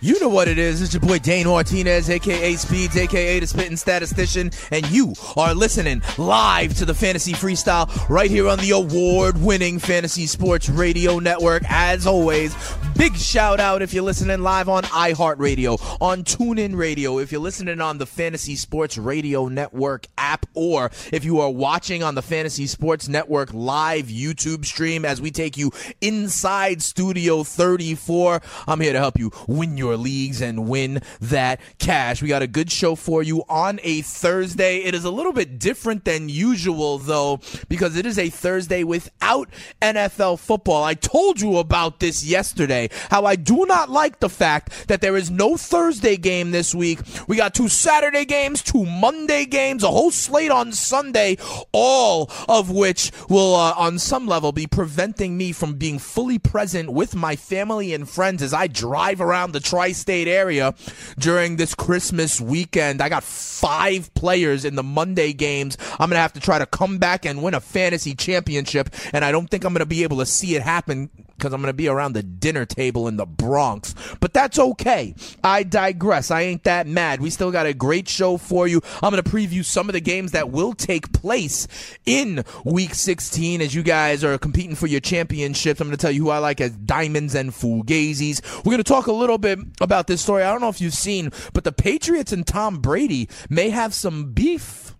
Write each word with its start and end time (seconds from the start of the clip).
You 0.00 0.20
know 0.20 0.28
what 0.28 0.46
it 0.46 0.58
is. 0.58 0.80
It's 0.80 0.94
your 0.94 1.00
boy 1.00 1.18
Dane 1.18 1.48
Martinez, 1.48 2.08
aka 2.08 2.54
Speeds, 2.54 2.96
aka 2.96 3.40
the 3.40 3.46
Spitting 3.48 3.76
Statistician, 3.76 4.52
and 4.70 4.88
you 4.90 5.12
are 5.36 5.54
listening 5.54 6.02
live 6.18 6.74
to 6.74 6.84
the 6.84 6.94
Fantasy 6.94 7.32
Freestyle 7.32 8.08
right 8.08 8.30
here 8.30 8.46
on 8.46 8.58
the 8.60 8.70
award 8.70 9.42
winning 9.42 9.80
Fantasy 9.80 10.26
Sports 10.26 10.68
Radio 10.68 11.18
Network. 11.18 11.64
As 11.68 12.06
always, 12.06 12.54
big 12.98 13.16
shout 13.16 13.60
out 13.60 13.80
if 13.80 13.94
you're 13.94 14.02
listening 14.02 14.40
live 14.40 14.68
on 14.68 14.82
iHeartRadio, 14.82 15.78
on 16.00 16.24
TuneIn 16.24 16.76
Radio, 16.76 17.20
if 17.20 17.30
you're 17.30 17.40
listening 17.40 17.80
on 17.80 17.98
the 17.98 18.06
Fantasy 18.06 18.56
Sports 18.56 18.98
Radio 18.98 19.46
Network 19.46 20.08
app, 20.18 20.46
or 20.54 20.90
if 21.12 21.24
you 21.24 21.38
are 21.38 21.48
watching 21.48 22.02
on 22.02 22.16
the 22.16 22.22
Fantasy 22.22 22.66
Sports 22.66 23.06
Network 23.06 23.54
live 23.54 24.06
YouTube 24.06 24.64
stream 24.64 25.04
as 25.04 25.20
we 25.20 25.30
take 25.30 25.56
you 25.56 25.70
inside 26.00 26.82
Studio 26.82 27.44
34. 27.44 28.42
I'm 28.66 28.80
here 28.80 28.92
to 28.92 28.98
help 28.98 29.16
you 29.16 29.30
win 29.46 29.76
your 29.76 29.96
leagues 29.96 30.42
and 30.42 30.68
win 30.68 31.00
that 31.20 31.60
cash. 31.78 32.20
We 32.20 32.26
got 32.26 32.42
a 32.42 32.48
good 32.48 32.70
show 32.70 32.96
for 32.96 33.22
you 33.22 33.44
on 33.48 33.78
a 33.84 34.02
Thursday. 34.02 34.78
It 34.78 34.96
is 34.96 35.04
a 35.04 35.10
little 35.10 35.32
bit 35.32 35.60
different 35.60 36.04
than 36.04 36.28
usual, 36.28 36.98
though, 36.98 37.38
because 37.68 37.96
it 37.96 38.06
is 38.06 38.18
a 38.18 38.28
Thursday 38.28 38.82
without 38.82 39.48
NFL 39.80 40.40
football. 40.40 40.82
I 40.82 40.94
told 40.94 41.40
you 41.40 41.58
about 41.58 42.00
this 42.00 42.24
yesterday, 42.24 42.87
how 43.10 43.24
I 43.24 43.36
do 43.36 43.66
not 43.66 43.90
like 43.90 44.20
the 44.20 44.28
fact 44.28 44.88
that 44.88 45.00
there 45.00 45.16
is 45.16 45.30
no 45.30 45.56
Thursday 45.56 46.16
game 46.16 46.50
this 46.50 46.74
week. 46.74 47.00
We 47.26 47.36
got 47.36 47.54
two 47.54 47.68
Saturday 47.68 48.24
games, 48.24 48.62
two 48.62 48.84
Monday 48.84 49.44
games, 49.44 49.82
a 49.82 49.88
whole 49.88 50.10
slate 50.10 50.50
on 50.50 50.72
Sunday, 50.72 51.36
all 51.72 52.30
of 52.48 52.70
which 52.70 53.12
will, 53.28 53.54
uh, 53.54 53.74
on 53.76 53.98
some 53.98 54.26
level, 54.26 54.52
be 54.52 54.66
preventing 54.66 55.36
me 55.36 55.52
from 55.52 55.74
being 55.74 55.98
fully 55.98 56.38
present 56.38 56.90
with 56.90 57.14
my 57.14 57.36
family 57.36 57.92
and 57.94 58.08
friends 58.08 58.42
as 58.42 58.54
I 58.54 58.66
drive 58.66 59.20
around 59.20 59.52
the 59.52 59.60
tri 59.60 59.92
state 59.92 60.28
area 60.28 60.74
during 61.18 61.56
this 61.56 61.74
Christmas 61.74 62.40
weekend. 62.40 63.00
I 63.00 63.08
got 63.08 63.24
five 63.24 64.12
players 64.14 64.64
in 64.64 64.74
the 64.74 64.82
Monday 64.82 65.32
games. 65.32 65.76
I'm 65.92 66.08
going 66.08 66.16
to 66.16 66.22
have 66.22 66.32
to 66.34 66.40
try 66.40 66.58
to 66.58 66.66
come 66.66 66.98
back 66.98 67.24
and 67.24 67.42
win 67.42 67.54
a 67.54 67.60
fantasy 67.60 68.14
championship, 68.14 68.90
and 69.12 69.24
I 69.24 69.32
don't 69.32 69.48
think 69.50 69.64
I'm 69.64 69.72
going 69.72 69.80
to 69.80 69.86
be 69.86 70.02
able 70.02 70.18
to 70.18 70.26
see 70.26 70.54
it 70.56 70.62
happen 70.62 71.10
because 71.36 71.52
I'm 71.52 71.60
going 71.60 71.70
to 71.70 71.76
be 71.76 71.88
around 71.88 72.14
the 72.14 72.22
dinner 72.22 72.64
table 72.66 72.77
in 72.78 73.16
the 73.16 73.26
Bronx. 73.26 73.94
But 74.20 74.32
that's 74.32 74.58
okay. 74.58 75.14
I 75.42 75.62
digress. 75.62 76.30
I 76.30 76.42
ain't 76.42 76.64
that 76.64 76.86
mad. 76.86 77.20
We 77.20 77.30
still 77.30 77.50
got 77.50 77.66
a 77.66 77.74
great 77.74 78.08
show 78.08 78.36
for 78.36 78.66
you. 78.66 78.80
I'm 79.02 79.10
going 79.10 79.22
to 79.22 79.30
preview 79.30 79.64
some 79.64 79.88
of 79.88 79.92
the 79.92 80.00
games 80.00 80.32
that 80.32 80.50
will 80.50 80.72
take 80.72 81.12
place 81.12 81.66
in 82.06 82.44
week 82.64 82.94
16 82.94 83.60
as 83.60 83.74
you 83.74 83.82
guys 83.82 84.24
are 84.24 84.38
competing 84.38 84.76
for 84.76 84.86
your 84.86 85.00
championships. 85.00 85.80
I'm 85.80 85.88
going 85.88 85.96
to 85.96 86.00
tell 86.00 86.10
you 86.10 86.24
who 86.24 86.30
I 86.30 86.38
like 86.38 86.60
as 86.60 86.72
diamonds 86.72 87.34
and 87.34 87.50
fugazis. 87.50 88.42
We're 88.58 88.72
going 88.72 88.78
to 88.78 88.84
talk 88.84 89.06
a 89.06 89.12
little 89.12 89.38
bit 89.38 89.58
about 89.80 90.06
this 90.06 90.22
story. 90.22 90.42
I 90.42 90.52
don't 90.52 90.60
know 90.60 90.68
if 90.68 90.80
you've 90.80 90.94
seen, 90.94 91.30
but 91.52 91.64
the 91.64 91.72
Patriots 91.72 92.32
and 92.32 92.46
Tom 92.46 92.78
Brady 92.78 93.28
may 93.48 93.70
have 93.70 93.94
some 93.94 94.32
beef 94.32 94.94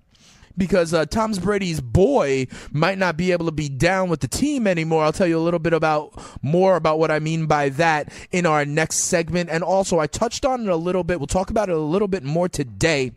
because 0.58 0.92
uh, 0.92 1.06
Tom 1.06 1.32
Brady's 1.32 1.80
boy 1.80 2.46
might 2.72 2.98
not 2.98 3.16
be 3.16 3.32
able 3.32 3.46
to 3.46 3.52
be 3.52 3.68
down 3.68 4.08
with 4.08 4.20
the 4.20 4.28
team 4.28 4.66
anymore. 4.66 5.04
I'll 5.04 5.12
tell 5.12 5.26
you 5.26 5.38
a 5.38 5.40
little 5.40 5.60
bit 5.60 5.72
about 5.72 6.20
more 6.42 6.76
about 6.76 6.98
what 6.98 7.10
I 7.10 7.18
mean 7.18 7.46
by 7.46 7.68
that 7.70 8.12
in 8.30 8.46
our 8.46 8.64
next 8.64 8.96
segment. 8.96 9.50
And 9.50 9.62
also, 9.62 9.98
I 9.98 10.06
touched 10.06 10.44
on 10.44 10.62
it 10.62 10.68
a 10.68 10.76
little 10.76 11.04
bit. 11.04 11.20
We'll 11.20 11.26
talk 11.26 11.50
about 11.50 11.68
it 11.68 11.74
a 11.74 11.78
little 11.78 12.08
bit 12.08 12.24
more 12.24 12.48
today. 12.48 13.12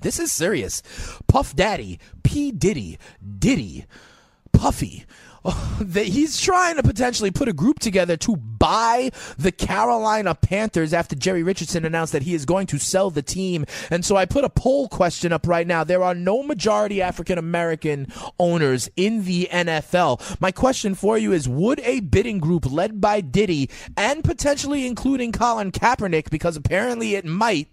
This 0.00 0.18
is 0.18 0.32
serious. 0.32 0.82
Puff 1.28 1.54
Daddy, 1.54 2.00
P. 2.22 2.50
Diddy, 2.50 2.98
Diddy, 3.38 3.86
Puffy. 4.52 5.04
that 5.80 6.06
he's 6.06 6.40
trying 6.40 6.76
to 6.76 6.82
potentially 6.82 7.30
put 7.30 7.48
a 7.48 7.52
group 7.52 7.80
together 7.80 8.16
to 8.16 8.36
buy 8.36 9.10
the 9.36 9.50
Carolina 9.50 10.34
Panthers 10.34 10.92
after 10.92 11.16
Jerry 11.16 11.42
Richardson 11.42 11.84
announced 11.84 12.12
that 12.12 12.22
he 12.22 12.34
is 12.34 12.44
going 12.44 12.66
to 12.68 12.78
sell 12.78 13.10
the 13.10 13.22
team. 13.22 13.66
And 13.90 14.04
so 14.04 14.16
I 14.16 14.24
put 14.24 14.44
a 14.44 14.48
poll 14.48 14.88
question 14.88 15.32
up 15.32 15.46
right 15.46 15.66
now. 15.66 15.82
There 15.84 16.02
are 16.02 16.14
no 16.14 16.42
majority 16.42 17.02
African 17.02 17.38
American 17.38 18.06
owners 18.38 18.88
in 18.96 19.24
the 19.24 19.48
NFL. 19.50 20.40
My 20.40 20.52
question 20.52 20.94
for 20.94 21.18
you 21.18 21.32
is 21.32 21.48
would 21.48 21.80
a 21.80 22.00
bidding 22.00 22.38
group 22.38 22.70
led 22.70 23.00
by 23.00 23.20
Diddy 23.20 23.68
and 23.96 24.22
potentially 24.22 24.86
including 24.86 25.32
Colin 25.32 25.72
Kaepernick, 25.72 26.30
because 26.30 26.56
apparently 26.56 27.14
it 27.14 27.24
might, 27.24 27.68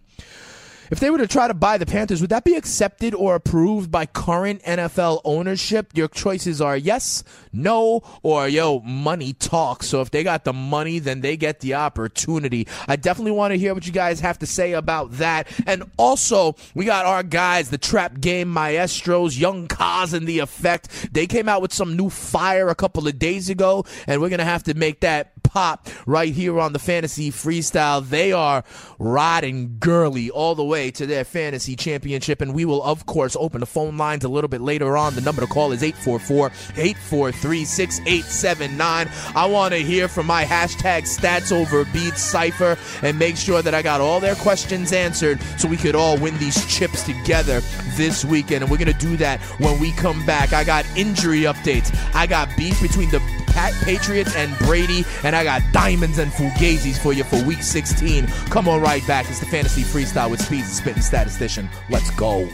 if 0.89 1.00
they 1.00 1.09
were 1.09 1.17
to 1.17 1.27
try 1.27 1.47
to 1.47 1.53
buy 1.53 1.77
the 1.77 1.85
Panthers, 1.85 2.22
would 2.22 2.29
that 2.29 2.44
be 2.44 2.55
accepted 2.55 3.13
or 3.13 3.35
approved 3.35 3.91
by 3.91 4.05
current 4.05 4.61
NFL 4.63 5.22
ownership? 5.23 5.91
Your 5.94 6.07
choices 6.07 6.61
are 6.61 6.77
yes, 6.77 7.23
no, 7.51 8.01
or 8.23 8.47
yo, 8.47 8.79
money 8.79 9.33
talks. 9.33 9.88
So 9.88 10.01
if 10.01 10.11
they 10.11 10.23
got 10.23 10.44
the 10.44 10.53
money, 10.53 11.00
then 11.00 11.22
they 11.22 11.38
get 11.38 11.59
the 11.59 11.75
opportunity. 11.75 12.67
I 12.88 12.95
definitely 12.95 13.31
want 13.31 13.51
to 13.51 13.57
hear 13.57 13.73
what 13.73 13.85
you 13.85 13.91
guys 13.91 14.19
have 14.19 14.39
to 14.39 14.45
say 14.45 14.73
about 14.73 15.11
that. 15.13 15.47
And 15.67 15.83
also, 15.97 16.55
we 16.73 16.85
got 16.85 17.06
our 17.06 17.23
guys, 17.23 17.69
the 17.69 17.77
trap 17.77 18.19
game 18.19 18.50
maestros, 18.50 19.38
Young 19.38 19.67
Kaz 19.67 20.13
and 20.13 20.27
the 20.27 20.39
effect. 20.39 21.13
They 21.13 21.27
came 21.27 21.50
out 21.50 21.61
with 21.61 21.73
some 21.73 21.95
new 21.95 22.09
fire 22.09 22.69
a 22.69 22.75
couple 22.75 23.07
of 23.07 23.19
days 23.19 23.50
ago, 23.50 23.85
and 24.07 24.21
we're 24.21 24.29
going 24.29 24.39
to 24.39 24.45
have 24.45 24.63
to 24.63 24.73
make 24.73 25.01
that 25.01 25.38
pop 25.39 25.88
right 26.05 26.33
here 26.33 26.59
on 26.59 26.73
the 26.73 26.79
fantasy 26.79 27.31
freestyle. 27.31 28.07
They 28.07 28.31
are 28.31 28.63
riding 28.97 29.77
Gurley 29.79 30.29
all 30.29 30.55
the 30.55 30.63
way 30.63 30.91
to 30.91 31.05
their 31.05 31.23
fantasy 31.23 31.75
championship, 31.75 32.41
and 32.41 32.53
we 32.53 32.66
will, 32.66 32.83
of 32.83 33.05
course, 33.05 33.35
open 33.39 33.59
the 33.59 33.66
phone 33.66 33.97
lines 33.97 34.23
a 34.23 34.29
little 34.29 34.47
bit 34.47 34.61
later 34.61 34.97
on. 34.97 35.16
The 35.16 35.22
number 35.22 35.41
to 35.41 35.47
call 35.47 35.72
is 35.72 35.83
844 35.83 36.47
843 36.77 37.66
6879. 37.66 39.09
I 39.35 39.45
want 39.45 39.73
to 39.73 39.79
hear 39.79 40.07
from 40.07 40.25
my 40.25 40.44
hashtag 40.44 41.03
stats 41.03 41.51
over 41.51 41.85
beats 41.85 42.21
cipher 42.21 42.77
and 43.01 43.17
make 43.17 43.38
sure 43.38 43.61
that 43.61 43.73
I 43.73 43.81
got 43.81 44.01
all 44.01 44.19
their 44.19 44.35
questions 44.35 44.94
answered 44.94 45.39
so 45.57 45.67
we 45.67 45.77
could 45.77 45.95
all 45.95 46.17
win 46.17 46.38
these 46.38 46.66
chips 46.67 47.03
together 47.03 47.61
this 47.95 48.25
weekend. 48.25 48.63
And 48.63 48.71
we're 48.71 48.77
going 48.77 48.94
to 48.94 49.00
do 49.00 49.17
that 49.17 49.41
when 49.59 49.79
we 49.79 49.91
come 49.94 50.25
back. 50.25 50.53
I 50.53 50.63
got 50.63 50.85
injury 50.95 51.41
updates, 51.41 51.95
I 52.13 52.27
got 52.27 52.50
beef 52.57 52.81
between 52.81 53.09
the 53.11 53.19
Pat 53.49 53.73
Patriots 53.83 54.35
and 54.35 54.57
Brady, 54.59 55.03
and 55.23 55.35
I 55.35 55.43
got 55.43 55.61
diamonds 55.71 56.17
and 56.17 56.31
fugazis 56.31 56.97
for 56.97 57.13
you 57.13 57.23
for 57.23 57.43
week 57.45 57.61
16. 57.63 58.27
Come 58.49 58.67
on 58.67 58.81
right 58.81 59.05
back. 59.07 59.29
It's 59.29 59.39
the 59.39 59.45
fantasy 59.45 59.81
freestyle 59.81 60.29
with 60.29 60.41
Speeds 60.41 60.67
and 60.67 60.75
Spitting 60.75 61.01
Statistician. 61.01 61.69
Let's 61.89 62.11
go. 62.11 62.49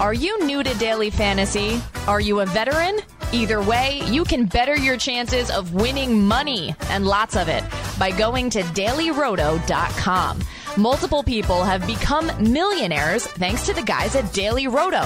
Are 0.00 0.14
you 0.14 0.44
new 0.44 0.64
to 0.64 0.74
daily 0.78 1.10
fantasy? 1.10 1.80
Are 2.08 2.20
you 2.20 2.40
a 2.40 2.46
veteran? 2.46 2.98
Either 3.32 3.62
way, 3.62 4.00
you 4.06 4.24
can 4.24 4.46
better 4.46 4.76
your 4.76 4.96
chances 4.96 5.48
of 5.50 5.74
winning 5.74 6.26
money 6.26 6.74
and 6.90 7.06
lots 7.06 7.36
of 7.36 7.48
it 7.48 7.62
by 7.98 8.10
going 8.10 8.50
to 8.50 8.62
dailyroto.com. 8.62 10.40
Multiple 10.78 11.22
people 11.22 11.62
have 11.62 11.86
become 11.86 12.32
millionaires 12.40 13.26
thanks 13.26 13.66
to 13.66 13.74
the 13.74 13.82
guys 13.82 14.16
at 14.16 14.32
Daily 14.32 14.68
Roto. 14.68 15.04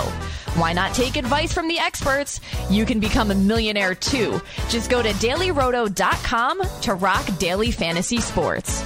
Why 0.54 0.72
not 0.72 0.94
take 0.94 1.16
advice 1.16 1.52
from 1.52 1.66
the 1.66 1.80
experts? 1.80 2.40
You 2.70 2.86
can 2.86 3.00
become 3.00 3.32
a 3.32 3.34
millionaire 3.34 3.96
too. 3.96 4.40
Just 4.68 4.90
go 4.90 5.02
to 5.02 5.08
dailyroto.com 5.08 6.62
to 6.82 6.94
rock 6.94 7.38
daily 7.38 7.72
fantasy 7.72 8.20
sports. 8.20 8.80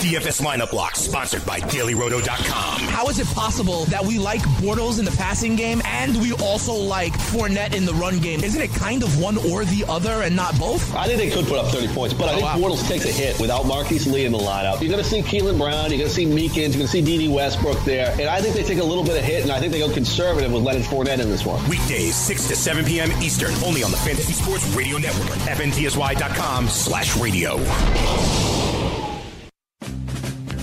DFS 0.00 0.40
lineup 0.40 0.72
lock 0.72 0.96
sponsored 0.96 1.44
by 1.44 1.60
DailyRoto.com. 1.60 2.80
How 2.88 3.06
is 3.08 3.18
it 3.18 3.26
possible 3.34 3.84
that 3.86 4.02
we 4.02 4.18
like 4.18 4.40
Bortles 4.62 4.98
in 4.98 5.04
the 5.04 5.10
passing 5.10 5.56
game 5.56 5.82
and 5.84 6.16
we 6.22 6.32
also 6.32 6.72
like 6.72 7.12
Fournette 7.12 7.74
in 7.74 7.84
the 7.84 7.92
run 7.92 8.18
game? 8.18 8.42
Isn't 8.42 8.62
it 8.62 8.70
kind 8.72 9.02
of 9.02 9.20
one 9.20 9.36
or 9.36 9.66
the 9.66 9.84
other 9.90 10.22
and 10.22 10.34
not 10.34 10.58
both? 10.58 10.94
I 10.94 11.04
think 11.04 11.18
they 11.18 11.28
could 11.28 11.46
put 11.46 11.58
up 11.58 11.66
30 11.66 11.88
points, 11.88 12.14
but 12.14 12.30
I 12.30 12.32
oh, 12.32 12.36
think 12.36 12.46
wow. 12.46 12.56
Bortles 12.56 12.88
takes 12.88 13.04
a 13.04 13.12
hit 13.12 13.38
without 13.38 13.66
Marquise 13.66 14.06
Lee 14.06 14.24
in 14.24 14.32
the 14.32 14.38
lineup. 14.38 14.80
You're 14.80 14.90
going 14.90 15.04
to 15.04 15.08
see 15.08 15.20
Keelan 15.20 15.58
Brown, 15.58 15.90
you're 15.90 15.98
going 15.98 16.08
to 16.08 16.14
see 16.14 16.24
Meekins, 16.24 16.72
you're 16.72 16.80
going 16.80 16.80
to 16.80 16.88
see 16.88 17.02
Dede 17.02 17.30
Westbrook 17.30 17.84
there, 17.84 18.12
and 18.12 18.22
I 18.22 18.40
think 18.40 18.54
they 18.54 18.62
take 18.62 18.78
a 18.78 18.84
little 18.84 19.04
bit 19.04 19.18
of 19.18 19.24
hit, 19.24 19.42
and 19.42 19.52
I 19.52 19.60
think 19.60 19.72
they 19.72 19.80
go 19.80 19.92
conservative 19.92 20.50
with 20.50 20.62
Leonard 20.62 20.84
Fournette 20.84 21.20
in 21.20 21.28
this 21.28 21.44
one. 21.44 21.62
Weekdays, 21.68 22.16
6 22.16 22.48
to 22.48 22.56
7 22.56 22.86
p.m. 22.86 23.12
Eastern, 23.20 23.52
only 23.62 23.82
on 23.82 23.90
the 23.90 23.98
Fantasy 23.98 24.32
Sports 24.32 24.66
Radio 24.68 24.96
Network. 24.96 25.36
FNTSY.com 25.40 26.68
slash 26.68 27.18
radio. 27.18 28.69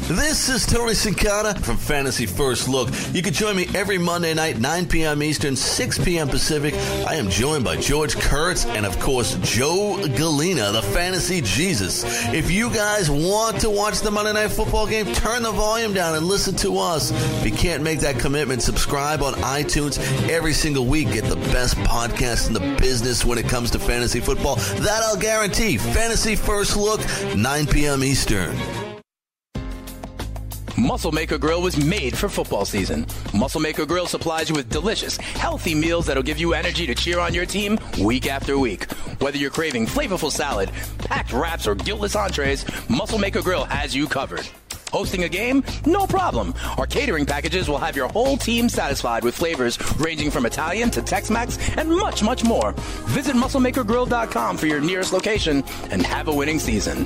This 0.08 0.48
is 0.48 0.66
Tony 0.66 0.94
Sincata 0.94 1.60
from 1.60 1.76
Fantasy 1.76 2.26
First 2.26 2.70
Look. 2.70 2.88
You 3.12 3.22
can 3.22 3.34
join 3.34 3.58
me 3.58 3.68
every 3.76 3.98
Monday 3.98 4.34
night, 4.34 4.58
9 4.58 4.88
p.m. 4.88 5.22
Eastern, 5.22 5.54
6 5.54 6.00
p.m. 6.06 6.30
Pacific. 6.30 6.74
I 7.06 7.16
am 7.16 7.30
joined 7.30 7.66
by 7.66 7.76
George 7.76 8.16
Kurtz 8.16 8.66
and, 8.66 8.86
of 8.86 8.98
course, 9.02 9.36
Joe 9.42 9.98
Galena, 10.16 10.72
the 10.72 10.82
Fantasy 10.82 11.42
Jesus. 11.42 12.06
If 12.34 12.50
you 12.50 12.70
guys 12.70 13.12
want 13.12 13.60
to 13.60 13.70
watch 13.70 14.00
the 14.00 14.10
Monday 14.10 14.32
Night 14.32 14.52
Football 14.52 14.88
game, 14.88 15.14
turn 15.14 15.44
the 15.44 15.52
volume 15.52 15.94
down 15.94 16.16
and 16.16 16.26
listen 16.26 16.56
to 16.56 16.78
us. 16.78 17.12
If 17.42 17.46
you 17.46 17.52
can't 17.52 17.84
make 17.84 18.00
that 18.00 18.18
commitment, 18.18 18.62
subscribe 18.62 19.22
on 19.22 19.34
iTunes 19.34 20.00
every 20.30 20.54
single 20.54 20.86
week. 20.86 21.12
Get 21.12 21.26
the 21.26 21.36
best 21.36 21.76
podcast 21.80 22.48
in 22.48 22.54
the 22.54 22.78
business 22.80 23.26
when 23.26 23.38
it 23.38 23.50
comes 23.50 23.72
to 23.72 23.80
fantasy 23.80 24.22
football. 24.22 24.56
That 24.56 25.04
I'll 25.04 25.18
guarantee. 25.18 25.76
Fantasy 25.78 26.38
First 26.38 26.78
Look, 26.78 27.02
9 27.36 27.68
p.m. 27.68 28.06
Eastern. 28.06 28.87
Muscle 30.88 31.12
Maker 31.12 31.38
Grill 31.38 31.62
was 31.62 31.76
made 31.76 32.18
for 32.18 32.30
football 32.30 32.64
season. 32.64 33.06
Muscle 33.34 33.60
Maker 33.60 33.86
Grill 33.86 34.08
supplies 34.08 34.48
you 34.50 34.56
with 34.56 34.70
delicious, 34.70 35.18
healthy 35.18 35.76
meals 35.76 36.06
that'll 36.06 36.24
give 36.24 36.38
you 36.38 36.54
energy 36.54 36.88
to 36.88 36.96
cheer 36.96 37.20
on 37.20 37.34
your 37.34 37.46
team 37.46 37.78
week 38.00 38.26
after 38.26 38.58
week. 38.58 38.90
Whether 39.20 39.38
you're 39.38 39.52
craving 39.52 39.86
flavorful 39.86 40.32
salad, 40.32 40.72
packed 41.00 41.34
wraps, 41.34 41.68
or 41.68 41.76
guiltless 41.76 42.16
entrees, 42.16 42.64
Muscle 42.90 43.20
Maker 43.20 43.42
Grill 43.42 43.66
has 43.66 43.94
you 43.94 44.08
covered. 44.08 44.48
Hosting 44.94 45.26
a 45.26 45.30
game? 45.30 45.62
No 45.86 46.08
problem. 46.08 46.54
Our 46.78 46.88
catering 46.88 47.26
packages 47.26 47.68
will 47.68 47.80
have 47.80 47.98
your 47.98 48.08
whole 48.08 48.38
team 48.38 48.70
satisfied 48.70 49.26
with 49.26 49.36
flavors 49.36 49.78
ranging 50.00 50.32
from 50.32 50.46
Italian 50.46 50.90
to 50.92 51.02
Tex-Mex 51.02 51.60
and 51.76 51.92
much, 51.92 52.24
much 52.24 52.46
more. 52.46 52.72
Visit 53.08 53.36
musclemakergrill.com 53.36 54.56
for 54.56 54.68
your 54.68 54.80
nearest 54.80 55.12
location 55.12 55.66
and 55.92 56.06
have 56.06 56.30
a 56.30 56.34
winning 56.34 56.60
season. 56.60 57.06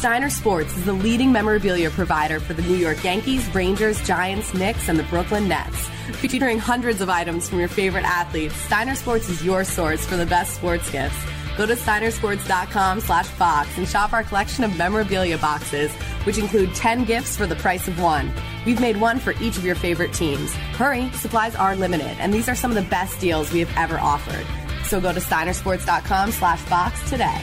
Steiner 0.00 0.30
Sports 0.30 0.74
is 0.78 0.86
the 0.86 0.94
leading 0.94 1.30
memorabilia 1.30 1.90
provider 1.90 2.40
for 2.40 2.54
the 2.54 2.62
New 2.62 2.76
York 2.76 3.04
Yankees, 3.04 3.46
Rangers, 3.54 4.02
Giants, 4.06 4.54
Knicks, 4.54 4.88
and 4.88 4.98
the 4.98 5.02
Brooklyn 5.02 5.46
Nets. 5.46 5.88
Featuring 6.22 6.58
hundreds 6.58 7.02
of 7.02 7.10
items 7.10 7.46
from 7.46 7.58
your 7.58 7.68
favorite 7.68 8.06
athletes, 8.06 8.54
Steiner 8.56 8.94
Sports 8.94 9.28
is 9.28 9.44
your 9.44 9.62
source 9.62 10.06
for 10.06 10.16
the 10.16 10.24
best 10.24 10.54
sports 10.54 10.90
gifts. 10.90 11.22
Go 11.58 11.66
to 11.66 11.74
steinersports.com 11.74 13.00
slash 13.00 13.28
box 13.32 13.76
and 13.76 13.86
shop 13.86 14.14
our 14.14 14.22
collection 14.22 14.64
of 14.64 14.74
memorabilia 14.78 15.36
boxes, 15.36 15.92
which 16.24 16.38
include 16.38 16.74
10 16.74 17.04
gifts 17.04 17.36
for 17.36 17.46
the 17.46 17.56
price 17.56 17.86
of 17.86 18.00
one. 18.00 18.32
We've 18.64 18.80
made 18.80 18.98
one 18.98 19.18
for 19.18 19.34
each 19.42 19.58
of 19.58 19.66
your 19.66 19.74
favorite 19.74 20.14
teams. 20.14 20.54
Hurry, 20.78 21.10
supplies 21.10 21.54
are 21.54 21.76
limited, 21.76 22.16
and 22.20 22.32
these 22.32 22.48
are 22.48 22.54
some 22.54 22.70
of 22.70 22.82
the 22.82 22.88
best 22.88 23.20
deals 23.20 23.52
we 23.52 23.60
have 23.60 23.76
ever 23.76 24.00
offered. 24.00 24.46
So 24.86 24.98
go 24.98 25.12
to 25.12 25.20
steinersports.com 25.20 26.32
slash 26.32 26.66
box 26.70 27.10
today. 27.10 27.38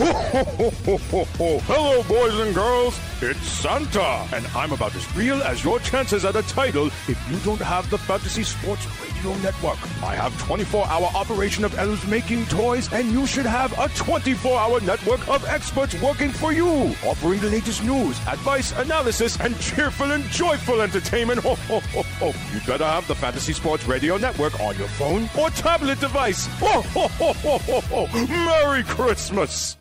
Hello, 1.68 2.02
boys 2.04 2.40
and 2.40 2.54
girls. 2.54 2.98
It's 3.20 3.46
Santa, 3.46 4.26
and 4.32 4.46
I'm 4.56 4.72
about 4.72 4.94
as 4.94 5.14
real 5.14 5.42
as 5.42 5.62
your 5.62 5.78
chances 5.80 6.24
at 6.24 6.34
a 6.34 6.42
title 6.42 6.86
if 6.86 7.18
you 7.30 7.36
don't 7.40 7.60
have 7.60 7.90
the 7.90 7.98
Fantasy 7.98 8.42
Sports 8.42 8.86
Radio 9.02 9.36
Network. 9.42 9.76
I 10.02 10.14
have 10.14 10.32
24-hour 10.40 11.10
operation 11.14 11.64
of 11.64 11.78
elves 11.78 12.06
making 12.06 12.46
toys, 12.46 12.90
and 12.94 13.12
you 13.12 13.26
should 13.26 13.44
have 13.44 13.72
a 13.72 13.88
24-hour 13.88 14.80
network 14.80 15.28
of 15.28 15.44
experts 15.44 16.00
working 16.00 16.30
for 16.30 16.54
you, 16.54 16.66
offering 17.04 17.40
the 17.40 17.50
latest 17.50 17.84
news, 17.84 18.18
advice, 18.26 18.72
analysis, 18.78 19.38
and 19.40 19.58
cheerful 19.60 20.12
and 20.12 20.24
joyful 20.30 20.80
entertainment. 20.80 21.40
Ho, 21.44 21.56
ho, 21.56 21.80
ho, 21.80 22.02
ho. 22.02 22.32
You 22.54 22.60
better 22.66 22.86
have 22.86 23.06
the 23.06 23.14
Fantasy 23.14 23.52
Sports 23.52 23.84
Radio 23.86 24.16
Network 24.16 24.58
on 24.60 24.78
your 24.78 24.88
phone 24.88 25.28
or 25.38 25.50
tablet 25.50 26.00
device. 26.00 26.46
Ho, 26.60 26.80
ho. 26.80 28.06
Merry 28.26 28.82
Christmas! 28.84 29.76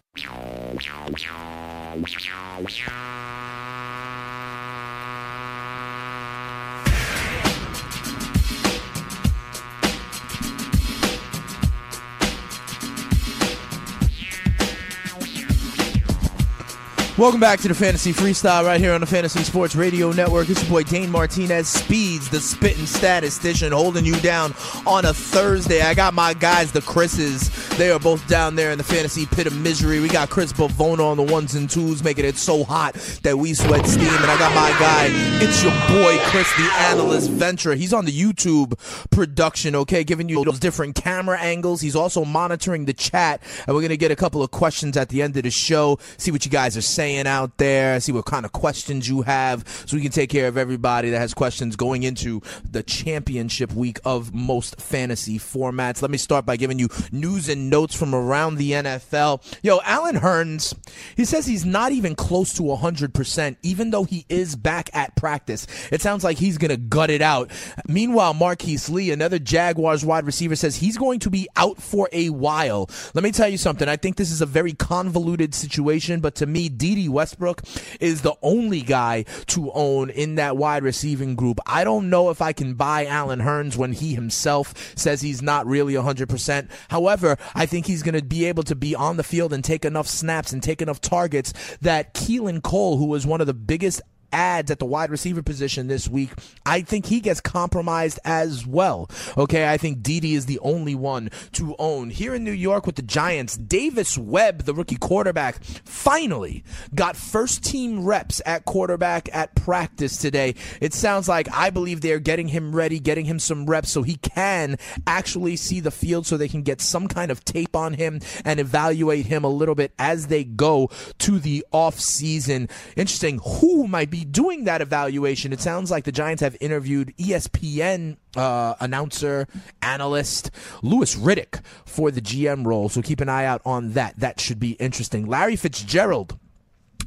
Welcome 17.20 17.42
back 17.42 17.60
to 17.60 17.68
the 17.68 17.76
Fantasy 17.76 18.12
Freestyle 18.14 18.66
right 18.66 18.80
here 18.80 18.94
on 18.94 19.02
the 19.02 19.08
Fantasy 19.08 19.44
Sports 19.44 19.76
Radio 19.76 20.12
Network. 20.12 20.50
It's 20.50 20.62
your 20.62 20.70
boy 20.72 20.84
Dane 20.84 21.12
Martinez, 21.12 21.68
Speeds, 21.68 22.30
the 22.30 22.40
spitting 22.40 22.86
statistician, 22.86 23.74
holding 23.74 24.06
you 24.06 24.16
down 24.22 24.54
on 24.88 25.06
a 25.06 25.14
Thursday. 25.14 25.82
I 25.82 25.94
got 25.94 26.14
my 26.14 26.34
guys, 26.34 26.72
the 26.72 26.82
Chris's. 26.82 27.69
They 27.80 27.92
are 27.92 28.00
both 28.00 28.28
down 28.28 28.56
there 28.56 28.72
in 28.72 28.78
the 28.78 28.84
fantasy 28.84 29.26
pit 29.26 29.48
of 29.48 29.56
misery. 29.58 30.02
We 30.02 30.10
got 30.10 30.30
Chris 30.30 30.52
Bavona 30.52 31.00
on 31.00 31.16
the 31.16 31.24
ones 31.24 31.56
and 31.56 31.70
twos, 31.70 32.04
making 32.04 32.26
it 32.26 32.36
so 32.36 32.66
hot 32.66 32.96
that 33.24 33.38
we 33.38 33.54
sweat 33.54 33.86
steam. 33.86 34.06
And 34.06 34.26
I 34.26 34.38
got 34.38 34.54
my 34.54 34.70
guy, 34.78 35.08
it's 35.42 35.64
your 35.64 35.72
boy 35.88 36.18
Chris, 36.26 36.52
the 36.58 36.70
analyst 36.90 37.30
Ventura. 37.30 37.78
He's 37.78 37.94
on 37.94 38.04
the 38.04 38.12
YouTube 38.12 38.78
production, 39.12 39.78
okay, 39.78 40.04
giving 40.04 40.28
you 40.28 40.44
those 40.44 40.60
different 40.60 40.96
camera 40.96 41.40
angles. 41.40 41.80
He's 41.80 41.96
also 41.96 42.26
monitoring 42.26 42.84
the 42.84 42.92
chat, 42.92 43.42
and 43.66 43.74
we're 43.74 43.82
gonna 43.82 43.96
get 43.96 44.12
a 44.12 44.16
couple 44.18 44.44
of 44.44 44.52
questions 44.52 44.98
at 44.98 45.08
the 45.08 45.22
end 45.22 45.38
of 45.38 45.44
the 45.44 45.50
show. 45.50 46.00
See 46.18 46.32
what 46.32 46.44
you 46.44 46.52
guys 46.52 46.76
are 46.76 46.82
saying 46.82 47.28
out 47.28 47.60
there, 47.60 48.02
see 48.02 48.12
what 48.12 48.26
kind 48.26 48.46
of 48.46 48.52
questions 48.52 49.08
you 49.08 49.22
have, 49.22 49.66
so 49.86 49.96
we 49.96 50.04
can 50.04 50.12
take 50.12 50.30
care 50.30 50.50
of 50.50 50.58
everybody 50.58 51.12
that 51.12 51.20
has 51.20 51.34
questions 51.34 51.78
going 51.78 52.04
into 52.04 52.42
the 52.70 52.84
championship 52.84 53.72
week 53.72 54.02
of 54.04 54.34
most 54.34 54.82
fantasy 54.82 55.40
formats. 55.40 56.02
Let 56.02 56.12
me 56.12 56.18
start 56.18 56.46
by 56.46 56.58
giving 56.58 56.78
you 56.78 56.90
news 57.14 57.48
and 57.48 57.69
notes 57.70 57.96
from 57.96 58.14
around 58.14 58.56
the 58.56 58.72
NFL. 58.72 59.42
Yo, 59.64 59.80
Allen 59.84 60.18
Hurns, 60.18 60.76
he 61.16 61.26
says 61.26 61.46
he's 61.46 61.66
not 61.66 61.92
even 61.92 62.16
close 62.16 62.54
to 62.54 62.64
100%, 62.64 63.58
even 63.64 63.92
though 63.92 64.04
he 64.04 64.26
is 64.30 64.56
back 64.56 64.90
at 64.94 65.16
practice. 65.16 65.68
It 65.92 66.02
sounds 66.02 66.24
like 66.24 66.38
he's 66.38 66.58
going 66.58 66.72
to 66.72 66.78
gut 66.78 67.10
it 67.10 67.22
out. 67.22 67.52
Meanwhile, 67.88 68.34
Marquise 68.34 68.90
Lee, 68.90 69.12
another 69.12 69.40
Jaguars 69.40 70.06
wide 70.06 70.26
receiver, 70.26 70.56
says 70.56 70.76
he's 70.76 70.98
going 70.98 71.20
to 71.20 71.30
be 71.30 71.48
out 71.56 71.82
for 71.82 72.10
a 72.12 72.30
while. 72.30 72.90
Let 73.14 73.24
me 73.24 73.32
tell 73.32 73.50
you 73.50 73.58
something. 73.58 73.88
I 73.88 73.96
think 73.96 74.16
this 74.16 74.32
is 74.32 74.42
a 74.42 74.46
very 74.46 74.74
convoluted 74.74 75.54
situation, 75.54 76.20
but 76.20 76.36
to 76.36 76.46
me, 76.46 76.70
Dede 76.70 77.10
Westbrook 77.10 77.62
is 78.00 78.22
the 78.22 78.36
only 78.42 78.82
guy 78.82 79.24
to 79.48 79.72
own 79.74 80.10
in 80.10 80.36
that 80.36 80.58
wide 80.58 80.84
receiving 80.84 81.36
group. 81.36 81.60
I 81.66 81.84
don't 81.84 82.10
know 82.10 82.30
if 82.30 82.42
I 82.42 82.54
can 82.54 82.74
buy 82.74 83.06
Allen 83.06 83.40
Hurns 83.40 83.76
when 83.76 83.94
he 83.94 84.14
himself 84.14 84.74
says 84.98 85.22
he's 85.22 85.42
not 85.42 85.66
really 85.66 85.94
100%. 85.94 86.70
However, 86.90 87.38
I 87.56 87.66
think 87.66 87.86
he's 87.86 88.04
going 88.04 88.16
to 88.16 88.24
be 88.24 88.46
able 88.46 88.64
to 88.64 88.76
be 88.76 88.96
on 88.96 89.18
the 89.18 89.24
field 89.24 89.54
and 89.54 89.64
take 89.64 89.86
enough 89.86 90.08
snaps 90.08 90.54
and 90.54 90.62
take 90.62 90.82
enough 90.82 91.02
targets 91.02 91.54
that 91.82 92.14
Keelan 92.14 92.62
Cole, 92.62 92.98
who 92.98 93.06
was 93.06 93.26
one 93.26 93.42
of 93.42 93.48
the 93.48 93.54
biggest 93.54 94.02
ads 94.32 94.72
at 94.72 94.80
the 94.80 94.86
wide 94.86 95.10
receiver 95.10 95.42
position 95.42 95.88
this 95.88 96.08
week, 96.08 96.32
I 96.66 96.82
think 96.82 97.06
he 97.06 97.20
gets 97.20 97.42
compromised 97.42 98.20
as 98.26 98.66
well. 98.66 99.10
Okay, 99.38 99.70
I 99.70 99.78
think 99.78 100.02
Dede 100.02 100.26
is 100.26 100.46
the 100.46 100.60
only 100.60 100.96
one 100.96 101.30
to 101.54 101.76
own. 101.80 102.10
Here 102.10 102.34
in 102.34 102.44
New 102.44 102.52
York 102.52 102.86
with 102.86 102.96
the 102.96 103.02
Giants, 103.02 103.58
Davis 103.58 104.18
Webb, 104.18 104.64
the 104.64 104.74
rookie 104.74 104.98
quarterback, 104.98 105.64
finally 105.64 106.64
got 106.94 107.16
first 107.16 107.64
team 107.64 108.06
reps 108.06 108.42
at 108.46 108.66
quarterback 108.66 109.30
at 109.34 109.56
practice 109.56 110.18
today. 110.18 110.56
It 110.82 110.94
sounds 110.94 111.28
like 111.28 111.48
I 111.54 111.70
believe 111.70 112.02
they're 112.02 112.20
getting 112.20 112.50
him 112.50 112.76
ready, 112.76 113.00
getting 113.00 113.26
him 113.26 113.40
some 113.40 113.66
reps 113.66 113.90
so 113.90 114.04
he 114.04 114.16
can 114.16 114.78
actually 115.08 115.56
see 115.56 115.80
the 115.80 115.92
field 115.92 116.26
so 116.26 116.38
they 116.38 116.48
can 116.48 116.64
get 116.64 116.82
some 116.82 117.08
kind 117.08 117.32
of 117.32 117.44
tape 117.46 117.76
on 117.76 117.94
him 117.94 118.20
and 118.46 118.60
evaluate 118.60 119.26
him 119.26 119.44
a 119.44 119.50
little 119.50 119.76
bit 119.76 119.94
as 120.00 120.28
they 120.28 120.44
go 120.44 120.90
to 121.20 121.40
the 121.40 121.66
off 121.72 122.00
season. 122.00 122.70
Interesting. 122.96 123.40
Who 123.60 123.88
might 123.88 124.10
be 124.10 124.19
doing 124.24 124.66
that 124.66 124.82
evaluation? 124.82 125.54
It 125.54 125.62
sounds 125.62 125.92
like 125.92 126.04
the 126.04 126.12
Giants 126.12 126.42
have 126.42 126.56
interviewed 126.60 127.14
ESPN 127.18 128.18
uh, 128.36 128.76
announcer, 128.80 129.48
analyst 129.82 130.52
Louis 130.82 131.16
Riddick 131.16 131.62
for 131.86 132.12
the 132.12 132.22
GM 132.22 132.66
role. 132.66 132.90
So 132.90 133.02
keep 133.02 133.22
an 133.22 133.30
eye 133.30 133.46
out 133.46 133.62
on 133.66 133.94
that. 133.94 134.16
That 134.18 134.40
should 134.40 134.60
be 134.60 134.72
interesting. 134.74 135.26
Larry 135.26 135.56
Fitzgerald 135.56 136.38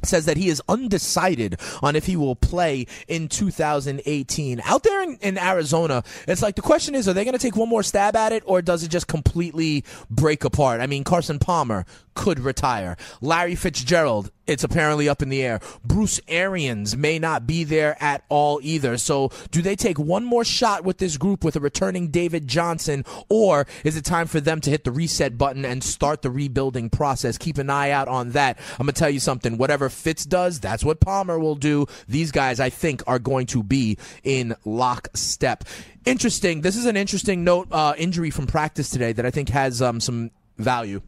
says 0.05 0.25
that 0.25 0.37
he 0.37 0.49
is 0.49 0.61
undecided 0.67 1.59
on 1.81 1.95
if 1.95 2.05
he 2.05 2.15
will 2.15 2.35
play 2.35 2.85
in 3.07 3.27
2018. 3.27 4.61
Out 4.65 4.83
there 4.83 5.01
in, 5.03 5.17
in 5.21 5.37
Arizona, 5.37 6.03
it's 6.27 6.41
like 6.41 6.55
the 6.55 6.61
question 6.61 6.95
is, 6.95 7.07
are 7.07 7.13
they 7.13 7.23
going 7.23 7.33
to 7.33 7.39
take 7.39 7.55
one 7.55 7.69
more 7.69 7.83
stab 7.83 8.15
at 8.15 8.31
it 8.31 8.43
or 8.45 8.61
does 8.61 8.83
it 8.83 8.89
just 8.89 9.07
completely 9.07 9.83
break 10.09 10.43
apart? 10.43 10.81
I 10.81 10.87
mean, 10.87 11.03
Carson 11.03 11.39
Palmer 11.39 11.85
could 12.15 12.39
retire. 12.39 12.97
Larry 13.21 13.55
Fitzgerald, 13.55 14.31
it's 14.45 14.63
apparently 14.63 15.07
up 15.07 15.21
in 15.21 15.29
the 15.29 15.41
air. 15.41 15.59
Bruce 15.85 16.19
Arians 16.27 16.97
may 16.97 17.19
not 17.19 17.47
be 17.47 17.63
there 17.63 18.01
at 18.01 18.23
all 18.29 18.59
either. 18.61 18.97
So 18.97 19.31
do 19.51 19.61
they 19.61 19.75
take 19.75 19.97
one 19.97 20.25
more 20.25 20.43
shot 20.43 20.83
with 20.83 20.97
this 20.97 21.17
group 21.17 21.43
with 21.43 21.55
a 21.55 21.59
returning 21.59 22.09
David 22.09 22.47
Johnson 22.47 23.05
or 23.29 23.65
is 23.83 23.95
it 23.95 24.03
time 24.03 24.27
for 24.27 24.41
them 24.41 24.59
to 24.61 24.69
hit 24.69 24.83
the 24.83 24.91
reset 24.91 25.37
button 25.37 25.63
and 25.63 25.83
start 25.83 26.21
the 26.21 26.29
rebuilding 26.29 26.89
process? 26.89 27.37
Keep 27.37 27.57
an 27.57 27.69
eye 27.69 27.91
out 27.91 28.07
on 28.07 28.31
that. 28.31 28.57
I'm 28.79 28.85
going 28.85 28.93
to 28.93 28.99
tell 28.99 29.09
you 29.09 29.19
something. 29.19 29.57
Whatever 29.57 29.89
Fitz 29.89 30.25
does, 30.25 30.59
that's 30.59 30.83
what 30.83 30.99
Palmer 30.99 31.39
will 31.39 31.55
do. 31.55 31.85
These 32.07 32.31
guys, 32.31 32.59
I 32.59 32.69
think, 32.69 33.01
are 33.07 33.19
going 33.19 33.45
to 33.47 33.63
be 33.63 33.97
in 34.23 34.55
lockstep. 34.65 35.63
Interesting. 36.05 36.61
This 36.61 36.75
is 36.75 36.85
an 36.85 36.97
interesting 36.97 37.43
note, 37.43 37.69
uh, 37.71 37.93
injury 37.97 38.29
from 38.29 38.47
practice 38.47 38.89
today 38.89 39.13
that 39.13 39.25
I 39.25 39.31
think 39.31 39.49
has 39.49 39.81
um, 39.81 39.99
some 39.99 40.31
value. 40.57 41.01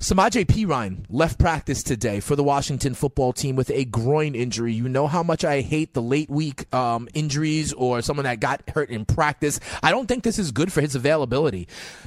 Samaje 0.00 0.46
Perine 0.46 1.04
left 1.08 1.40
practice 1.40 1.82
today 1.82 2.20
for 2.20 2.36
the 2.36 2.44
Washington 2.44 2.94
football 2.94 3.32
team 3.32 3.56
with 3.56 3.68
a 3.70 3.84
groin 3.84 4.36
injury. 4.36 4.72
You 4.72 4.88
know 4.88 5.08
how 5.08 5.24
much 5.24 5.44
I 5.44 5.60
hate 5.60 5.92
the 5.92 6.00
late 6.00 6.30
week 6.30 6.72
um, 6.72 7.08
injuries 7.14 7.72
or 7.72 8.00
someone 8.00 8.22
that 8.22 8.38
got 8.38 8.62
hurt 8.70 8.90
in 8.90 9.04
practice. 9.04 9.58
I 9.82 9.90
don't 9.90 10.06
think 10.06 10.22
this 10.22 10.38
is 10.38 10.52
good 10.52 10.72
for 10.72 10.82
his 10.82 10.94
availability. 10.94 11.66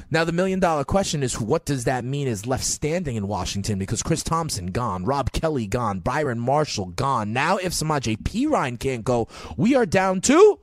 Now, 0.10 0.24
the 0.24 0.32
million 0.32 0.62
dollar 0.62 0.86
question 0.86 1.22
is 1.22 1.38
what 1.38 1.66
does 1.66 1.84
that 1.84 2.06
mean 2.06 2.30
is 2.30 2.48
left 2.48 2.64
standing 2.64 3.18
in 3.18 3.28
Washington? 3.28 3.78
Because 3.78 4.02
Chris 4.02 4.24
Thompson 4.24 4.68
gone, 4.68 5.04
Rob 5.04 5.34
Kelley 5.34 5.68
gone, 5.68 6.00
Byron 6.00 6.40
Marshall 6.40 6.86
gone. 6.86 7.34
Now, 7.34 7.58
if 7.58 7.74
Samaje 7.74 8.16
Perine 8.18 8.80
can't 8.80 9.04
go, 9.04 9.28
we 9.58 9.76
are 9.76 9.86
down 9.86 10.22
to 10.22 10.60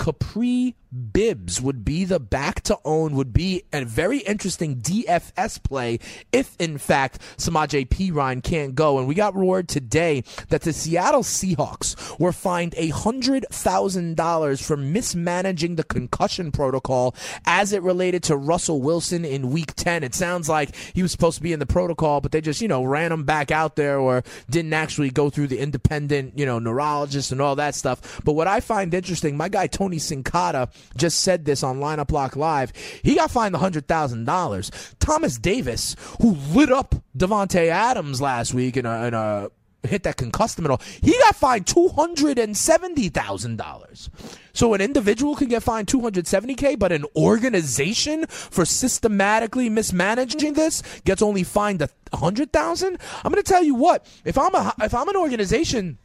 Kapri 0.00 0.76
Bibbs 1.12 1.60
would 1.60 1.84
be 1.84 2.04
the 2.04 2.18
back 2.18 2.62
to 2.62 2.78
own, 2.84 3.14
would 3.14 3.32
be 3.32 3.62
a 3.72 3.84
very 3.84 4.18
interesting 4.18 4.76
DFS 4.76 5.62
play 5.62 6.00
if, 6.32 6.56
in 6.58 6.78
fact, 6.78 7.20
Samaje 7.36 7.86
Perine 7.86 8.42
can't 8.42 8.74
go. 8.74 8.98
And 8.98 9.06
we 9.06 9.14
got 9.14 9.34
word 9.34 9.68
today 9.68 10.24
that 10.48 10.62
the 10.62 10.72
Seattle 10.72 11.22
Seahawks 11.22 12.18
were 12.18 12.32
fined 12.32 12.72
$100,000 12.72 14.64
for 14.64 14.76
mismanaging 14.76 15.76
the 15.76 15.84
concussion 15.84 16.50
protocol 16.50 17.14
as 17.44 17.72
it 17.72 17.82
related 17.82 18.22
to 18.24 18.36
Russell 18.36 18.80
Wilson 18.80 19.24
in 19.24 19.50
week 19.50 19.74
10. 19.74 20.02
It 20.02 20.14
sounds 20.14 20.48
like 20.48 20.74
he 20.74 21.02
was 21.02 21.12
supposed 21.12 21.36
to 21.36 21.42
be 21.42 21.52
in 21.52 21.60
the 21.60 21.66
protocol, 21.66 22.20
but 22.20 22.32
they 22.32 22.40
just, 22.40 22.60
you 22.60 22.68
know, 22.68 22.82
ran 22.82 23.12
him 23.12 23.24
back 23.24 23.50
out 23.50 23.76
there 23.76 24.00
or 24.00 24.24
didn't 24.48 24.72
actually 24.72 25.10
go 25.10 25.30
through 25.30 25.48
the 25.48 25.58
independent, 25.58 26.36
you 26.36 26.46
know, 26.46 26.58
neurologist 26.58 27.30
and 27.30 27.40
all 27.40 27.54
that 27.56 27.76
stuff. 27.76 28.20
But 28.24 28.32
what 28.32 28.48
I 28.48 28.58
find 28.58 28.92
interesting, 28.92 29.36
my 29.36 29.48
guy 29.48 29.68
Tony 29.68 29.89
Sincata 29.98 30.70
just 30.96 31.20
said 31.20 31.44
this 31.44 31.62
on 31.62 31.80
Lineup 31.80 32.10
Lock 32.10 32.36
Live. 32.36 32.72
He 33.02 33.16
got 33.16 33.30
fined 33.30 33.54
$100,000. 33.54 34.94
Thomas 34.98 35.38
Davis, 35.38 35.96
who 36.20 36.32
lit 36.52 36.70
up 36.70 36.94
Davante 37.16 37.68
Adams 37.68 38.20
last 38.20 38.52
week 38.54 38.76
in 38.76 38.86
a, 38.86 39.06
in 39.06 39.14
a 39.14 39.50
hit 39.82 40.02
that 40.02 40.16
concussed 40.16 40.58
him 40.58 40.66
and 40.66 40.72
all, 40.72 40.82
he 41.02 41.12
got 41.18 41.36
fined 41.36 41.66
$270,000. 41.66 44.08
So 44.52 44.74
an 44.74 44.80
individual 44.80 45.36
can 45.36 45.46
get 45.48 45.62
fined 45.62 45.86
270k, 45.88 46.76
but 46.78 46.92
an 46.92 47.04
organization 47.16 48.26
for 48.26 48.64
systematically 48.64 49.68
mismanaging 49.68 50.54
this 50.54 50.82
gets 51.04 51.20
only 51.22 51.44
fined 51.44 51.82
a 51.82 51.88
100,000. 52.10 52.98
I'm 53.24 53.32
going 53.32 53.42
to 53.42 53.48
tell 53.48 53.64
you 53.64 53.74
what, 53.74 54.06
if 54.24 54.36
I'm 54.36 54.54
a 54.54 54.74
if 54.80 54.94
I'm 54.94 55.08
an 55.08 55.16
organization 55.16 55.96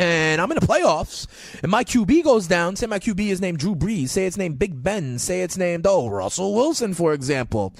and 0.00 0.40
I'm 0.40 0.50
in 0.50 0.58
the 0.58 0.66
playoffs, 0.66 1.26
and 1.62 1.70
my 1.70 1.84
QB 1.84 2.24
goes 2.24 2.46
down. 2.46 2.74
Say 2.74 2.86
my 2.86 2.98
QB 2.98 3.28
is 3.28 3.40
named 3.40 3.58
Drew 3.58 3.74
Brees. 3.74 4.08
Say 4.08 4.24
it's 4.26 4.38
named 4.38 4.58
Big 4.58 4.82
Ben. 4.82 5.18
Say 5.18 5.42
it's 5.42 5.58
named 5.58 5.86
oh 5.86 6.08
Russell 6.08 6.54
Wilson, 6.54 6.94
for 6.94 7.12
example. 7.12 7.74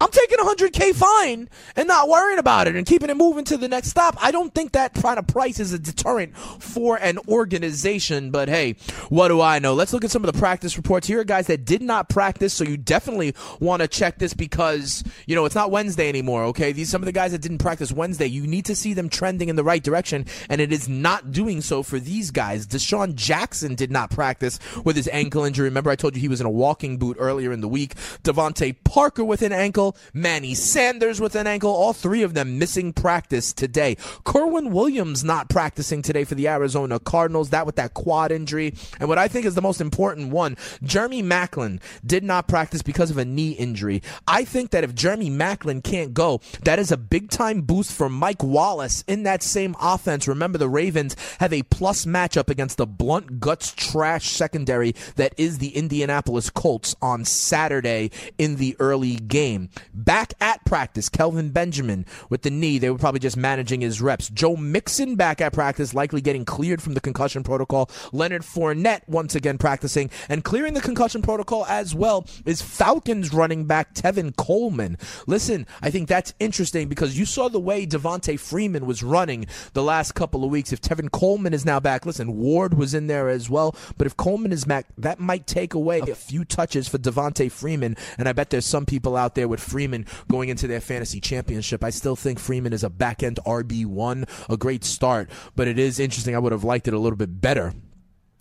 I'm 0.00 0.10
taking 0.10 0.38
a 0.38 0.44
100K 0.44 0.94
fine 0.94 1.48
and 1.74 1.88
not 1.88 2.08
worrying 2.08 2.38
about 2.38 2.68
it 2.68 2.76
and 2.76 2.86
keeping 2.86 3.10
it 3.10 3.16
moving 3.16 3.44
to 3.46 3.56
the 3.56 3.66
next 3.66 3.88
stop. 3.88 4.16
I 4.20 4.30
don't 4.30 4.54
think 4.54 4.72
that 4.72 4.94
kind 4.94 5.18
of 5.18 5.26
price 5.26 5.58
is 5.58 5.72
a 5.72 5.78
deterrent 5.78 6.36
for 6.36 6.96
an 6.96 7.18
organization, 7.26 8.30
but 8.30 8.48
hey, 8.48 8.76
what 9.08 9.28
do 9.28 9.40
I 9.40 9.58
know? 9.58 9.74
Let's 9.74 9.92
look 9.92 10.04
at 10.04 10.12
some 10.12 10.24
of 10.24 10.32
the 10.32 10.38
practice 10.38 10.76
reports. 10.76 11.08
Here 11.08 11.18
are 11.18 11.24
guys 11.24 11.48
that 11.48 11.64
did 11.64 11.82
not 11.82 12.08
practice, 12.08 12.54
so 12.54 12.62
you 12.62 12.76
definitely 12.76 13.34
want 13.58 13.82
to 13.82 13.88
check 13.88 14.18
this 14.18 14.34
because, 14.34 15.02
you 15.26 15.34
know, 15.34 15.44
it's 15.44 15.56
not 15.56 15.72
Wednesday 15.72 16.08
anymore, 16.08 16.44
okay? 16.44 16.70
These 16.70 16.90
some 16.90 17.02
of 17.02 17.06
the 17.06 17.12
guys 17.12 17.32
that 17.32 17.42
didn't 17.42 17.58
practice 17.58 17.90
Wednesday, 17.90 18.26
you 18.26 18.46
need 18.46 18.66
to 18.66 18.76
see 18.76 18.94
them 18.94 19.08
trending 19.08 19.48
in 19.48 19.56
the 19.56 19.64
right 19.64 19.82
direction, 19.82 20.26
and 20.48 20.60
it 20.60 20.72
is 20.72 20.88
not 20.88 21.32
doing 21.32 21.60
so 21.60 21.82
for 21.82 21.98
these 21.98 22.30
guys. 22.30 22.68
DeSean 22.68 23.16
Jackson 23.16 23.74
did 23.74 23.90
not 23.90 24.10
practice 24.10 24.60
with 24.84 24.94
his 24.94 25.08
ankle 25.12 25.42
injury. 25.42 25.64
Remember, 25.64 25.90
I 25.90 25.96
told 25.96 26.14
you 26.14 26.20
he 26.20 26.28
was 26.28 26.40
in 26.40 26.46
a 26.46 26.50
walking 26.50 26.98
boot 26.98 27.16
earlier 27.18 27.50
in 27.50 27.60
the 27.60 27.68
week. 27.68 27.96
DeVante 28.22 28.76
Parker 28.84 29.24
with 29.24 29.42
an 29.42 29.52
ankle 29.52 29.87
ankle, 29.88 30.00
Manny 30.12 30.54
Sanders 30.54 31.20
with 31.20 31.34
an 31.34 31.46
ankle, 31.46 31.70
all 31.70 31.92
three 31.92 32.22
of 32.22 32.34
them 32.34 32.58
missing 32.58 32.92
practice 32.92 33.52
today. 33.52 33.96
Kerwynn 34.24 34.70
Williams 34.70 35.24
not 35.24 35.48
practicing 35.48 36.02
today 36.02 36.24
for 36.24 36.34
the 36.34 36.48
Arizona 36.48 36.98
Cardinals, 36.98 37.50
that 37.50 37.66
with 37.66 37.76
that 37.76 37.94
quad 37.94 38.32
injury. 38.32 38.74
And 39.00 39.08
what 39.08 39.18
I 39.18 39.28
think 39.28 39.46
is 39.46 39.54
the 39.54 39.62
most 39.62 39.80
important 39.80 40.30
one, 40.30 40.56
Jeremy 40.82 41.22
Maclin 41.22 41.80
did 42.04 42.24
not 42.24 42.48
practice 42.48 42.82
because 42.82 43.10
of 43.10 43.18
a 43.18 43.24
knee 43.24 43.52
injury. 43.52 44.02
I 44.26 44.44
think 44.44 44.70
that 44.70 44.84
if 44.84 44.94
Jeremy 44.94 45.30
Maclin 45.30 45.82
can't 45.82 46.14
go, 46.14 46.40
that 46.64 46.78
is 46.78 46.92
a 46.92 46.96
big 46.96 47.30
time 47.30 47.62
boost 47.62 47.92
for 47.92 48.08
Mike 48.08 48.42
Wallace 48.42 49.04
in 49.06 49.22
that 49.24 49.42
same 49.42 49.74
offense. 49.80 50.28
Remember, 50.28 50.58
the 50.58 50.68
Ravens 50.68 51.16
have 51.40 51.52
a 51.52 51.62
plus 51.64 52.04
matchup 52.04 52.50
against 52.50 52.76
the 52.76 52.86
blunt 52.86 53.40
guts 53.40 53.72
trash 53.72 54.30
secondary 54.30 54.94
that 55.16 55.34
is 55.36 55.58
the 55.58 55.76
Indianapolis 55.76 56.50
Colts 56.50 56.94
on 57.00 57.24
Saturday 57.24 58.10
in 58.36 58.56
the 58.56 58.76
early 58.78 59.16
game. 59.16 59.70
Back 59.94 60.34
at 60.40 60.64
practice, 60.64 61.08
Kelvin 61.08 61.50
Benjamin 61.50 62.06
with 62.30 62.42
the 62.42 62.50
knee. 62.50 62.78
They 62.78 62.90
were 62.90 62.98
probably 62.98 63.20
just 63.20 63.36
managing 63.36 63.80
his 63.80 64.00
reps. 64.00 64.28
Joe 64.28 64.56
Mixon 64.56 65.16
back 65.16 65.40
at 65.40 65.52
practice, 65.52 65.94
likely 65.94 66.20
getting 66.20 66.44
cleared 66.44 66.82
from 66.82 66.94
the 66.94 67.00
concussion 67.00 67.42
protocol. 67.42 67.90
Leonard 68.12 68.42
Fournette 68.42 69.02
once 69.06 69.34
again 69.34 69.58
practicing 69.58 70.10
and 70.28 70.44
clearing 70.44 70.74
the 70.74 70.80
concussion 70.80 71.22
protocol 71.22 71.64
as 71.66 71.94
well 71.94 72.26
is 72.44 72.62
Falcons 72.62 73.32
running 73.32 73.64
back 73.66 73.94
Tevin 73.94 74.34
Coleman. 74.36 74.96
Listen, 75.26 75.66
I 75.82 75.90
think 75.90 76.08
that's 76.08 76.34
interesting 76.38 76.88
because 76.88 77.18
you 77.18 77.24
saw 77.24 77.48
the 77.48 77.60
way 77.60 77.86
Devonta 77.86 78.38
Freeman 78.38 78.86
was 78.86 79.02
running 79.02 79.46
the 79.72 79.82
last 79.82 80.14
couple 80.14 80.44
of 80.44 80.50
weeks. 80.50 80.72
If 80.72 80.80
Tevin 80.80 81.10
Coleman 81.10 81.54
is 81.54 81.64
now 81.64 81.80
back, 81.80 82.06
listen, 82.06 82.36
Ward 82.36 82.74
was 82.74 82.94
in 82.94 83.06
there 83.06 83.28
as 83.28 83.50
well, 83.50 83.74
but 83.96 84.06
if 84.06 84.16
Coleman 84.16 84.52
is 84.52 84.64
back, 84.64 84.86
that 84.96 85.18
might 85.18 85.46
take 85.46 85.74
away 85.74 86.00
a 86.00 86.14
few 86.14 86.44
touches 86.44 86.88
for 86.88 86.98
Devonta 86.98 87.50
Freeman, 87.50 87.96
and 88.16 88.28
I 88.28 88.32
bet 88.32 88.50
there's 88.50 88.66
some 88.66 88.86
people 88.86 89.16
out 89.16 89.34
there 89.34 89.48
with 89.48 89.60
Freeman 89.68 90.06
going 90.30 90.48
into 90.48 90.66
their 90.66 90.80
fantasy 90.80 91.20
championship. 91.20 91.84
I 91.84 91.90
still 91.90 92.16
think 92.16 92.38
Freeman 92.38 92.72
is 92.72 92.84
a 92.84 92.90
back 92.90 93.22
end 93.22 93.38
RB1, 93.46 94.28
a 94.48 94.56
great 94.56 94.84
start, 94.84 95.30
but 95.54 95.68
it 95.68 95.78
is 95.78 96.00
interesting. 96.00 96.34
I 96.34 96.38
would 96.38 96.52
have 96.52 96.64
liked 96.64 96.88
it 96.88 96.94
a 96.94 96.98
little 96.98 97.16
bit 97.16 97.40
better 97.40 97.74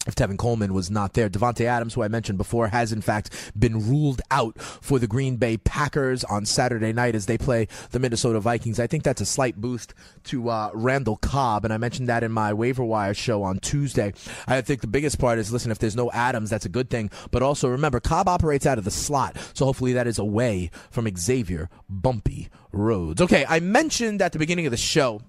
if 0.08 0.16
Tevin 0.16 0.38
Coleman 0.38 0.74
was 0.74 0.90
not 0.90 1.14
there. 1.14 1.30
Davante 1.30 1.66
Adams, 1.66 1.94
who 1.94 2.02
I 2.02 2.08
mentioned 2.08 2.38
before, 2.38 2.70
has 2.70 2.92
in 2.92 3.02
fact 3.02 3.52
been 3.58 3.88
ruled 3.88 4.22
out 4.32 4.60
for 4.60 4.98
the 4.98 5.08
Green 5.08 5.36
Bay 5.36 5.58
Packers 5.58 6.24
on 6.24 6.46
Saturday 6.46 6.94
night 6.94 7.14
as 7.14 7.26
they 7.26 7.38
play 7.38 7.68
the 7.92 8.00
Minnesota 8.00 8.40
Vikings. 8.40 8.80
I 8.80 8.88
think 8.88 9.04
that's 9.04 9.22
a 9.22 9.26
slight 9.26 9.58
boost 9.58 9.94
to 10.26 10.50
uh, 10.50 10.72
Randall 10.74 11.18
Cobb, 11.18 11.66
and 11.66 11.74
I 11.74 11.78
mentioned 11.78 12.10
that 12.10 12.24
in 12.24 12.32
my 12.32 12.54
waiver 12.54 12.84
wire 12.84 13.14
show 13.14 13.44
on 13.44 13.60
Tuesday. 13.60 14.14
I 14.48 14.62
think 14.62 14.82
the 14.82 14.88
biggest 14.88 15.20
part 15.20 15.40
is 15.40 15.52
listen, 15.52 15.72
if 15.72 15.80
there's 15.80 15.96
no 15.96 16.10
Adams, 16.12 16.50
that's 16.50 16.66
a 16.66 16.70
good 16.70 16.90
thing, 16.90 17.12
but 17.32 17.44
also 17.44 17.68
remember, 17.68 18.00
Cobb 18.00 18.28
operates 18.28 18.66
out 18.66 18.78
of 18.78 18.86
the 18.86 18.92
slot, 18.92 19.38
so 19.54 19.66
hopefully 19.66 19.94
that 19.94 20.08
is 20.08 20.18
away 20.18 20.72
from 20.90 21.08
Xavier 21.16 21.70
Bumpy 21.90 22.50
Rhodes. 22.72 23.22
Okay, 23.22 23.46
I 23.48 23.60
mentioned 23.60 24.22
at 24.22 24.32
the 24.32 24.40
beginning 24.40 24.66
of 24.66 24.72
the 24.72 24.78
show 24.78 25.22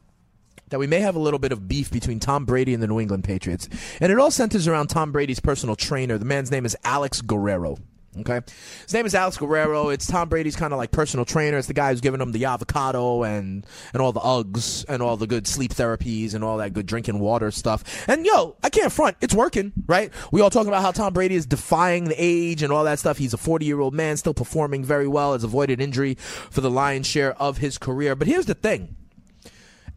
that 0.70 0.78
we 0.78 0.86
may 0.86 1.00
have 1.00 1.16
a 1.16 1.20
little 1.20 1.38
bit 1.38 1.52
of 1.52 1.68
beef 1.68 1.90
between 1.90 2.20
Tom 2.20 2.44
Brady 2.44 2.74
and 2.74 2.82
the 2.82 2.86
New 2.86 3.00
England 3.00 3.24
Patriots. 3.24 3.68
And 4.00 4.12
it 4.12 4.18
all 4.18 4.30
centers 4.30 4.68
around 4.68 4.88
Tom 4.88 5.12
Brady's 5.12 5.40
personal 5.40 5.76
trainer. 5.76 6.18
The 6.18 6.24
man's 6.24 6.50
name 6.50 6.64
is 6.64 6.76
Alex 6.84 7.20
Guerrero. 7.20 7.78
Okay. 8.20 8.40
His 8.82 8.94
name 8.94 9.06
is 9.06 9.14
Alex 9.14 9.36
Guerrero. 9.36 9.90
It's 9.90 10.06
Tom 10.06 10.28
Brady's 10.28 10.56
kind 10.56 10.72
of 10.72 10.78
like 10.78 10.90
personal 10.90 11.24
trainer. 11.24 11.58
It's 11.58 11.68
the 11.68 11.74
guy 11.74 11.90
who's 11.90 12.00
giving 12.00 12.20
him 12.20 12.32
the 12.32 12.46
avocado 12.46 13.22
and, 13.22 13.64
and 13.92 14.02
all 14.02 14.12
the 14.12 14.20
Uggs 14.20 14.84
and 14.88 15.02
all 15.02 15.16
the 15.16 15.26
good 15.26 15.46
sleep 15.46 15.72
therapies 15.72 16.34
and 16.34 16.42
all 16.42 16.56
that 16.56 16.72
good 16.72 16.86
drinking 16.86 17.20
water 17.20 17.50
stuff. 17.50 18.08
And 18.08 18.26
yo, 18.26 18.56
I 18.62 18.70
can't 18.70 18.92
front. 18.92 19.16
It's 19.20 19.34
working, 19.34 19.72
right? 19.86 20.12
We 20.32 20.40
all 20.40 20.50
talking 20.50 20.68
about 20.68 20.82
how 20.82 20.90
Tom 20.90 21.12
Brady 21.12 21.36
is 21.36 21.46
defying 21.46 22.04
the 22.04 22.16
age 22.16 22.62
and 22.62 22.72
all 22.72 22.84
that 22.84 22.98
stuff. 22.98 23.18
He's 23.18 23.34
a 23.34 23.38
40 23.38 23.66
year 23.66 23.80
old 23.80 23.94
man, 23.94 24.16
still 24.16 24.34
performing 24.34 24.84
very 24.84 25.06
well, 25.06 25.34
has 25.34 25.44
avoided 25.44 25.80
injury 25.80 26.14
for 26.14 26.60
the 26.60 26.70
lion's 26.70 27.06
share 27.06 27.34
of 27.40 27.58
his 27.58 27.78
career. 27.78 28.16
But 28.16 28.26
here's 28.26 28.46
the 28.46 28.54
thing. 28.54 28.96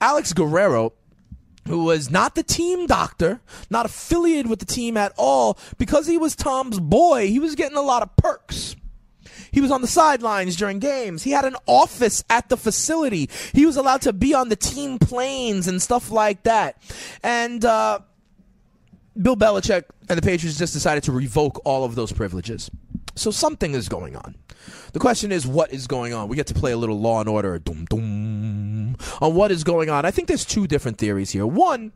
Alex 0.01 0.33
Guerrero 0.33 0.93
who 1.67 1.83
was 1.83 2.09
not 2.09 2.35
the 2.35 2.43
team 2.43 2.87
doctor, 2.87 3.39
not 3.69 3.85
affiliated 3.85 4.49
with 4.49 4.59
the 4.59 4.65
team 4.65 4.97
at 4.97 5.13
all, 5.17 5.57
because 5.77 6.07
he 6.07 6.17
was 6.17 6.35
Tom's 6.35 6.79
boy, 6.79 7.27
he 7.27 7.39
was 7.39 7.55
getting 7.55 7.77
a 7.77 7.81
lot 7.81 8.01
of 8.01 8.15
perks. 8.17 8.75
He 9.51 9.61
was 9.61 9.69
on 9.69 9.81
the 9.81 9.87
sidelines 9.87 10.55
during 10.55 10.79
games. 10.79 11.23
He 11.23 11.31
had 11.31 11.45
an 11.45 11.57
office 11.67 12.23
at 12.29 12.47
the 12.49 12.55
facility. 12.55 13.29
He 13.53 13.65
was 13.65 13.75
allowed 13.75 14.01
to 14.03 14.13
be 14.13 14.33
on 14.33 14.49
the 14.49 14.55
team 14.55 14.97
planes 14.97 15.67
and 15.67 15.81
stuff 15.81 16.09
like 16.09 16.43
that. 16.43 16.81
And 17.21 17.63
uh, 17.65 17.99
Bill 19.21 19.35
Belichick 19.35 19.83
and 20.07 20.17
the 20.17 20.21
Patriots 20.21 20.57
just 20.57 20.73
decided 20.73 21.03
to 21.03 21.11
revoke 21.11 21.61
all 21.65 21.83
of 21.83 21.95
those 21.95 22.13
privileges. 22.13 22.71
So 23.15 23.29
something 23.29 23.73
is 23.73 23.89
going 23.89 24.15
on. 24.15 24.35
The 24.93 24.99
question 24.99 25.31
is, 25.33 25.45
what 25.45 25.73
is 25.73 25.85
going 25.85 26.13
on? 26.13 26.29
We 26.29 26.37
get 26.37 26.47
to 26.47 26.53
play 26.53 26.71
a 26.71 26.77
little 26.77 26.99
Law 26.99 27.19
and 27.19 27.27
Order, 27.27 27.59
dum 27.59 27.85
dum, 27.89 28.30
on 29.21 29.35
what 29.35 29.51
is 29.51 29.63
going 29.63 29.89
on. 29.89 30.05
I 30.05 30.11
think 30.11 30.27
there's 30.27 30.45
two 30.45 30.67
different 30.67 30.97
theories 30.97 31.29
here. 31.29 31.45
One, 31.45 31.93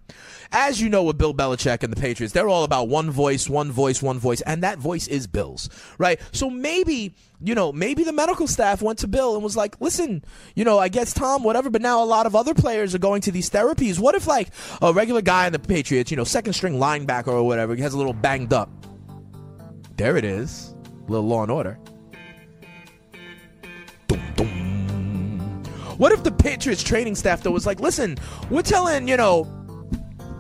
as 0.52 0.80
you 0.80 0.90
know, 0.90 1.04
with 1.04 1.18
Bill 1.18 1.34
Belichick 1.34 1.84
and 1.84 1.92
the 1.92 2.00
Patriots, 2.00 2.34
they're 2.34 2.50
all 2.50 2.64
about 2.64 2.88
one 2.88 3.12
voice, 3.12 3.50
one 3.50 3.72
voice, 3.72 4.02
one 4.02 4.20
voice, 4.20 4.42
and 4.42 4.64
that 4.64 4.78
voice 4.78 5.08
is 5.08 5.28
Bill's, 5.28 5.70
right? 5.98 6.20
So 6.32 6.50
maybe 6.50 7.16
you 7.44 7.54
know, 7.54 7.72
maybe 7.72 8.04
the 8.04 8.14
medical 8.14 8.48
staff 8.48 8.82
went 8.82 9.00
to 9.00 9.08
Bill 9.08 9.36
and 9.36 9.44
was 9.44 9.58
like, 9.58 9.80
listen, 9.82 10.24
you 10.56 10.64
know, 10.64 10.80
I 10.80 10.88
guess 10.88 11.14
Tom, 11.14 11.44
whatever, 11.44 11.70
but 11.70 11.82
now 11.82 12.02
a 12.02 12.06
lot 12.06 12.26
of 12.26 12.36
other 12.36 12.54
players 12.54 12.96
are 12.96 13.00
going 13.00 13.22
to 13.22 13.32
these 13.32 13.50
therapies. 13.50 14.00
What 14.00 14.16
if, 14.16 14.26
like, 14.26 14.50
a 14.82 14.94
regular 14.94 15.22
guy 15.22 15.46
in 15.46 15.54
the 15.54 15.60
Patriots, 15.60 16.12
you 16.12 16.18
know, 16.18 16.24
second 16.24 16.54
string 16.54 16.76
linebacker 16.76 17.28
or 17.28 17.44
whatever, 17.44 17.76
he 17.76 17.82
has 17.82 17.94
a 17.94 17.98
little 17.98 18.14
banged 18.14 18.54
up? 18.54 18.70
There 19.98 20.18
it 20.18 20.26
is. 20.26 20.74
A 21.08 21.12
little 21.12 21.28
law 21.28 21.44
and 21.44 21.52
order. 21.52 21.78
What 25.98 26.12
if 26.12 26.24
the 26.24 26.32
Patriots 26.32 26.84
training 26.84 27.16
staff 27.16 27.44
though 27.44 27.52
was 27.52 27.66
like, 27.66 27.80
listen, 27.80 28.18
we're 28.50 28.62
telling 28.62 29.08
you 29.08 29.18
know 29.18 29.46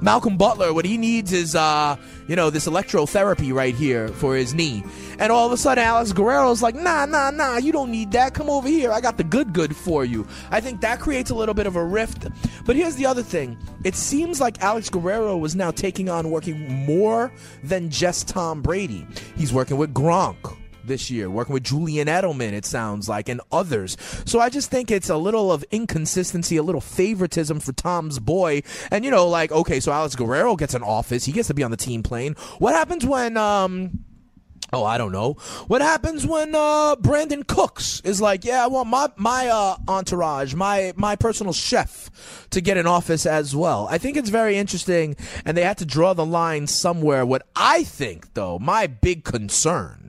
Malcolm 0.01 0.37
Butler, 0.37 0.71
what 0.71 0.85
he 0.85 0.97
needs 0.97 1.31
is, 1.31 1.55
uh, 1.55 1.95
you 2.27 2.35
know, 2.35 2.49
this 2.49 2.67
electrotherapy 2.67 3.53
right 3.53 3.73
here 3.73 4.09
for 4.09 4.35
his 4.35 4.53
knee. 4.53 4.83
And 5.17 5.31
all 5.31 5.47
of 5.47 5.51
a 5.51 5.57
sudden, 5.57 5.83
Alex 5.83 6.11
Guerrero's 6.11 6.61
like, 6.61 6.75
nah, 6.75 7.05
nah, 7.05 7.31
nah, 7.31 7.57
you 7.57 7.71
don't 7.71 7.89
need 7.89 8.11
that. 8.11 8.33
Come 8.33 8.49
over 8.49 8.67
here. 8.67 8.91
I 8.91 9.01
got 9.01 9.17
the 9.17 9.23
good, 9.23 9.53
good 9.53 9.75
for 9.75 10.05
you. 10.05 10.27
I 10.51 10.59
think 10.59 10.81
that 10.81 10.99
creates 10.99 11.31
a 11.31 11.35
little 11.35 11.55
bit 11.55 11.65
of 11.65 11.75
a 11.75 11.83
rift. 11.83 12.27
But 12.65 12.75
here's 12.75 12.95
the 12.97 13.05
other 13.05 13.23
thing 13.23 13.57
it 13.83 13.95
seems 13.95 14.39
like 14.39 14.61
Alex 14.61 14.89
Guerrero 14.89 15.37
was 15.37 15.55
now 15.55 15.71
taking 15.71 16.09
on 16.09 16.29
working 16.29 16.85
more 16.85 17.31
than 17.63 17.89
just 17.89 18.27
Tom 18.27 18.61
Brady. 18.61 19.07
He's 19.35 19.53
working 19.53 19.77
with 19.77 19.93
Gronk 19.93 20.55
this 20.87 21.09
year, 21.11 21.29
working 21.29 21.53
with 21.53 21.63
Julian 21.63 22.07
Edelman, 22.07 22.53
it 22.53 22.65
sounds 22.65 23.09
like, 23.09 23.29
and 23.29 23.41
others. 23.51 23.97
So 24.25 24.39
I 24.39 24.49
just 24.49 24.69
think 24.71 24.91
it's 24.91 25.09
a 25.09 25.17
little 25.17 25.51
of 25.51 25.63
inconsistency, 25.71 26.57
a 26.57 26.63
little 26.63 26.81
favoritism 26.81 27.59
for 27.59 27.73
Tom's 27.73 28.19
boy. 28.19 28.63
And, 28.91 29.05
you 29.05 29.11
know, 29.11 29.27
like, 29.27 29.51
okay, 29.51 29.79
so 29.79 29.91
Alex 29.91 30.15
Guerrero 30.15 30.55
gets 30.55 30.73
an 30.73 30.83
office, 30.83 31.25
he 31.25 31.31
gets 31.31 31.47
to 31.47 31.53
be 31.53 31.63
on 31.63 31.71
the 31.71 31.77
team 31.77 32.03
plane. 32.03 32.35
What 32.59 32.73
happens 32.73 33.05
when, 33.05 33.37
um, 33.37 34.05
Oh, 34.73 34.83
I 34.83 34.97
don't 34.97 35.11
know. 35.11 35.33
What 35.67 35.81
happens 35.81 36.25
when 36.25 36.53
uh, 36.55 36.95
Brandin 36.97 37.45
Cooks 37.47 38.01
is 38.03 38.19
like, 38.19 38.43
yeah, 38.43 38.63
I 38.63 38.67
want 38.67 38.89
my 38.89 39.09
my 39.15 39.47
uh, 39.47 39.77
entourage, 39.87 40.53
my 40.53 40.91
my 40.95 41.15
personal 41.15 41.53
chef, 41.53 42.47
to 42.49 42.61
get 42.61 42.75
an 42.75 42.87
office 42.87 43.25
as 43.25 43.55
well. 43.55 43.87
I 43.89 43.97
think 43.97 44.17
it's 44.17 44.29
very 44.29 44.57
interesting, 44.57 45.15
and 45.45 45.55
they 45.55 45.63
had 45.63 45.77
to 45.77 45.85
draw 45.85 46.13
the 46.13 46.25
line 46.25 46.67
somewhere. 46.67 47.25
What 47.25 47.47
I 47.55 47.83
think, 47.83 48.33
though, 48.33 48.59
my 48.59 48.87
big 48.87 49.23
concern 49.23 50.04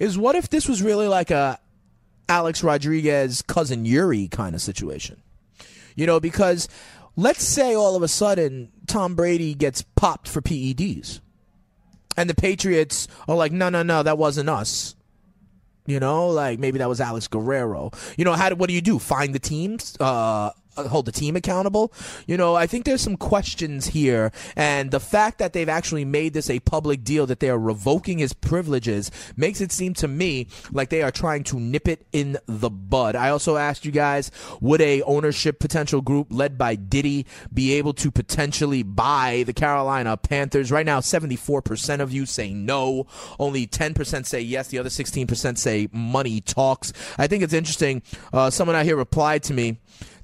is 0.00 0.18
what 0.18 0.34
if 0.34 0.48
this 0.48 0.68
was 0.68 0.82
really 0.82 1.08
like 1.08 1.30
a 1.30 1.58
Alex 2.28 2.62
Rodriguez 2.62 3.42
cousin 3.42 3.84
Yuri 3.84 4.28
kind 4.28 4.54
of 4.54 4.60
situation? 4.60 5.22
You 5.96 6.06
know, 6.06 6.20
because 6.20 6.68
let's 7.16 7.42
say 7.42 7.74
all 7.74 7.96
of 7.96 8.02
a 8.02 8.08
sudden 8.08 8.70
Tom 8.86 9.14
Brady 9.14 9.54
gets 9.54 9.82
popped 9.82 10.28
for 10.28 10.40
PEDs. 10.40 11.20
And 12.16 12.28
the 12.28 12.34
Patriots 12.34 13.06
are 13.28 13.36
like, 13.36 13.52
no, 13.52 13.68
no, 13.68 13.82
no, 13.84 14.02
that 14.02 14.18
wasn't 14.18 14.48
us. 14.48 14.96
You 15.86 16.00
know, 16.00 16.28
like 16.28 16.58
maybe 16.58 16.78
that 16.78 16.88
was 16.88 17.00
Alex 17.00 17.28
Guerrero. 17.28 17.92
You 18.18 18.24
know, 18.24 18.34
how? 18.34 18.54
What 18.54 18.68
do 18.68 18.74
you 18.74 18.82
do? 18.82 18.98
Find 18.98 19.34
the 19.34 19.38
teams, 19.38 19.96
uh, 19.98 20.50
hold 20.86 21.06
the 21.06 21.12
team 21.12 21.36
accountable. 21.36 21.92
You 22.26 22.36
know, 22.36 22.54
I 22.54 22.66
think 22.66 22.84
there's 22.84 23.00
some 23.00 23.16
questions 23.16 23.88
here, 23.88 24.32
and 24.56 24.90
the 24.90 25.00
fact 25.00 25.38
that 25.38 25.52
they've 25.52 25.68
actually 25.68 26.04
made 26.04 26.34
this 26.34 26.50
a 26.50 26.60
public 26.60 27.04
deal 27.04 27.26
that 27.26 27.40
they 27.40 27.50
are 27.50 27.58
revoking 27.58 28.18
his 28.18 28.32
privileges 28.32 29.10
makes 29.36 29.60
it 29.60 29.72
seem 29.72 29.94
to 29.94 30.08
me 30.08 30.46
like 30.70 30.90
they 30.90 31.02
are 31.02 31.10
trying 31.10 31.44
to 31.44 31.58
nip 31.58 31.88
it 31.88 32.06
in 32.12 32.38
the 32.46 32.70
bud. 32.70 33.16
I 33.16 33.30
also 33.30 33.56
asked 33.56 33.84
you 33.84 33.92
guys, 33.92 34.30
would 34.60 34.80
a 34.80 35.02
ownership 35.02 35.58
potential 35.58 36.00
group 36.00 36.28
led 36.30 36.58
by 36.58 36.74
Diddy 36.74 37.26
be 37.52 37.74
able 37.74 37.94
to 37.94 38.10
potentially 38.10 38.82
buy 38.82 39.44
the 39.46 39.52
Carolina 39.52 40.16
Panthers? 40.16 40.70
Right 40.70 40.86
now, 40.86 41.00
74% 41.00 42.00
of 42.00 42.12
you 42.12 42.26
say 42.26 42.52
no. 42.52 43.06
Only 43.38 43.66
10% 43.66 44.26
say 44.26 44.40
yes. 44.40 44.68
The 44.68 44.78
other 44.78 44.88
16% 44.88 45.58
say 45.58 45.88
money 45.92 46.40
talks. 46.40 46.92
I 47.18 47.26
think 47.26 47.42
it's 47.42 47.52
interesting. 47.52 48.02
Uh, 48.32 48.50
someone 48.50 48.76
out 48.76 48.84
here 48.84 48.96
replied 48.96 49.42
to 49.44 49.54
me 49.54 49.78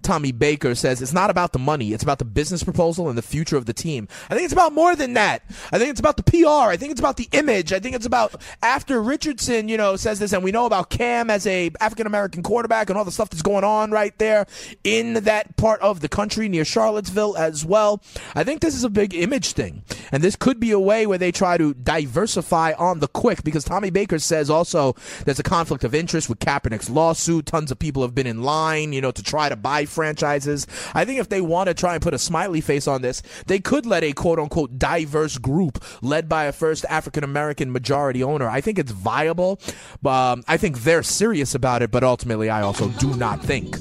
Tommy 0.05 0.33
Baker 0.33 0.75
says 0.75 1.03
it's 1.03 1.13
not 1.13 1.31
about 1.31 1.53
the 1.53 1.59
money, 1.59 1.93
it's 1.93 2.03
about 2.03 2.19
the 2.19 2.25
business 2.25 2.63
proposal 2.63 3.09
and 3.09 3.19
the 3.19 3.23
future 3.23 3.57
of 3.57 3.67
the 3.67 3.73
team. 3.73 4.07
I 4.31 4.35
think 4.35 4.45
it's 4.45 4.53
about 4.53 4.73
more 4.73 4.95
than 4.95 5.15
that. 5.15 5.43
I 5.73 5.79
think 5.79 5.91
it's 5.91 6.01
about 6.01 6.17
the 6.17 6.23
PR. 6.23 6.71
I 6.71 6.77
think 6.77 6.93
it's 6.93 7.01
about 7.01 7.17
the 7.17 7.29
image. 7.33 7.73
I 7.73 7.81
think 7.81 7.97
it's 7.97 8.07
about 8.07 8.41
after 8.63 9.03
Richardson, 9.03 9.69
you 9.69 9.77
know, 9.77 9.97
says 9.97 10.19
this, 10.19 10.33
and 10.33 10.45
we 10.45 10.53
know 10.53 10.67
about 10.67 10.91
Cam 10.91 11.31
as 11.31 11.47
a 11.47 11.71
African 11.81 12.07
American 12.07 12.43
quarterback 12.43 12.91
and 12.91 12.99
all 12.99 13.05
the 13.05 13.11
stuff 13.11 13.31
that's 13.31 13.43
going 13.43 13.65
on 13.65 13.91
right 13.91 14.17
there 14.19 14.47
in 14.85 15.15
that 15.15 15.57
part 15.57 15.81
of 15.81 16.01
the 16.01 16.09
country 16.09 16.49
near 16.49 16.65
Charlottesville 16.65 17.37
as 17.37 17.65
well. 17.65 18.03
I 18.35 18.45
think 18.45 18.61
this 18.61 18.75
is 18.75 18.85
a 18.85 18.91
big 18.91 19.15
image 19.15 19.53
thing, 19.53 19.83
and 20.13 20.23
this 20.23 20.37
could 20.37 20.61
be 20.61 20.71
a 20.71 20.79
way 20.79 21.07
where 21.07 21.19
they 21.19 21.33
try 21.33 21.57
to 21.57 21.75
diversify 21.75 22.73
on 22.79 23.01
the 23.01 23.09
quick 23.09 23.43
because 23.43 23.65
Tommy 23.65 23.91
Baker 23.91 24.19
says 24.19 24.51
also 24.51 24.95
there's 25.25 25.39
a 25.39 25.45
conflict 25.45 25.85
of 25.85 25.95
interest 25.95 26.29
with 26.29 26.39
Kaepernick's 26.39 26.91
lawsuit. 26.91 27.47
Tons 27.47 27.71
of 27.71 27.79
people 27.79 28.03
have 28.03 28.15
been 28.15 28.27
in 28.27 28.43
line, 28.43 28.93
you 28.93 29.01
know, 29.01 29.11
to 29.11 29.23
try 29.23 29.49
to 29.49 29.57
buy 29.57 29.87
franchises. 29.95 30.67
I 30.95 31.05
think 31.05 31.21
if 31.21 31.29
they 31.29 31.41
want 31.41 31.69
to 31.69 31.75
try 31.75 31.95
and 31.95 32.03
put 32.03 32.15
a 32.15 32.19
smiley 32.19 32.61
face 32.61 32.87
on 32.87 33.03
this, 33.03 33.23
they 33.47 33.59
could 33.61 33.87
let 33.87 34.05
a 34.05 34.13
quote 34.13 34.39
unquote 34.39 34.79
diverse 34.79 35.39
group 35.39 35.83
led 36.03 36.29
by 36.29 36.45
a 36.45 36.53
first 36.53 36.85
African 36.89 37.25
American 37.25 37.73
majority 37.73 38.23
owner. 38.23 38.49
I 38.49 38.61
think 38.61 38.79
it's 38.79 38.93
viable. 38.93 39.61
Um, 40.05 40.45
I 40.49 40.57
think 40.57 40.81
they're 40.81 41.03
serious 41.03 41.55
about 41.55 41.83
it, 41.83 41.91
but 41.91 42.05
ultimately, 42.05 42.51
I 42.51 42.63
also 42.63 42.89
do 42.89 43.15
not 43.17 43.43
think 43.43 43.77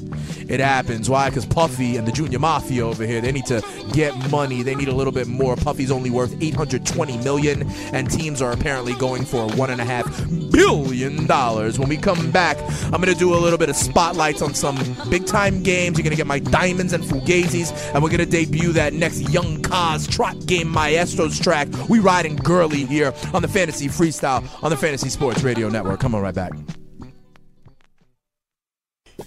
it 0.49 0.59
happens. 0.59 1.09
Why? 1.09 1.29
Because 1.29 1.45
Puffy 1.45 1.97
and 1.97 2.07
the 2.07 2.11
Junior 2.11 2.39
Mafia 2.39 2.85
over 2.85 3.05
here, 3.05 3.21
they 3.21 3.31
need 3.31 3.45
to 3.47 3.63
get 3.91 4.15
money. 4.29 4.63
They 4.63 4.75
need 4.75 4.87
a 4.87 4.93
little 4.93 5.13
bit 5.13 5.27
more. 5.27 5.55
Puffy's 5.55 5.91
only 5.91 6.09
worth 6.09 6.35
820 6.41 7.17
million, 7.19 7.69
and 7.93 8.09
teams 8.09 8.41
are 8.41 8.51
apparently 8.51 8.93
going 8.93 9.25
for 9.25 9.47
one 9.55 9.69
and 9.69 9.81
a 9.81 9.85
half 9.85 10.05
billion 10.51 11.25
dollars. 11.25 11.79
When 11.79 11.89
we 11.89 11.97
come 11.97 12.31
back, 12.31 12.57
I'm 12.85 13.01
gonna 13.01 13.15
do 13.15 13.33
a 13.33 13.37
little 13.37 13.57
bit 13.57 13.69
of 13.69 13.75
spotlights 13.75 14.41
on 14.41 14.53
some 14.53 14.77
big 15.09 15.25
time 15.25 15.63
games. 15.63 15.97
You're 16.03 16.11
to 16.11 16.17
get 16.17 16.27
my 16.27 16.39
Diamonds 16.39 16.91
and 16.93 17.03
Fugazis, 17.03 17.71
and 17.93 18.03
we're 18.03 18.09
to 18.19 18.25
debut 18.25 18.73
that 18.73 18.93
next 18.93 19.21
Young 19.29 19.61
Kaz 19.61 20.09
Trap 20.09 20.35
Game 20.45 20.67
Maestros 20.67 21.39
track. 21.39 21.67
We 21.89 21.99
riding 21.99 22.35
Gurley 22.35 22.85
here 22.85 23.13
on 23.33 23.41
the 23.41 23.47
Fantasy 23.47 23.87
Freestyle 23.87 24.43
on 24.61 24.69
the 24.69 24.77
Fantasy 24.77 25.09
Sports 25.09 25.43
Radio 25.43 25.69
Network. 25.69 25.99
Come 26.01 26.13
on 26.13 26.21
right 26.21 26.35
back. 26.35 26.51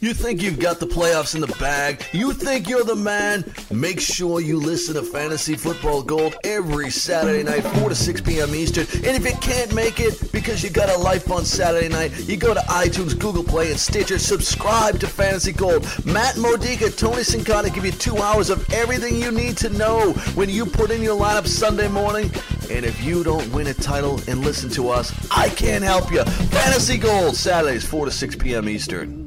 You 0.00 0.12
think 0.12 0.42
you've 0.42 0.58
got 0.58 0.78
the 0.78 0.86
playoffs 0.86 1.34
in 1.34 1.40
the 1.40 1.56
bag? 1.58 2.04
You 2.12 2.32
think 2.32 2.68
you're 2.68 2.84
the 2.84 2.94
man? 2.94 3.44
Make 3.72 3.98
sure 3.98 4.40
you 4.40 4.58
listen 4.58 4.94
to 4.94 5.02
Fantasy 5.02 5.54
Football 5.54 6.02
Gold 6.02 6.36
every 6.44 6.90
Saturday 6.90 7.42
night, 7.42 7.62
4 7.62 7.88
to 7.88 7.94
6 7.94 8.20
p.m. 8.20 8.54
Eastern. 8.54 8.86
And 9.04 9.16
if 9.16 9.24
you 9.24 9.36
can't 9.40 9.74
make 9.74 9.98
it 9.98 10.30
because 10.32 10.62
you 10.62 10.68
got 10.68 10.90
a 10.90 10.98
life 10.98 11.30
on 11.30 11.46
Saturday 11.46 11.88
night, 11.88 12.28
you 12.28 12.36
go 12.36 12.52
to 12.52 12.60
iTunes, 12.60 13.18
Google 13.18 13.42
Play, 13.42 13.70
and 13.70 13.80
Stitcher. 13.80 14.18
Subscribe 14.18 15.00
to 15.00 15.06
Fantasy 15.06 15.52
Gold. 15.52 15.86
Matt 16.04 16.36
Modica, 16.36 16.90
Tony 16.90 17.22
Sincata 17.22 17.74
give 17.74 17.86
you 17.86 17.92
two 17.92 18.18
hours 18.18 18.50
of 18.50 18.70
everything 18.74 19.16
you 19.16 19.30
need 19.30 19.56
to 19.58 19.70
know 19.70 20.12
when 20.34 20.50
you 20.50 20.66
put 20.66 20.90
in 20.90 21.02
your 21.02 21.18
lineup 21.18 21.46
Sunday 21.46 21.88
morning. 21.88 22.30
And 22.70 22.84
if 22.84 23.02
you 23.02 23.24
don't 23.24 23.50
win 23.52 23.68
a 23.68 23.74
title 23.74 24.20
and 24.28 24.40
listen 24.40 24.68
to 24.70 24.90
us, 24.90 25.14
I 25.30 25.48
can't 25.48 25.84
help 25.84 26.12
you. 26.12 26.22
Fantasy 26.24 26.98
Gold, 26.98 27.34
Saturdays, 27.34 27.86
4 27.86 28.04
to 28.04 28.10
6 28.10 28.36
p.m. 28.36 28.68
Eastern. 28.68 29.25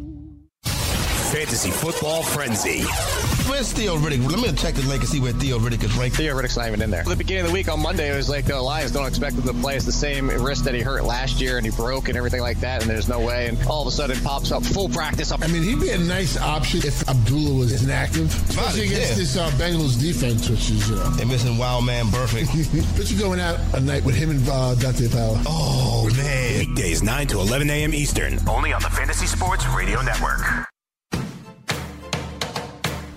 Fantasy 1.39 1.71
Football 1.71 2.21
Frenzy. 2.21 2.81
Where's 3.49 3.71
Theo 3.71 3.95
Riddick? 3.95 4.29
Let 4.29 4.41
me 4.41 4.51
check 4.57 4.75
the 4.75 4.81
link 4.81 4.99
and 5.03 5.09
see 5.09 5.21
where 5.21 5.31
Theo 5.31 5.57
Riddick 5.57 5.81
is 5.85 5.95
ranked. 5.95 6.17
Theo 6.17 6.35
Riddick's 6.35 6.57
not 6.57 6.67
even 6.67 6.81
in 6.81 6.91
there. 6.91 6.99
At 6.99 7.07
the 7.07 7.15
beginning 7.15 7.45
of 7.45 7.47
the 7.47 7.53
week 7.53 7.69
on 7.69 7.79
Monday, 7.81 8.11
it 8.11 8.15
was 8.17 8.29
like 8.29 8.43
the 8.43 8.57
uh, 8.57 8.61
Lions 8.61 8.91
don't 8.91 9.07
expect 9.07 9.37
him 9.37 9.43
to 9.43 9.53
play. 9.53 9.77
It's 9.77 9.85
the 9.85 9.93
same 9.93 10.27
wrist 10.27 10.65
that 10.65 10.75
he 10.75 10.81
hurt 10.81 11.05
last 11.05 11.39
year 11.39 11.55
and 11.55 11.65
he 11.65 11.71
broke 11.71 12.09
and 12.09 12.17
everything 12.17 12.41
like 12.41 12.59
that, 12.59 12.81
and 12.81 12.91
there's 12.91 13.07
no 13.07 13.21
way. 13.21 13.47
And 13.47 13.57
all 13.67 13.81
of 13.81 13.87
a 13.87 13.91
sudden, 13.91 14.19
pops 14.19 14.51
up 14.51 14.65
full 14.65 14.89
practice. 14.89 15.31
Up. 15.31 15.41
I 15.41 15.47
mean, 15.47 15.63
he'd 15.63 15.79
be 15.79 15.91
a 15.91 15.97
nice 15.97 16.37
option 16.37 16.81
if 16.83 17.07
Abdullah 17.07 17.57
was 17.57 17.83
inactive, 17.83 18.25
especially 18.49 18.87
against 18.87 19.11
yeah. 19.11 19.15
this 19.15 19.37
uh, 19.37 19.49
Bengals 19.51 19.97
defense, 19.97 20.49
which 20.49 20.69
is 20.69 20.89
you 20.89 20.97
know 20.97 21.09
they're 21.11 21.25
missing 21.25 21.57
Wild 21.57 21.85
Man 21.85 22.07
Burfict. 22.07 22.47
but 22.97 23.09
you're 23.09 23.19
going 23.21 23.39
out 23.39 23.61
a 23.75 23.79
night 23.79 24.03
with 24.03 24.15
him 24.15 24.31
and 24.31 24.45
uh, 24.49 24.75
Dante 24.75 25.07
Fowler. 25.07 25.41
Oh 25.47 26.09
man, 26.17 26.59
weekdays 26.59 27.01
9 27.01 27.27
to 27.27 27.39
11 27.39 27.69
a.m. 27.69 27.93
Eastern, 27.93 28.37
only 28.45 28.73
on 28.73 28.81
the 28.81 28.89
Fantasy 28.89 29.25
Sports 29.25 29.65
Radio 29.67 30.01
Network. 30.01 30.68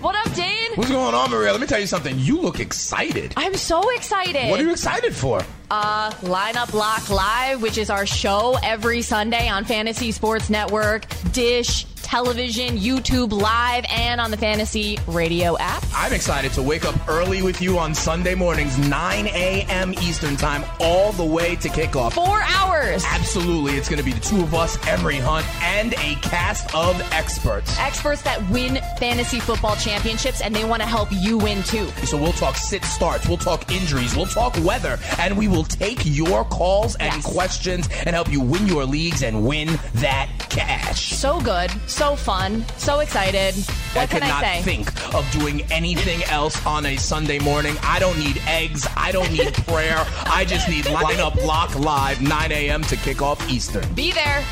What 0.03 0.17
up, 0.17 0.33
Dane? 0.33 0.71
What's 0.75 0.91
going 0.91 1.15
on, 1.15 1.31
Maria? 1.31 1.53
Let 1.53 1.61
me 1.61 1.67
tell 1.67 1.79
you 1.79 1.87
something. 1.87 2.19
You 2.19 2.41
look 2.41 2.59
excited. 2.59 3.33
I'm 3.37 3.55
so 3.55 3.89
excited. 3.91 4.51
What 4.51 4.59
are 4.59 4.63
you 4.63 4.71
excited 4.71 5.15
for? 5.15 5.41
Uh, 5.75 6.11
Lineup 6.21 6.71
Lock 6.75 7.09
Live, 7.09 7.63
which 7.63 7.79
is 7.79 7.89
our 7.89 8.05
show 8.05 8.59
every 8.61 9.01
Sunday 9.01 9.49
on 9.49 9.65
Fantasy 9.65 10.11
Sports 10.11 10.47
Network, 10.47 11.07
Dish, 11.31 11.87
television, 12.13 12.77
YouTube 12.77 13.31
Live, 13.31 13.83
and 13.89 14.21
on 14.21 14.29
the 14.29 14.37
Fantasy 14.37 14.99
Radio 15.07 15.57
app. 15.57 15.83
I'm 15.95 16.13
excited 16.13 16.51
to 16.53 16.61
wake 16.61 16.85
up 16.85 16.95
early 17.09 17.41
with 17.41 17.59
you 17.59 17.79
on 17.79 17.95
Sunday 17.95 18.35
mornings, 18.35 18.77
9 18.77 19.27
a.m. 19.27 19.93
Eastern 19.93 20.35
Time, 20.35 20.63
all 20.79 21.11
the 21.13 21.25
way 21.25 21.55
to 21.55 21.69
kickoff. 21.69 22.13
Four 22.13 22.41
hours. 22.43 23.03
Absolutely. 23.07 23.73
It's 23.73 23.89
going 23.89 23.97
to 23.97 24.05
be 24.05 24.11
the 24.11 24.19
two 24.19 24.43
of 24.43 24.53
us, 24.53 24.77
Emory 24.87 25.17
Hunt, 25.17 25.45
and 25.63 25.93
a 25.93 26.13
cast 26.21 26.75
of 26.75 27.01
experts. 27.13 27.75
Experts 27.79 28.21
that 28.21 28.47
win 28.51 28.75
fantasy 28.99 29.39
football 29.39 29.75
championships, 29.77 30.41
and 30.41 30.55
they 30.55 30.65
want 30.65 30.83
to 30.83 30.87
help 30.87 31.09
you 31.11 31.39
win 31.39 31.63
too. 31.63 31.87
So 32.05 32.17
we'll 32.17 32.33
talk 32.33 32.57
sit 32.57 32.83
starts, 32.83 33.27
we'll 33.27 33.37
talk 33.37 33.71
injuries, 33.71 34.15
we'll 34.15 34.27
talk 34.27 34.55
weather, 34.63 34.99
and 35.17 35.35
we 35.35 35.47
will 35.47 35.62
take 35.63 35.99
your 36.03 36.43
calls 36.45 36.95
and 36.95 37.13
yes. 37.13 37.33
questions 37.33 37.89
and 38.05 38.09
help 38.09 38.31
you 38.31 38.41
win 38.41 38.67
your 38.67 38.85
leagues 38.85 39.23
and 39.23 39.45
win 39.45 39.79
that 39.95 40.29
cash. 40.49 41.13
So 41.13 41.39
good 41.41 41.71
so 41.87 42.15
fun, 42.15 42.65
so 42.77 42.99
excited. 42.99 43.55
What 43.93 44.03
I 44.03 44.07
can 44.07 44.23
I 44.23 44.41
say? 44.41 44.61
think 44.61 45.13
of 45.13 45.29
doing 45.31 45.61
anything 45.71 46.23
else 46.25 46.63
on 46.65 46.85
a 46.85 46.97
Sunday 46.97 47.39
morning. 47.39 47.75
I 47.83 47.99
don't 47.99 48.17
need 48.17 48.41
eggs. 48.47 48.87
I 48.95 49.11
don't 49.11 49.31
need 49.31 49.53
prayer. 49.67 50.03
I 50.25 50.45
just 50.45 50.69
need 50.69 50.85
lineup 50.85 51.43
lock 51.45 51.77
live 51.77 52.21
9 52.21 52.51
a.m. 52.51 52.83
to 52.83 52.95
kick 52.97 53.21
off 53.21 53.49
Eastern. 53.49 53.91
Be 53.93 54.11
there. 54.11 54.43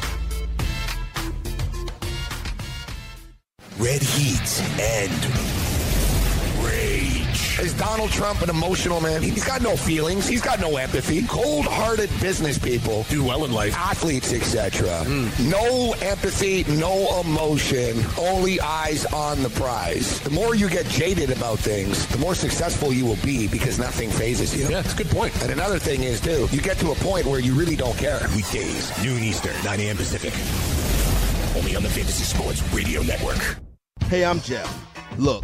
red 3.82 4.04
heat, 4.04 4.62
and 4.80 5.26
rage. 5.26 5.70
Is 7.59 7.73
Donald 7.73 8.11
Trump 8.11 8.41
an 8.41 8.49
emotional 8.49 9.01
man? 9.01 9.21
He's 9.21 9.45
got 9.45 9.61
no 9.61 9.75
feelings. 9.75 10.27
He's 10.27 10.41
got 10.41 10.59
no 10.59 10.77
empathy. 10.77 11.23
Cold-hearted 11.27 12.09
business 12.19 12.57
people 12.57 13.05
do 13.09 13.23
well 13.23 13.45
in 13.45 13.51
life. 13.51 13.75
Athletes, 13.77 14.33
etc. 14.33 15.03
No 15.39 15.93
empathy, 16.01 16.63
no 16.75 17.21
emotion. 17.21 18.03
Only 18.17 18.59
eyes 18.61 19.05
on 19.07 19.43
the 19.43 19.49
prize. 19.49 20.19
The 20.21 20.29
more 20.29 20.55
you 20.55 20.69
get 20.69 20.87
jaded 20.87 21.29
about 21.29 21.59
things, 21.59 22.05
the 22.07 22.17
more 22.17 22.35
successful 22.35 22.91
you 22.93 23.05
will 23.05 23.17
be 23.23 23.47
because 23.47 23.77
nothing 23.77 24.09
phases 24.09 24.55
you. 24.55 24.63
Yeah, 24.63 24.81
that's 24.81 24.93
a 24.93 24.97
good 24.97 25.09
point. 25.09 25.39
And 25.43 25.51
another 25.51 25.77
thing 25.79 26.03
is, 26.03 26.19
too, 26.21 26.47
you 26.51 26.61
get 26.61 26.77
to 26.77 26.91
a 26.91 26.95
point 26.95 27.25
where 27.25 27.39
you 27.39 27.53
really 27.53 27.75
don't 27.75 27.97
care. 27.97 28.19
Weekdays, 28.35 28.91
noon 29.03 29.21
Eastern, 29.21 29.55
9 29.63 29.79
a.m. 29.81 29.97
Pacific. 29.97 30.33
Only 31.57 31.75
on 31.75 31.83
the 31.83 31.89
Fantasy 31.89 32.23
Sports 32.23 32.63
Radio 32.73 33.01
Network. 33.03 33.57
Hey, 34.05 34.25
I'm 34.25 34.39
Jeff. 34.41 34.87
Look, 35.17 35.43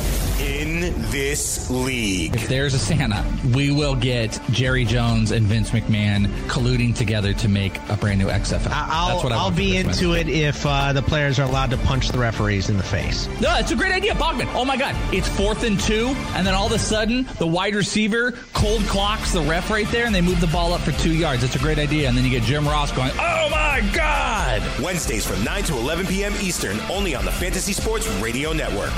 In 0.41 0.79
this 1.11 1.69
league. 1.69 2.35
If 2.35 2.47
there's 2.47 2.73
a 2.73 2.79
Santa, 2.79 3.23
we 3.53 3.69
will 3.71 3.95
get 3.95 4.39
Jerry 4.51 4.85
Jones 4.85 5.31
and 5.31 5.45
Vince 5.45 5.69
McMahon 5.69 6.25
colluding 6.47 6.95
together 6.95 7.33
to 7.33 7.47
make 7.47 7.77
a 7.89 7.95
brand 7.95 8.19
new 8.19 8.27
XFL. 8.27 8.71
I'll, 8.71 9.09
That's 9.09 9.23
what 9.23 9.33
I 9.33 9.37
I'll 9.37 9.51
be 9.51 9.77
into 9.77 10.13
it 10.13 10.27
if 10.27 10.65
uh, 10.65 10.93
the 10.93 11.01
players 11.03 11.37
are 11.39 11.47
allowed 11.47 11.69
to 11.71 11.77
punch 11.77 12.09
the 12.09 12.17
referees 12.17 12.69
in 12.69 12.77
the 12.77 12.83
face. 12.83 13.27
No, 13.39 13.55
it's 13.57 13.71
a 13.71 13.75
great 13.75 13.91
idea, 13.91 14.13
Bogman. 14.15 14.51
Oh 14.55 14.65
my 14.65 14.77
God, 14.77 14.95
it's 15.13 15.27
fourth 15.29 15.63
and 15.63 15.79
two, 15.79 16.07
and 16.33 16.45
then 16.45 16.53
all 16.55 16.65
of 16.65 16.71
a 16.71 16.79
sudden 16.79 17.27
the 17.37 17.47
wide 17.47 17.75
receiver 17.75 18.31
cold 18.53 18.81
clocks 18.83 19.31
the 19.33 19.41
ref 19.41 19.69
right 19.69 19.87
there, 19.89 20.05
and 20.05 20.15
they 20.15 20.21
move 20.21 20.41
the 20.41 20.47
ball 20.47 20.73
up 20.73 20.81
for 20.81 20.91
two 20.93 21.13
yards. 21.13 21.43
It's 21.43 21.55
a 21.55 21.59
great 21.59 21.77
idea, 21.77 22.07
and 22.09 22.17
then 22.17 22.23
you 22.25 22.31
get 22.31 22.43
Jim 22.43 22.67
Ross 22.67 22.91
going, 22.91 23.11
"Oh 23.19 23.47
my 23.51 23.87
God!" 23.93 24.61
Wednesdays 24.81 25.25
from 25.25 25.43
9 25.43 25.63
to 25.65 25.77
11 25.77 26.07
p.m. 26.07 26.33
Eastern, 26.41 26.79
only 26.89 27.13
on 27.13 27.25
the 27.25 27.31
Fantasy 27.31 27.73
Sports 27.73 28.07
Radio 28.21 28.53
Network. 28.53 28.91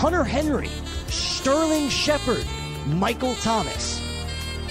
Hunter 0.00 0.24
Henry, 0.24 0.70
Sterling 1.08 1.90
Shepard, 1.90 2.44
Michael 2.86 3.34
Thomas. 3.34 4.00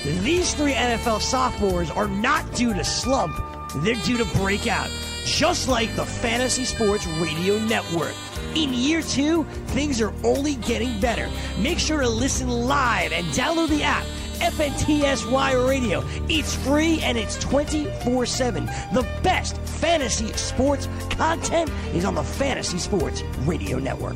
These 0.04 0.56
three 0.56 0.74
NFL 0.74 1.22
sophomores 1.22 1.92
are 1.92 2.08
not 2.08 2.52
due 2.56 2.74
to 2.74 2.84
slump, 2.84 3.36
they're 3.84 3.94
due 4.04 4.18
to 4.18 4.26
break 4.40 4.66
out, 4.66 4.90
just 5.26 5.68
like 5.68 5.96
the 5.96 6.04
Fantasy 6.04 6.66
Sports 6.66 7.06
Radio 7.22 7.60
Network. 7.60 8.16
In 8.56 8.74
year 8.74 9.04
two, 9.04 9.44
things 9.68 10.02
are 10.02 10.12
only 10.24 10.56
getting 10.56 11.00
better. 11.00 11.30
Make 11.60 11.78
sure 11.78 12.02
to 12.02 12.10
listen 12.10 12.50
live 12.50 13.12
and 13.12 13.26
download 13.28 13.70
the 13.70 13.84
app. 13.84 14.06
FNTSY 14.40 15.68
Radio. 15.68 16.04
It's 16.28 16.56
free 16.56 17.02
and 17.02 17.18
it's 17.18 17.38
24 17.38 18.26
7. 18.26 18.66
The 18.94 19.06
best 19.22 19.58
fantasy 19.58 20.34
sports 20.34 20.88
content 21.12 21.70
is 21.94 22.04
on 22.04 22.16
the 22.16 22.24
Fantasy 22.24 22.80
Sports 22.80 23.22
Radio 23.46 23.78
Network. 23.78 24.16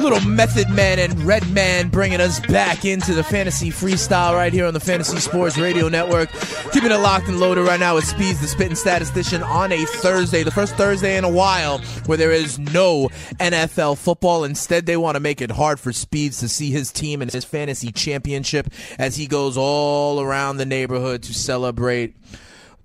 little 0.00 0.20
Method 0.20 0.70
Man 0.70 0.98
and 0.98 1.20
Red 1.22 1.48
Man 1.50 1.88
bringing 1.88 2.20
us 2.20 2.40
back 2.40 2.84
into 2.84 3.12
the 3.12 3.22
fantasy 3.22 3.70
freestyle 3.70 4.34
right 4.34 4.52
here 4.52 4.66
on 4.66 4.74
the 4.74 4.80
Fantasy 4.80 5.18
Sports 5.18 5.58
Radio 5.58 5.88
Network. 5.88 6.30
Keeping 6.72 6.90
it 6.90 6.96
locked 6.96 7.28
and 7.28 7.38
loaded 7.38 7.62
right 7.62 7.78
now 7.78 7.94
with 7.94 8.04
Speeds, 8.04 8.40
the 8.40 8.46
Spitting 8.46 8.74
Statistician, 8.74 9.42
on 9.42 9.72
a 9.72 9.84
Thursday, 9.84 10.42
the 10.42 10.50
first 10.50 10.74
Thursday 10.76 11.16
in 11.16 11.24
a 11.24 11.30
while 11.30 11.78
where 12.06 12.16
there 12.16 12.32
is 12.32 12.58
no 12.58 13.08
NFL 13.38 13.98
football. 13.98 14.44
Instead, 14.44 14.86
they 14.86 14.96
want 14.96 15.16
to 15.16 15.20
make 15.20 15.40
it 15.40 15.50
hard 15.50 15.78
for 15.78 15.92
Speeds 15.92 16.40
to 16.40 16.48
see 16.48 16.70
his 16.70 16.90
team 16.92 17.20
and 17.20 17.30
his 17.30 17.44
fantasy 17.44 17.92
championship 17.92 18.68
as 18.98 19.16
he 19.16 19.26
goes 19.26 19.56
all 19.56 20.20
around 20.20 20.56
the 20.56 20.66
neighborhood 20.66 21.22
to 21.24 21.34
celebrate 21.34 22.14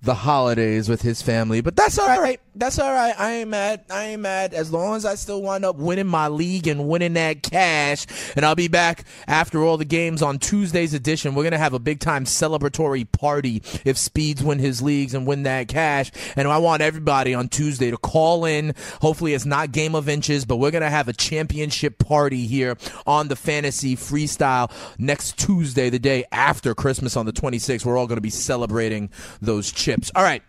the 0.06 0.14
holidays 0.14 0.88
with 0.88 1.02
his 1.02 1.20
family. 1.20 1.60
But 1.60 1.76
that's 1.76 1.98
all 1.98 2.20
right. 2.20 2.40
That's 2.54 2.78
all 2.78 2.92
right. 2.92 3.14
I 3.18 3.32
ain't 3.32 3.50
mad. 3.50 3.84
I 3.90 4.04
ain't 4.04 4.22
mad. 4.22 4.54
As 4.54 4.72
long 4.72 4.96
as 4.96 5.04
I 5.04 5.16
still 5.16 5.42
wind 5.42 5.64
up 5.64 5.76
winning 5.76 6.06
my 6.06 6.28
league 6.28 6.68
and 6.68 6.88
winning 6.88 7.12
that 7.14 7.42
cash. 7.42 8.06
And 8.34 8.46
I'll 8.46 8.54
be 8.54 8.68
back 8.68 9.04
after 9.26 9.62
all 9.62 9.76
the 9.76 9.84
games 9.84 10.22
on 10.22 10.38
Tuesday's 10.38 10.94
edition. 10.94 11.34
We're 11.34 11.42
to 11.50 11.58
have 11.58 11.74
a 11.74 11.78
big 11.78 12.00
time 12.00 12.24
celebratory 12.24 13.10
party 13.10 13.62
if 13.84 13.98
Speeds 13.98 14.42
win 14.42 14.58
his 14.58 14.80
leagues 14.80 15.12
and 15.12 15.26
win 15.26 15.42
that 15.42 15.68
cash. 15.68 16.10
And 16.36 16.48
I 16.48 16.58
want 16.58 16.82
everybody 16.82 17.34
on 17.34 17.48
Tuesday 17.48 17.90
to 17.90 17.98
call 17.98 18.44
in. 18.44 18.74
Hopefully 19.00 19.34
it's 19.34 19.44
not 19.44 19.72
game 19.72 19.94
of 19.94 20.08
inches, 20.08 20.44
but 20.44 20.56
we're 20.56 20.70
to 20.82 20.88
have 20.88 21.08
a 21.08 21.12
championship 21.12 21.98
party 21.98 22.46
here 22.46 22.78
on 23.06 23.28
the 23.28 23.36
fantasy 23.36 23.96
freestyle 23.96 24.70
next 24.98 25.36
Tuesday, 25.36 25.90
the 25.90 25.98
day 25.98 26.24
after 26.30 26.74
Christmas 26.74 27.16
on 27.16 27.26
the 27.26 27.32
26th. 27.32 27.84
We're 27.84 27.98
all 27.98 28.06
to 28.16 28.22
be 28.22 28.30
celebrating 28.30 29.10
those 29.42 29.72
chips. 29.72 29.95
All 30.14 30.22
right. 30.22 30.42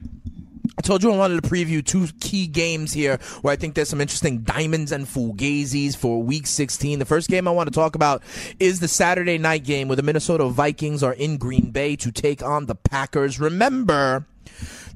I 0.77 0.81
told 0.81 1.01
you 1.01 1.11
I 1.11 1.17
wanted 1.17 1.41
to 1.41 1.49
preview 1.49 1.83
two 1.83 2.07
key 2.19 2.45
games 2.45 2.93
here 2.93 3.17
where 3.41 3.51
I 3.51 3.55
think 3.55 3.73
there's 3.73 3.89
some 3.89 3.99
interesting 3.99 4.39
diamonds 4.43 4.91
and 4.91 5.07
fugazis 5.07 5.97
for 5.97 6.21
week 6.21 6.45
16. 6.45 6.99
The 6.99 7.05
first 7.05 7.29
game 7.29 7.47
I 7.47 7.51
want 7.51 7.67
to 7.67 7.73
talk 7.73 7.95
about 7.95 8.21
is 8.59 8.79
the 8.79 8.87
Saturday 8.87 9.39
night 9.39 9.63
game 9.63 9.87
where 9.87 9.95
the 9.95 10.03
Minnesota 10.03 10.47
Vikings 10.49 11.01
are 11.01 11.13
in 11.13 11.37
Green 11.37 11.71
Bay 11.71 11.95
to 11.95 12.11
take 12.11 12.43
on 12.43 12.67
the 12.67 12.75
Packers. 12.75 13.39
Remember 13.39 14.27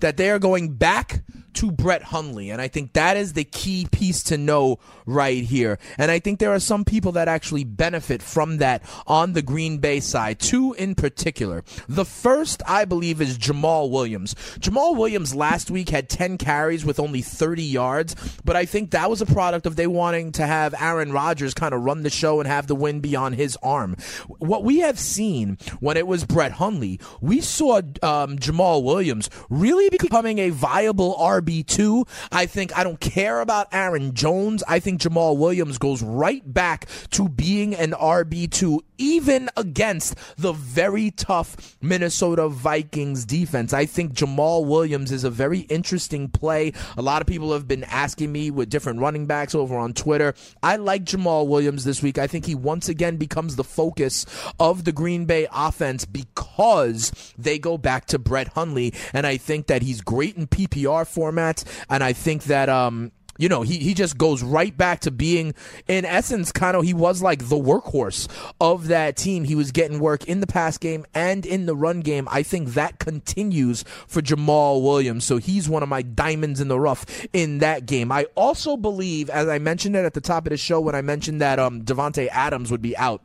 that 0.02 0.18
they 0.18 0.30
are 0.30 0.40
going 0.40 0.74
back 0.74 1.24
to 1.56 1.72
Brett 1.72 2.04
Hundley. 2.04 2.50
And 2.50 2.62
I 2.62 2.68
think 2.68 2.94
that 2.94 3.18
is 3.18 3.34
the 3.34 3.44
key 3.44 3.88
piece 3.92 4.24
to 4.24 4.38
know 4.38 4.80
right 5.06 5.44
here. 5.44 5.80
And 5.98 6.12
I 6.12 6.20
think 6.20 6.40
there 6.40 6.54
are 6.54 6.60
some 6.60 6.86
people 6.86 7.12
that 7.14 7.28
actually 7.28 7.64
benefit 7.64 8.22
from 8.22 8.58
that 8.58 8.84
on 9.08 9.34
the 9.34 9.42
Green 9.42 9.78
Bay 9.78 10.00
side, 10.00 10.40
two 10.40 10.74
in 10.74 10.96
particular. 10.96 11.64
The 11.88 12.06
first, 12.06 12.62
I 12.68 12.86
believe, 12.86 13.22
is 13.22 13.38
Jamaal 13.38 13.90
Williams. 13.90 14.36
Jamaal 14.60 14.96
Williams 14.96 15.36
last 15.36 15.72
week 15.72 15.90
had 15.90 16.10
10 16.10 16.38
carries 16.38 16.86
with 16.86 17.00
only 17.00 17.22
30 17.22 17.64
yards, 17.64 18.16
but 18.44 18.56
I 18.56 18.66
think 18.66 18.92
that 18.92 19.10
was 19.10 19.22
a 19.22 19.26
product 19.26 19.66
of 19.66 19.76
they 19.76 19.88
wanting 19.88 20.32
to 20.34 20.46
have 20.46 20.74
Aaron 20.80 21.12
Rodgers 21.12 21.54
kind 21.54 21.74
of 21.74 21.82
run 21.82 22.04
the 22.04 22.10
show 22.10 22.40
and 22.40 22.48
have 22.48 22.68
the 22.68 22.76
win 22.76 23.00
be 23.00 23.16
on 23.16 23.34
his 23.34 23.58
arm. 23.62 23.96
What 24.40 24.64
we 24.64 24.80
have 24.80 25.00
seen 25.00 25.58
when 25.80 25.98
it 25.98 26.08
was 26.08 26.26
Brett 26.26 26.54
Hundley, 26.54 27.00
we 27.20 27.42
saw 27.42 27.78
um, 27.78 28.38
Jamaal 28.38 28.84
Williams 28.84 29.30
really 29.50 29.90
becoming 29.90 30.40
a 30.40 30.50
viable 30.50 31.16
RB2. 31.42 32.08
I 32.32 32.46
think 32.46 32.78
I 32.78 32.84
don't 32.84 33.00
care 33.00 33.42
about 33.42 33.68
Aaron 33.72 34.14
Jones. 34.14 34.64
I 34.68 34.80
think 34.80 35.02
Jamaal 35.02 35.38
Williams 35.38 35.78
goes 35.78 36.02
right 36.02 36.42
back 36.52 36.88
to 37.12 37.30
being 37.30 37.76
an 37.76 37.92
RB2, 37.92 38.80
even 39.02 39.50
against 39.58 40.16
the 40.38 40.54
very 40.54 41.10
tough 41.12 41.76
Minnesota 41.82 42.48
Vikings 42.48 43.26
defense. 43.26 43.74
I 43.74 43.86
think 43.86 44.14
Jamaal 44.14 44.66
Williams 44.66 45.12
is 45.12 45.24
a 45.24 45.32
very 45.32 45.62
interesting 45.62 46.30
play. 46.30 46.72
A 46.98 47.02
lot 47.02 47.22
of 47.22 47.28
people 47.28 47.52
have 47.54 47.68
been 47.68 47.84
asking 47.86 48.32
me 48.32 48.52
with 48.52 48.70
different 48.70 49.00
running 49.00 49.26
backs 49.26 49.56
over 49.56 49.76
on 49.76 49.94
Twitter. 49.94 50.36
I 50.62 50.76
like 50.76 51.04
Jamaal 51.04 51.48
Williams 51.48 51.84
this 51.84 52.04
week. 52.04 52.20
I 52.20 52.28
think 52.28 52.46
he 52.46 52.54
once 52.54 52.88
again 52.90 53.18
becomes 53.18 53.56
the 53.56 53.64
focus 53.64 54.26
of 54.60 54.84
the 54.84 54.92
Green 54.92 55.26
Bay 55.26 55.48
offense 55.52 56.06
because 56.06 57.34
they 57.38 57.58
go 57.58 57.78
back 57.80 58.06
to 58.08 58.20
Brett 58.20 58.50
Hundley, 58.50 58.94
and 59.14 59.26
I 59.26 59.38
think 59.38 59.66
that 59.68 59.82
he's 59.82 60.02
great 60.02 60.38
in 60.38 60.46
PPR 60.46 61.06
formats, 61.06 61.66
and 61.90 62.04
I 62.04 62.14
think 62.14 62.44
that 62.44 62.70
um 62.70 63.12
you 63.42 63.50
know, 63.50 63.64
he, 63.64 63.80
he 63.80 63.96
just 63.96 64.20
goes 64.20 64.44
right 64.44 64.78
back 64.78 65.00
to 65.02 65.10
being, 65.10 65.56
in 65.88 66.06
essence, 66.06 66.52
kind 66.52 66.78
of, 66.78 66.84
he 66.84 66.94
was 66.94 67.24
like 67.24 67.50
the 67.50 67.58
workhorse 67.58 68.30
of 68.62 68.88
that 68.90 69.18
team. 69.18 69.46
He 69.46 69.56
was 69.56 69.72
getting 69.72 70.00
work 70.00 70.26
in 70.26 70.42
the 70.42 70.48
pass 70.48 70.78
game 70.78 71.08
and 71.16 71.44
in 71.44 71.66
the 71.66 71.76
run 71.76 72.02
game. 72.02 72.28
I 72.30 72.44
think 72.44 72.70
that 72.70 73.00
continues 73.00 73.84
for 74.08 74.22
Jamaal 74.22 74.84
Williams. 74.84 75.26
So 75.26 75.38
he's 75.38 75.68
one 75.68 75.82
of 75.82 75.90
my 75.90 76.04
diamonds 76.04 76.62
in 76.62 76.68
the 76.68 76.80
rough 76.80 77.04
in 77.34 77.58
that 77.58 77.88
game. 77.88 78.12
I 78.12 78.26
also 78.36 78.78
believe, 78.78 79.28
as 79.32 79.48
I 79.48 79.58
mentioned 79.58 79.96
it 79.96 80.06
at 80.06 80.14
the 80.14 80.22
top 80.22 80.46
of 80.46 80.52
the 80.52 80.58
show 80.58 80.80
when 80.80 80.94
I 80.94 81.02
mentioned 81.02 81.42
that 81.42 81.58
um, 81.58 81.82
Davante 81.82 82.28
Adams 82.32 82.70
would 82.70 82.84
be 82.84 82.96
out. 82.96 83.22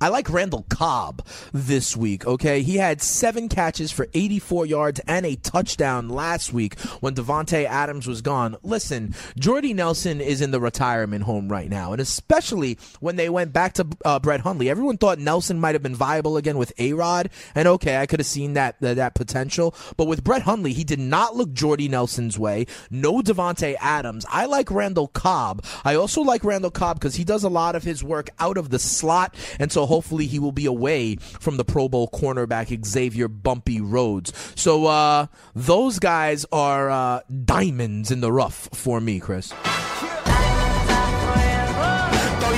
I 0.00 0.08
like 0.08 0.30
Randall 0.30 0.66
Cobb 0.68 1.26
this 1.52 1.96
week, 1.96 2.26
okay? 2.26 2.62
He 2.62 2.76
had 2.76 3.02
seven 3.02 3.48
catches 3.48 3.90
for 3.90 4.08
84 4.14 4.66
yards 4.66 5.00
and 5.06 5.26
a 5.26 5.36
touchdown 5.36 6.08
last 6.08 6.52
week 6.52 6.78
when 7.00 7.14
Davante 7.14 7.64
Adams 7.64 8.06
was 8.06 8.22
gone. 8.22 8.56
Listen, 8.62 9.14
Jordy 9.38 9.74
Nelson 9.74 10.20
is 10.20 10.40
in 10.40 10.50
the 10.50 10.60
retirement 10.60 11.24
home 11.24 11.48
right 11.48 11.68
now, 11.68 11.92
and 11.92 12.00
especially 12.00 12.78
when 13.00 13.16
they 13.16 13.28
went 13.28 13.52
back 13.52 13.74
to 13.74 13.86
uh, 14.04 14.18
Brett 14.18 14.40
Hundley. 14.40 14.68
Everyone 14.68 14.96
thought 14.96 15.18
Nelson 15.18 15.60
might 15.60 15.74
have 15.74 15.82
been 15.82 15.94
viable 15.94 16.36
again 16.36 16.58
with 16.58 16.72
A-Rod, 16.78 17.30
and 17.54 17.68
okay, 17.68 17.96
I 17.98 18.06
could 18.06 18.20
have 18.20 18.26
seen 18.26 18.54
that, 18.54 18.80
that, 18.80 18.96
that 18.96 19.14
potential. 19.14 19.74
But 19.96 20.06
with 20.06 20.24
Brett 20.24 20.42
Hundley, 20.42 20.72
he 20.72 20.84
did 20.84 20.98
not 20.98 21.36
look 21.36 21.52
Jordy 21.52 21.88
Nelson's 21.88 22.38
way. 22.38 22.66
No 22.90 23.20
Davante 23.20 23.76
Adams. 23.80 24.26
I 24.28 24.46
like 24.46 24.70
Randall 24.70 25.08
Cobb. 25.08 25.64
I 25.84 25.94
also 25.94 26.22
like 26.22 26.44
Randall 26.44 26.70
Cobb 26.70 26.98
because 26.98 27.16
he 27.16 27.24
does 27.24 27.44
a 27.44 27.48
lot 27.48 27.74
of 27.74 27.84
his 27.84 28.02
work 28.02 28.30
out 28.38 28.56
of 28.56 28.70
the 28.70 28.78
slot 28.78 29.34
and 29.62 29.70
so 29.70 29.86
hopefully 29.86 30.26
he 30.26 30.40
will 30.40 30.50
be 30.50 30.66
away 30.66 31.14
from 31.14 31.56
the 31.56 31.64
Pro 31.64 31.88
Bowl 31.88 32.08
cornerback 32.08 32.84
Xavier 32.84 33.28
Bumpy 33.28 33.80
Rhodes. 33.80 34.32
So 34.56 34.86
uh, 34.86 35.26
those 35.54 36.00
guys 36.00 36.44
are 36.50 36.90
uh, 36.90 37.20
diamonds 37.44 38.10
in 38.10 38.20
the 38.22 38.32
rough 38.32 38.68
for 38.72 39.00
me, 39.00 39.20
Chris. 39.20 39.52
Throw 39.52 39.58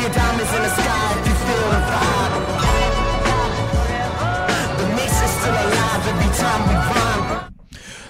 your 0.01 0.15
diamonds 0.15 0.51
in 0.51 0.63
the 0.63 0.71
sky 0.71 1.21
if 1.21 1.27
you 1.29 1.35
feel 1.45 1.69
the 1.69 1.83
vibe. 1.93 2.33
The 4.79 4.87
mix 4.97 5.13
is 5.13 5.31
still 5.31 5.53
alive 5.53 6.09
every 6.09 6.31
time 6.39 6.69
we 6.69 6.75
rhyme. 6.75 7.55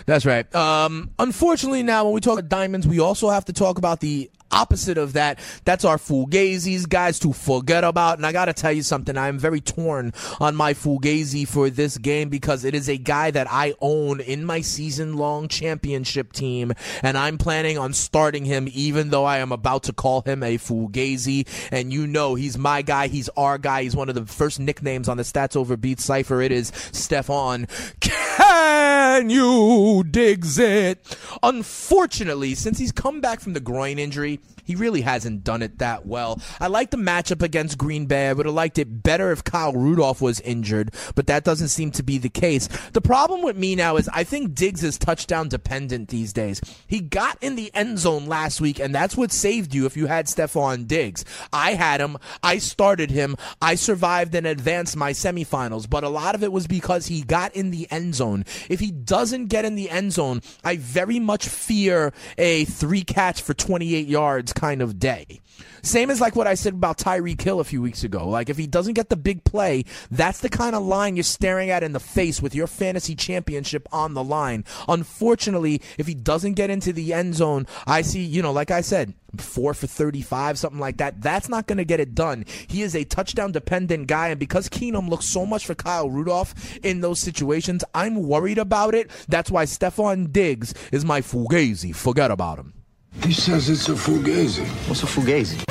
That's 0.07 0.25
right. 0.25 0.55
Um, 0.55 1.11
unfortunately, 1.19 1.83
now 1.83 2.05
when 2.05 2.15
we 2.15 2.21
talk 2.21 2.39
about 2.39 2.49
diamonds, 2.49 2.87
we 2.87 3.01
also 3.01 3.29
have 3.31 3.47
to 3.47 3.53
talk 3.53 3.77
about 3.79 3.99
the 3.99 4.31
opposite 4.55 4.97
of 4.97 5.15
that. 5.15 5.39
That's 5.65 5.85
our 5.85 5.99
Fugazis, 5.99 6.89
guys, 6.89 7.19
to 7.21 7.33
forget 7.33 7.85
about. 7.85 8.19
And 8.19 8.27
I 8.27 8.33
got 8.33 8.47
to 8.47 8.53
tell 8.53 8.73
you 8.73 8.83
something. 8.83 9.19
I'm 9.19 9.39
very 9.39 9.61
torn 9.61 10.13
on 10.41 10.55
my 10.55 10.73
Fugazi 10.73 11.47
for 11.47 11.69
this 11.69 11.99
game 11.99 12.29
because 12.29 12.65
it 12.65 12.75
is 12.75 12.89
a 12.89 12.97
guy 12.97 13.31
that 13.33 13.49
I 13.51 13.75
own 13.81 14.21
in 14.21 14.45
my 14.45 14.61
season 14.61 15.17
long 15.17 15.49
championship 15.49 16.33
team. 16.33 16.73
And 17.03 17.19
I'm 17.19 17.37
planning 17.37 17.79
on 17.79 17.93
starting 17.93 18.45
him, 18.45 18.69
even 18.73 19.11
though 19.11 19.25
I 19.25 19.39
am 19.39 19.53
about 19.53 19.83
to 19.85 19.93
call 19.93 20.23
him 20.23 20.43
a 20.43 20.57
Fugazi. 20.57 21.47
And 21.71 21.93
you 21.93 22.07
know, 22.07 22.35
he's 22.35 22.57
my 22.57 22.83
guy. 22.83 23.09
He's 23.09 23.29
our 23.31 23.59
guy. 23.59 23.83
He's 23.83 23.97
one 23.97 24.09
of 24.09 24.15
the 24.15 24.27
first 24.27 24.61
nicknames 24.61 25.09
on 25.09 25.17
the 25.17 25.25
Stats 25.25 25.57
Over 25.57 25.77
Beats 25.77 26.05
cipher. 26.05 26.41
It 26.41 26.53
is 26.53 26.71
Stefon. 26.71 27.69
Can 28.01 29.31
you 29.31 30.05
digs 30.09 30.59
it? 30.59 31.19
Unfortunately, 31.43 32.55
since 32.55 32.79
he's 32.79 32.93
come 32.93 33.21
back 33.21 33.41
from 33.41 33.53
the 33.53 33.61
groin 33.61 33.99
injury, 33.99 34.41
he 34.65 34.75
really 34.75 35.03
hasn't 35.03 35.45
done 35.45 35.63
it 35.63 35.79
that 35.79 36.07
well. 36.07 36.41
I 36.59 36.69
like 36.69 36.91
the 36.91 36.97
matchup 36.97 37.43
against 37.43 37.79
Green 37.79 38.07
Bay. 38.07 38.29
I 38.29 38.33
would 38.33 38.47
have 38.47 38.55
liked 38.55 38.79
it 38.79 39.03
better 39.03 39.31
if 39.31 39.45
Kyle 39.45 39.73
Rudolph 39.73 40.21
was 40.21 40.41
injured, 40.41 40.93
but 41.15 41.27
that 41.27 41.45
doesn't 41.45 41.69
seem 41.69 41.91
to 41.93 42.03
be 42.03 42.19
the 42.19 42.31
case. 42.31 42.69
The 42.93 43.01
problem 43.01 43.43
with 43.43 43.57
me 43.57 43.75
now 43.75 43.97
is 43.97 44.09
I 44.09 44.25
think 44.25 44.55
Diggs 44.55 44.83
is 44.83 44.99
touchdown 44.99 45.49
dependent 45.49 46.09
these 46.09 46.33
days. 46.33 46.61
He 46.87 47.01
got 47.01 47.39
in 47.43 47.57
the 47.57 47.73
end 47.75 47.99
zone 47.99 48.27
last 48.27 48.61
week, 48.61 48.81
and 48.81 48.95
that's 48.95 49.17
what 49.17 49.33
saved 49.33 49.75
you 49.75 49.87
if 49.87 49.97
you 49.97 50.07
had 50.07 50.27
Stefon 50.27 50.87
Diggs. 50.87 51.25
I 51.53 51.75
had 51.75 52.01
him. 52.01 52.17
I 52.43 52.59
started 52.59 53.11
him. 53.11 53.37
I 53.61 53.75
survived 53.75 54.35
and 54.35 54.47
advanced 54.47 54.97
my 54.97 55.13
semifinals, 55.13 55.89
but 55.89 56.05
a 56.05 56.09
lot 56.09 56.35
of 56.35 56.43
it 56.43 56.53
was 56.53 56.67
because 56.67 57.07
he 57.07 57.23
got 57.23 57.55
in 57.55 57.71
the 57.71 57.87
end 57.91 58.15
zone. 58.15 58.45
If 58.71 58.81
he 58.81 58.91
doesn't 58.91 59.47
get 59.47 59.65
in 59.65 59.75
the 59.75 59.91
end 59.91 60.13
zone, 60.13 60.41
I 60.65 60.77
very 60.77 61.19
much 61.21 61.49
fear 61.49 62.13
a 62.39 62.65
three 62.65 63.03
catch 63.03 63.43
for 63.43 63.53
28 63.53 64.07
yards 64.07 64.34
kind 64.43 64.83
of 64.83 64.99
day. 64.99 65.41
Same 65.83 66.11
as 66.11 66.21
like 66.21 66.35
what 66.35 66.47
I 66.47 66.55
said 66.55 66.75
about 66.75 66.99
Tyreek 66.99 67.41
Hill 67.41 67.61
a 67.61 67.65
few 67.65 67.83
weeks 67.83 68.05
ago. 68.05 68.29
Like 68.29 68.49
if 68.49 68.57
he 68.57 68.67
doesn't 68.67 68.95
get 68.95 69.11
the 69.11 69.17
big 69.17 69.45
play, 69.45 69.85
that's 70.11 70.41
the 70.41 70.49
kind 70.49 70.75
of 70.75 70.83
line 70.83 71.17
you're 71.17 71.23
staring 71.23 71.71
at 71.71 71.83
in 71.83 71.93
the 71.93 72.01
face 72.01 72.41
with 72.41 72.55
your 72.55 72.67
fantasy 72.67 73.15
championship 73.15 73.87
on 73.93 74.15
the 74.15 74.25
line. 74.25 74.65
Unfortunately, 74.89 75.83
if 75.99 76.07
he 76.07 76.15
doesn't 76.15 76.55
get 76.55 76.71
into 76.71 76.93
the 76.93 77.13
end 77.13 77.35
zone, 77.35 77.67
I 77.87 78.03
see, 78.03 78.23
you 78.25 78.43
know, 78.43 78.53
like 78.53 78.71
I 78.71 78.81
said, 78.81 79.15
four 79.37 79.75
for 79.75 79.87
35, 79.87 80.59
something 80.59 80.81
like 80.81 80.97
that. 80.99 81.21
That's 81.21 81.49
not 81.49 81.67
going 81.67 81.79
to 81.79 81.85
get 81.85 82.01
it 82.01 82.15
done. 82.15 82.45
He 82.67 82.83
is 82.83 82.97
a 82.97 83.05
touchdown 83.05 83.53
dependent 83.53 84.07
guy. 84.07 84.29
And 84.29 84.41
because 84.41 84.69
Keenum 84.69 85.09
looks 85.09 85.27
so 85.27 85.45
much 85.45 85.67
for 85.67 85.75
Kyle 85.75 86.09
Rudolph 86.09 86.79
in 86.79 87.01
those 87.01 87.21
situations, 87.21 87.85
I'm 87.95 88.23
worried 88.27 88.59
about 88.59 88.95
it. 88.95 89.11
That's 89.29 89.51
why 89.51 89.65
Stefon 89.65 90.33
Diggs 90.33 90.73
is 90.93 91.05
my 91.05 91.21
Fugazi. 91.21 91.95
Forget 91.95 92.31
about 92.31 92.59
him. 92.59 92.84
He 93.23 93.33
says 93.33 93.71
it's 93.71 93.89
a 93.89 93.93
fugazi. 93.93 94.67
What's 94.87 95.03
a 95.03 95.07
fugazi? 95.07 95.63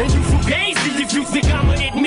And 0.00 0.12
you 0.12 0.20
fugazi 0.20 1.00
if 1.00 1.12
you 1.14 1.24
think 1.24 1.46
I'ma 1.46 1.72
admit 1.72 1.94
wrong. 1.94 1.99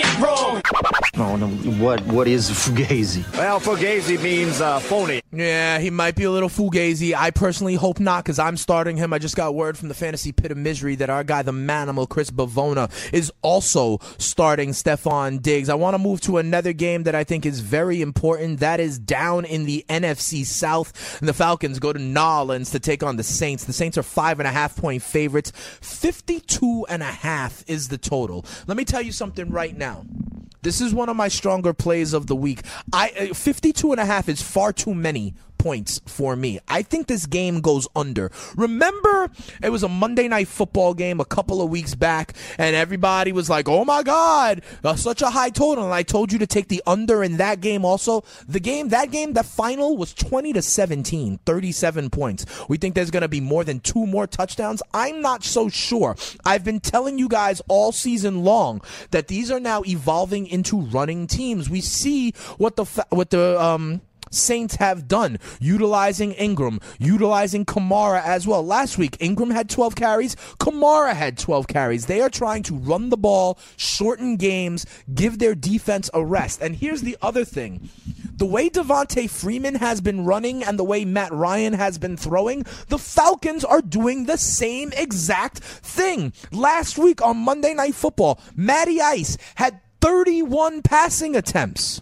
No, 1.23 1.37
no. 1.37 1.47
What 1.81 2.05
what 2.07 2.27
is 2.27 2.49
a 2.49 2.53
fugazi? 2.53 3.23
Well, 3.37 3.61
fugazi 3.61 4.21
means 4.21 4.59
uh, 4.59 4.79
phony. 4.79 5.21
Yeah, 5.31 5.79
he 5.79 5.89
might 5.89 6.17
be 6.17 6.25
a 6.25 6.31
little 6.31 6.49
fugazi. 6.49 7.15
I 7.15 7.31
personally 7.31 7.75
hope 7.75 8.01
not 8.01 8.25
because 8.25 8.39
I'm 8.39 8.57
starting 8.57 8.97
him. 8.97 9.13
I 9.13 9.19
just 9.19 9.37
got 9.37 9.55
word 9.55 9.77
from 9.77 9.87
the 9.87 9.93
fantasy 9.93 10.33
pit 10.33 10.51
of 10.51 10.57
misery 10.57 10.95
that 10.95 11.09
our 11.09 11.23
guy, 11.23 11.41
the 11.41 11.53
manimal 11.53 12.09
Chris 12.09 12.29
Bavona, 12.29 12.91
is 13.13 13.31
also 13.41 13.99
starting 14.17 14.71
Stefon 14.71 15.41
Diggs. 15.41 15.69
I 15.69 15.75
want 15.75 15.93
to 15.93 15.97
move 15.97 16.19
to 16.21 16.39
another 16.39 16.73
game 16.73 17.03
that 17.03 17.15
I 17.15 17.23
think 17.23 17.45
is 17.45 17.61
very 17.61 18.01
important. 18.01 18.59
That 18.59 18.81
is 18.81 18.99
down 18.99 19.45
in 19.45 19.63
the 19.63 19.85
NFC 19.87 20.45
South. 20.45 21.21
And 21.21 21.29
the 21.29 21.33
Falcons 21.33 21.79
go 21.79 21.93
to 21.93 21.99
Nolans 21.99 22.71
to 22.71 22.81
take 22.81 23.01
on 23.01 23.15
the 23.15 23.23
Saints. 23.23 23.63
The 23.63 23.71
Saints 23.71 23.97
are 23.97 24.03
five 24.03 24.41
and 24.41 24.47
a 24.47 24.51
half 24.51 24.75
point 24.75 25.01
favorites. 25.01 25.53
52 25.55 26.85
and 26.89 27.01
a 27.01 27.05
half 27.05 27.63
is 27.65 27.87
the 27.87 27.97
total. 27.97 28.45
Let 28.67 28.75
me 28.75 28.83
tell 28.83 29.01
you 29.01 29.13
something 29.13 29.49
right 29.49 29.75
now. 29.75 30.03
This 30.63 30.79
is 30.79 30.93
one 30.93 31.09
of 31.09 31.15
my 31.15 31.27
stronger 31.27 31.73
plays 31.73 32.13
of 32.13 32.27
the 32.27 32.35
week. 32.35 32.61
I 32.91 33.29
uh, 33.31 33.33
52 33.33 33.91
and 33.91 33.99
a 33.99 34.05
half 34.05 34.29
is 34.29 34.41
far 34.41 34.71
too 34.73 34.93
many 34.93 35.35
points 35.63 36.01
for 36.05 36.35
me. 36.35 36.59
I 36.67 36.81
think 36.81 37.07
this 37.07 37.25
game 37.25 37.61
goes 37.61 37.87
under. 37.95 38.31
Remember, 38.57 39.31
it 39.63 39.69
was 39.69 39.81
a 39.81 39.87
Monday 39.87 40.27
night 40.27 40.49
football 40.49 40.93
game 40.93 41.21
a 41.21 41.25
couple 41.25 41.61
of 41.61 41.69
weeks 41.69 41.95
back, 41.95 42.33
and 42.57 42.75
everybody 42.75 43.31
was 43.31 43.49
like, 43.49 43.69
oh 43.69 43.85
my 43.85 44.03
God, 44.03 44.61
such 44.97 45.21
a 45.21 45.29
high 45.29 45.49
total. 45.49 45.85
And 45.85 45.93
I 45.93 46.03
told 46.03 46.33
you 46.33 46.39
to 46.39 46.47
take 46.47 46.67
the 46.67 46.83
under 46.85 47.23
in 47.23 47.37
that 47.37 47.61
game 47.61 47.85
also. 47.85 48.25
The 48.45 48.59
game, 48.59 48.89
that 48.89 49.09
game, 49.11 49.31
the 49.31 49.43
final 49.43 49.95
was 49.95 50.13
20 50.13 50.51
to 50.51 50.61
17, 50.61 51.39
37 51.45 52.09
points. 52.09 52.45
We 52.67 52.75
think 52.75 52.93
there's 52.93 53.11
going 53.11 53.21
to 53.21 53.29
be 53.29 53.39
more 53.39 53.63
than 53.63 53.79
two 53.79 54.05
more 54.05 54.27
touchdowns. 54.27 54.83
I'm 54.93 55.21
not 55.21 55.45
so 55.45 55.69
sure. 55.69 56.17
I've 56.43 56.65
been 56.65 56.81
telling 56.81 57.17
you 57.17 57.29
guys 57.29 57.61
all 57.69 57.93
season 57.93 58.43
long 58.43 58.81
that 59.11 59.29
these 59.29 59.49
are 59.49 59.61
now 59.61 59.81
evolving 59.87 60.45
into 60.47 60.81
running 60.81 61.25
teams. 61.25 61.69
We 61.69 61.79
see 61.79 62.33
what 62.57 62.75
the, 62.75 62.83
what 63.11 63.29
the, 63.29 63.61
um, 63.61 64.01
Saints 64.33 64.75
have 64.75 65.07
done, 65.07 65.39
utilizing 65.59 66.31
Ingram, 66.33 66.79
utilizing 66.99 67.65
Kamara 67.65 68.23
as 68.23 68.47
well. 68.47 68.65
Last 68.65 68.97
week, 68.97 69.17
Ingram 69.19 69.51
had 69.51 69.69
12 69.69 69.95
carries, 69.95 70.35
Kamara 70.59 71.13
had 71.13 71.37
12 71.37 71.67
carries. 71.67 72.05
They 72.05 72.21
are 72.21 72.29
trying 72.29 72.63
to 72.63 72.75
run 72.75 73.09
the 73.09 73.17
ball, 73.17 73.59
shorten 73.77 74.37
games, 74.37 74.85
give 75.13 75.39
their 75.39 75.55
defense 75.55 76.09
a 76.13 76.23
rest. 76.23 76.61
And 76.61 76.75
here's 76.75 77.01
the 77.01 77.17
other 77.21 77.45
thing 77.45 77.89
the 78.35 78.45
way 78.45 78.69
Devonta 78.69 79.29
Freeman 79.29 79.75
has 79.75 80.01
been 80.01 80.25
running 80.25 80.63
and 80.63 80.77
the 80.77 80.83
way 80.83 81.05
Matt 81.05 81.31
Ryan 81.31 81.73
has 81.73 81.97
been 81.97 82.17
throwing, 82.17 82.65
the 82.89 82.97
Falcons 82.97 83.63
are 83.63 83.81
doing 83.81 84.25
the 84.25 84.37
same 84.37 84.91
exact 84.93 85.59
thing. 85.59 86.33
Last 86.51 86.97
week 86.97 87.21
on 87.21 87.37
Monday 87.37 87.73
Night 87.73 87.95
Football, 87.95 88.39
Matty 88.55 88.99
Ice 89.01 89.37
had 89.55 89.79
31 90.01 90.81
passing 90.81 91.35
attempts. 91.35 92.01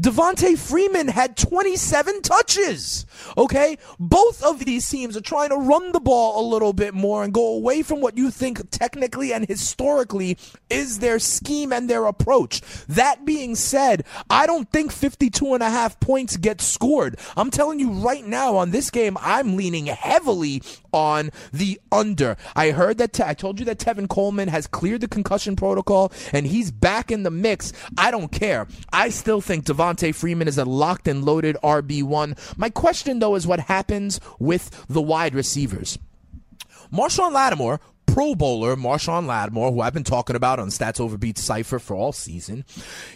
Devonta 0.00 0.56
Freeman 0.56 1.08
had 1.08 1.36
27 1.36 2.22
touches. 2.22 3.06
Okay? 3.36 3.78
Both 3.98 4.42
of 4.42 4.64
these 4.64 4.88
teams 4.88 5.16
are 5.16 5.22
trying 5.22 5.50
to 5.50 5.56
run 5.56 5.92
the 5.92 6.00
ball 6.00 6.40
a 6.40 6.48
little 6.48 6.72
bit 6.72 6.94
more 6.94 7.24
and 7.24 7.32
go 7.32 7.54
away 7.54 7.82
from 7.82 8.00
what 8.00 8.16
you 8.16 8.30
think 8.30 8.70
technically 8.70 9.32
and 9.32 9.46
historically 9.46 10.38
is 10.70 10.98
their 10.98 11.18
scheme 11.18 11.72
and 11.72 11.88
their 11.88 12.06
approach. 12.06 12.60
That 12.88 13.24
being 13.24 13.54
said, 13.54 14.04
I 14.30 14.46
don't 14.46 14.70
think 14.70 14.92
52 14.92 15.54
and 15.54 15.62
a 15.62 15.70
half 15.70 15.98
points 16.00 16.36
get 16.36 16.60
scored. 16.60 17.18
I'm 17.36 17.50
telling 17.50 17.80
you 17.80 17.90
right 17.92 18.24
now 18.24 18.56
on 18.56 18.70
this 18.70 18.90
game, 18.90 19.16
I'm 19.20 19.56
leaning 19.56 19.86
heavily 19.86 20.62
on 20.92 21.30
the 21.52 21.80
under. 21.92 22.36
I 22.54 22.70
heard 22.70 22.98
that, 22.98 23.12
te- 23.12 23.22
I 23.24 23.34
told 23.34 23.58
you 23.58 23.64
that 23.66 23.78
Tevin 23.78 24.08
Coleman 24.08 24.48
has 24.48 24.66
cleared 24.66 25.00
the 25.00 25.08
concussion 25.08 25.56
protocol 25.56 26.12
and 26.32 26.46
he's 26.46 26.70
back 26.70 27.10
in 27.10 27.22
the 27.22 27.30
mix. 27.30 27.72
I 27.96 28.10
don't 28.10 28.32
care. 28.32 28.66
I 28.92 29.10
still 29.10 29.40
think 29.40 29.64
Devonta 29.64 30.14
Freeman 30.14 30.48
is 30.48 30.58
a 30.58 30.64
locked 30.64 31.08
and 31.08 31.24
loaded 31.24 31.56
RB1. 31.62 32.56
My 32.56 32.70
question, 32.70 33.18
though, 33.18 33.34
is 33.34 33.46
what 33.46 33.60
happens 33.60 34.20
with 34.38 34.86
the 34.88 35.02
wide 35.02 35.34
receivers. 35.34 35.98
Marshon 36.92 37.32
Lattimore 37.32 37.80
Pro 38.12 38.34
Bowler, 38.34 38.74
Marshon 38.74 39.26
Lattimore, 39.26 39.70
who 39.70 39.80
I've 39.80 39.94
been 39.94 40.02
talking 40.02 40.34
about 40.34 40.58
on 40.58 40.68
Stats 40.68 40.98
Over 40.98 41.16
Beats 41.16 41.42
Cypher 41.42 41.78
for 41.78 41.94
all 41.94 42.12
season, 42.12 42.64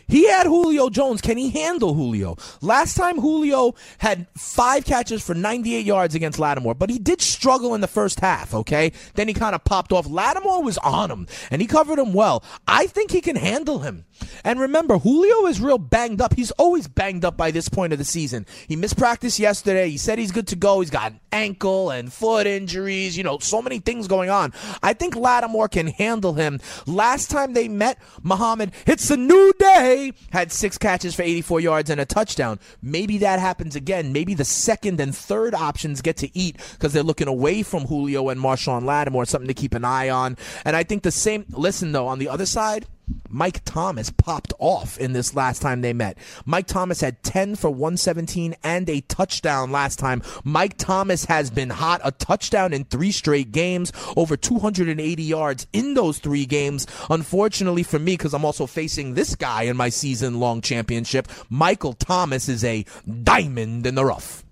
he 0.06 0.28
had 0.28 0.46
Julio 0.46 0.90
Jones. 0.90 1.20
Can 1.20 1.36
he 1.38 1.50
handle 1.50 1.94
Julio? 1.94 2.36
Last 2.60 2.96
time 2.96 3.18
Julio 3.18 3.74
had 3.98 4.26
five 4.36 4.84
catches 4.84 5.22
for 5.22 5.34
98 5.34 5.84
yards 5.84 6.14
against 6.14 6.38
Lattimore, 6.38 6.74
but 6.74 6.90
he 6.90 6.98
did 6.98 7.20
struggle 7.20 7.74
in 7.74 7.80
the 7.80 7.88
first 7.88 8.20
half, 8.20 8.54
okay? 8.54 8.92
Then 9.14 9.28
he 9.28 9.34
kind 9.34 9.54
of 9.54 9.64
popped 9.64 9.92
off. 9.92 10.08
Lattimore 10.08 10.62
was 10.62 10.78
on 10.78 11.10
him, 11.10 11.26
and 11.50 11.60
he 11.62 11.66
covered 11.66 11.98
him 11.98 12.12
well. 12.12 12.44
I 12.68 12.86
think 12.86 13.10
he 13.10 13.20
can 13.20 13.36
handle 13.36 13.80
him. 13.80 14.04
And 14.44 14.60
remember, 14.60 14.98
Julio 14.98 15.46
is 15.46 15.60
real 15.60 15.78
banged 15.78 16.20
up. 16.20 16.34
He's 16.34 16.50
always 16.52 16.86
banged 16.86 17.24
up 17.24 17.36
by 17.36 17.50
this 17.50 17.68
point 17.68 17.92
of 17.92 17.98
the 17.98 18.04
season. 18.04 18.46
He 18.68 18.76
missed 18.76 18.96
practice 18.96 19.40
yesterday. 19.40 19.88
He 19.88 19.98
said 19.98 20.18
he's 20.18 20.32
good 20.32 20.48
to 20.48 20.56
go. 20.56 20.80
He's 20.80 20.90
got 20.90 21.14
ankle 21.32 21.90
and 21.90 22.12
foot 22.12 22.46
injuries, 22.46 23.16
you 23.16 23.24
know, 23.24 23.38
so 23.38 23.62
many 23.62 23.78
things 23.78 24.06
going 24.06 24.30
on. 24.30 24.52
I 24.82 24.92
think 24.92 25.14
Lattimore 25.14 25.68
can 25.68 25.88
handle 25.88 26.34
him. 26.34 26.60
Last 26.86 27.30
time 27.30 27.52
they 27.52 27.68
met, 27.68 27.98
Muhammad, 28.22 28.72
it's 28.86 29.10
a 29.10 29.16
new 29.16 29.52
day, 29.58 30.12
had 30.30 30.52
six 30.52 30.78
catches 30.78 31.14
for 31.14 31.22
84 31.22 31.60
yards 31.60 31.90
and 31.90 32.00
a 32.00 32.04
touchdown. 32.04 32.58
Maybe 32.82 33.18
that 33.18 33.38
happens 33.38 33.76
again. 33.76 34.12
Maybe 34.12 34.34
the 34.34 34.44
second 34.44 35.00
and 35.00 35.14
third 35.14 35.54
options 35.54 36.02
get 36.02 36.16
to 36.18 36.36
eat 36.36 36.56
because 36.72 36.92
they're 36.92 37.02
looking 37.02 37.28
away 37.28 37.62
from 37.62 37.86
Julio 37.86 38.28
and 38.28 38.40
Marshon 38.40 38.84
Lattimore, 38.84 39.24
something 39.24 39.48
to 39.48 39.54
keep 39.54 39.74
an 39.74 39.84
eye 39.84 40.10
on. 40.10 40.36
And 40.64 40.76
I 40.76 40.82
think 40.82 41.02
the 41.02 41.10
same, 41.10 41.46
listen 41.50 41.92
though, 41.92 42.08
on 42.08 42.18
the 42.18 42.28
other 42.28 42.46
side, 42.46 42.86
Mike 43.28 43.64
Thomas 43.64 44.10
popped 44.10 44.52
off 44.58 44.98
in 44.98 45.12
this 45.12 45.34
last 45.34 45.62
time 45.62 45.80
they 45.80 45.92
met. 45.92 46.18
Mike 46.44 46.66
Thomas 46.66 47.00
had 47.00 47.22
10 47.22 47.56
for 47.56 47.70
117 47.70 48.54
and 48.62 48.88
a 48.88 49.00
touchdown 49.02 49.72
last 49.72 49.98
time. 49.98 50.22
Mike 50.44 50.76
Thomas 50.76 51.24
has 51.24 51.50
been 51.50 51.70
hot, 51.70 52.00
a 52.04 52.12
touchdown 52.12 52.72
in 52.72 52.84
three 52.84 53.12
straight 53.12 53.52
games, 53.52 53.92
over 54.16 54.36
280 54.36 55.22
yards 55.22 55.66
in 55.72 55.94
those 55.94 56.18
three 56.18 56.46
games. 56.46 56.86
Unfortunately 57.10 57.82
for 57.82 57.98
me, 57.98 58.12
because 58.14 58.34
I'm 58.34 58.44
also 58.44 58.66
facing 58.66 59.14
this 59.14 59.34
guy 59.34 59.62
in 59.62 59.76
my 59.76 59.88
season 59.88 60.38
long 60.40 60.60
championship, 60.60 61.28
Michael 61.48 61.94
Thomas 61.94 62.48
is 62.48 62.64
a 62.64 62.84
diamond 63.22 63.86
in 63.86 63.94
the 63.94 64.04
rough. 64.04 64.44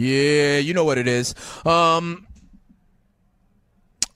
Yeah, 0.00 0.56
you 0.56 0.72
know 0.72 0.84
what 0.84 0.96
it 0.96 1.06
is. 1.06 1.34
Um, 1.66 2.26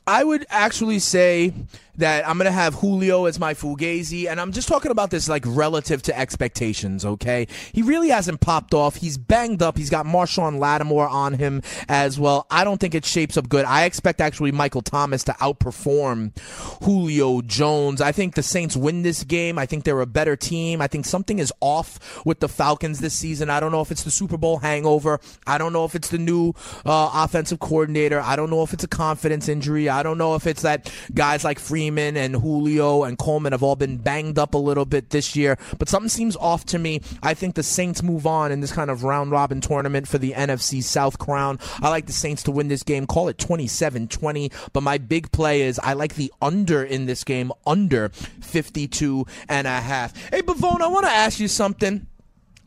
I 0.06 0.24
would 0.24 0.46
actually 0.48 0.98
say 0.98 1.52
that 1.96 2.28
I'm 2.28 2.36
going 2.38 2.46
to 2.46 2.52
have 2.52 2.74
Julio 2.74 3.26
as 3.26 3.38
my 3.38 3.54
Fugazi, 3.54 4.28
and 4.28 4.40
I'm 4.40 4.52
just 4.52 4.68
talking 4.68 4.90
about 4.90 5.10
this 5.10 5.28
like 5.28 5.44
relative 5.46 6.02
to 6.02 6.18
expectations, 6.18 7.04
okay? 7.04 7.46
He 7.72 7.82
really 7.82 8.08
hasn't 8.08 8.40
popped 8.40 8.74
off. 8.74 8.96
He's 8.96 9.16
banged 9.18 9.62
up. 9.62 9.76
He's 9.76 9.90
got 9.90 10.06
Marshon 10.06 10.58
Lattimore 10.58 11.08
on 11.08 11.34
him 11.34 11.62
as 11.88 12.18
well. 12.18 12.46
I 12.50 12.64
don't 12.64 12.78
think 12.78 12.94
it 12.94 13.04
shapes 13.04 13.36
up 13.36 13.48
good. 13.48 13.64
I 13.64 13.84
expect 13.84 14.20
actually 14.20 14.52
Michael 14.52 14.82
Thomas 14.82 15.24
to 15.24 15.32
outperform 15.34 16.36
Julio 16.82 17.40
Jones. 17.42 18.00
I 18.00 18.12
think 18.12 18.34
the 18.34 18.42
Saints 18.42 18.76
win 18.76 19.02
this 19.02 19.24
game. 19.24 19.58
I 19.58 19.66
think 19.66 19.84
they're 19.84 20.00
a 20.00 20.06
better 20.06 20.36
team. 20.36 20.80
I 20.80 20.86
think 20.86 21.04
something 21.04 21.38
is 21.38 21.52
off 21.60 22.24
with 22.24 22.40
the 22.40 22.48
Falcons 22.48 23.00
this 23.00 23.14
season. 23.14 23.50
I 23.50 23.60
don't 23.60 23.72
know 23.72 23.80
if 23.80 23.90
it's 23.90 24.02
the 24.04 24.10
Super 24.10 24.36
Bowl 24.36 24.58
hangover. 24.58 25.20
I 25.46 25.58
don't 25.58 25.72
know 25.72 25.84
if 25.84 25.94
it's 25.94 26.08
the 26.08 26.18
new 26.18 26.54
uh, 26.84 27.10
offensive 27.14 27.60
coordinator. 27.60 28.20
I 28.20 28.36
don't 28.36 28.50
know 28.50 28.62
if 28.62 28.72
it's 28.72 28.84
a 28.84 28.88
confidence 28.88 29.48
injury. 29.48 29.88
I 29.88 30.02
don't 30.02 30.18
know 30.18 30.34
if 30.34 30.46
it's 30.46 30.62
that 30.62 30.92
guys 31.14 31.44
like 31.44 31.58
Freeman 31.84 32.16
and 32.16 32.36
Julio 32.36 33.02
and 33.02 33.18
Coleman 33.18 33.52
have 33.52 33.62
all 33.62 33.76
been 33.76 33.98
banged 33.98 34.38
up 34.38 34.54
a 34.54 34.58
little 34.58 34.86
bit 34.86 35.10
this 35.10 35.36
year, 35.36 35.58
but 35.78 35.86
something 35.86 36.08
seems 36.08 36.34
off 36.36 36.64
to 36.66 36.78
me. 36.78 37.02
I 37.22 37.34
think 37.34 37.56
the 37.56 37.62
Saints 37.62 38.02
move 38.02 38.26
on 38.26 38.50
in 38.50 38.60
this 38.60 38.72
kind 38.72 38.90
of 38.90 39.04
round 39.04 39.32
robin 39.32 39.60
tournament 39.60 40.08
for 40.08 40.16
the 40.16 40.32
NFC 40.32 40.82
South 40.82 41.18
crown. 41.18 41.58
I 41.82 41.90
like 41.90 42.06
the 42.06 42.12
Saints 42.12 42.42
to 42.44 42.50
win 42.52 42.68
this 42.68 42.82
game. 42.82 43.06
Call 43.06 43.28
it 43.28 43.36
27 43.36 44.08
20, 44.08 44.50
but 44.72 44.82
my 44.82 44.96
big 44.96 45.30
play 45.30 45.60
is 45.60 45.78
I 45.78 45.92
like 45.92 46.14
the 46.14 46.32
under 46.40 46.82
in 46.82 47.04
this 47.04 47.22
game, 47.22 47.52
under 47.66 48.08
52 48.08 49.26
and 49.50 49.66
a 49.66 49.80
half. 49.82 50.16
Hey, 50.30 50.40
Bavone, 50.40 50.80
I 50.80 50.86
want 50.86 51.04
to 51.04 51.12
ask 51.12 51.38
you 51.38 51.48
something. 51.48 52.06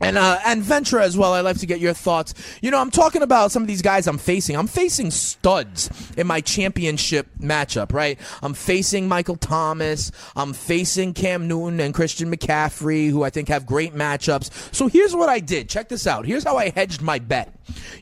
And 0.00 0.16
uh, 0.16 0.38
and 0.46 0.62
Ventura 0.62 1.04
as 1.04 1.16
well. 1.16 1.32
I'd 1.34 1.40
like 1.40 1.58
to 1.58 1.66
get 1.66 1.80
your 1.80 1.92
thoughts. 1.92 2.32
You 2.62 2.70
know, 2.70 2.78
I'm 2.78 2.90
talking 2.90 3.22
about 3.22 3.50
some 3.50 3.62
of 3.62 3.66
these 3.66 3.82
guys 3.82 4.06
I'm 4.06 4.18
facing. 4.18 4.56
I'm 4.56 4.68
facing 4.68 5.10
studs 5.10 5.90
in 6.16 6.26
my 6.26 6.40
championship 6.40 7.26
matchup, 7.40 7.92
right? 7.92 8.18
I'm 8.42 8.54
facing 8.54 9.08
Michael 9.08 9.34
Thomas. 9.36 10.12
I'm 10.36 10.52
facing 10.52 11.14
Cam 11.14 11.48
Newton 11.48 11.80
and 11.80 11.92
Christian 11.92 12.32
McCaffrey, 12.32 13.10
who 13.10 13.24
I 13.24 13.30
think 13.30 13.48
have 13.48 13.66
great 13.66 13.92
matchups. 13.92 14.72
So 14.72 14.86
here's 14.86 15.16
what 15.16 15.28
I 15.28 15.40
did. 15.40 15.68
Check 15.68 15.88
this 15.88 16.06
out. 16.06 16.26
Here's 16.26 16.44
how 16.44 16.56
I 16.56 16.70
hedged 16.70 17.02
my 17.02 17.18
bet. 17.18 17.52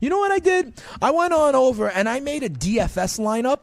You 0.00 0.10
know 0.10 0.18
what 0.18 0.30
I 0.30 0.38
did? 0.38 0.74
I 1.00 1.10
went 1.12 1.32
on 1.32 1.54
over 1.54 1.88
and 1.88 2.08
I 2.08 2.20
made 2.20 2.42
a 2.42 2.50
DFS 2.50 3.18
lineup 3.18 3.60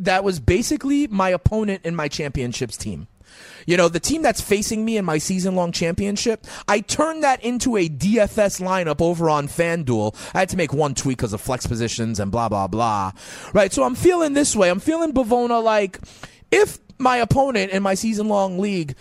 that 0.00 0.24
was 0.24 0.40
basically 0.40 1.06
my 1.06 1.30
opponent 1.30 1.82
in 1.84 1.94
my 1.94 2.08
championships 2.08 2.76
team. 2.76 3.06
You 3.66 3.76
know, 3.76 3.88
the 3.88 4.00
team 4.00 4.22
that's 4.22 4.40
facing 4.40 4.84
me 4.84 4.96
in 4.96 5.04
my 5.04 5.18
season 5.18 5.54
long 5.54 5.72
championship, 5.72 6.46
I 6.68 6.80
turned 6.80 7.22
that 7.24 7.42
into 7.42 7.76
a 7.76 7.88
DFS 7.88 8.60
lineup 8.60 9.00
over 9.00 9.28
on 9.28 9.48
FanDuel. 9.48 10.14
I 10.34 10.40
had 10.40 10.48
to 10.50 10.56
make 10.56 10.72
one 10.72 10.94
tweak 10.94 11.18
because 11.18 11.32
of 11.32 11.40
flex 11.40 11.66
positions 11.66 12.20
and 12.20 12.30
blah, 12.30 12.48
blah, 12.48 12.68
blah. 12.68 13.12
Right. 13.52 13.72
So 13.72 13.82
I'm 13.82 13.94
feeling 13.94 14.32
this 14.32 14.54
way. 14.54 14.70
I'm 14.70 14.80
feeling 14.80 15.12
Bavona 15.12 15.62
like 15.62 16.00
if 16.50 16.78
my 16.98 17.16
opponent 17.18 17.72
in 17.72 17.82
my 17.82 17.94
season 17.94 18.28
long 18.28 18.58
league 18.58 18.94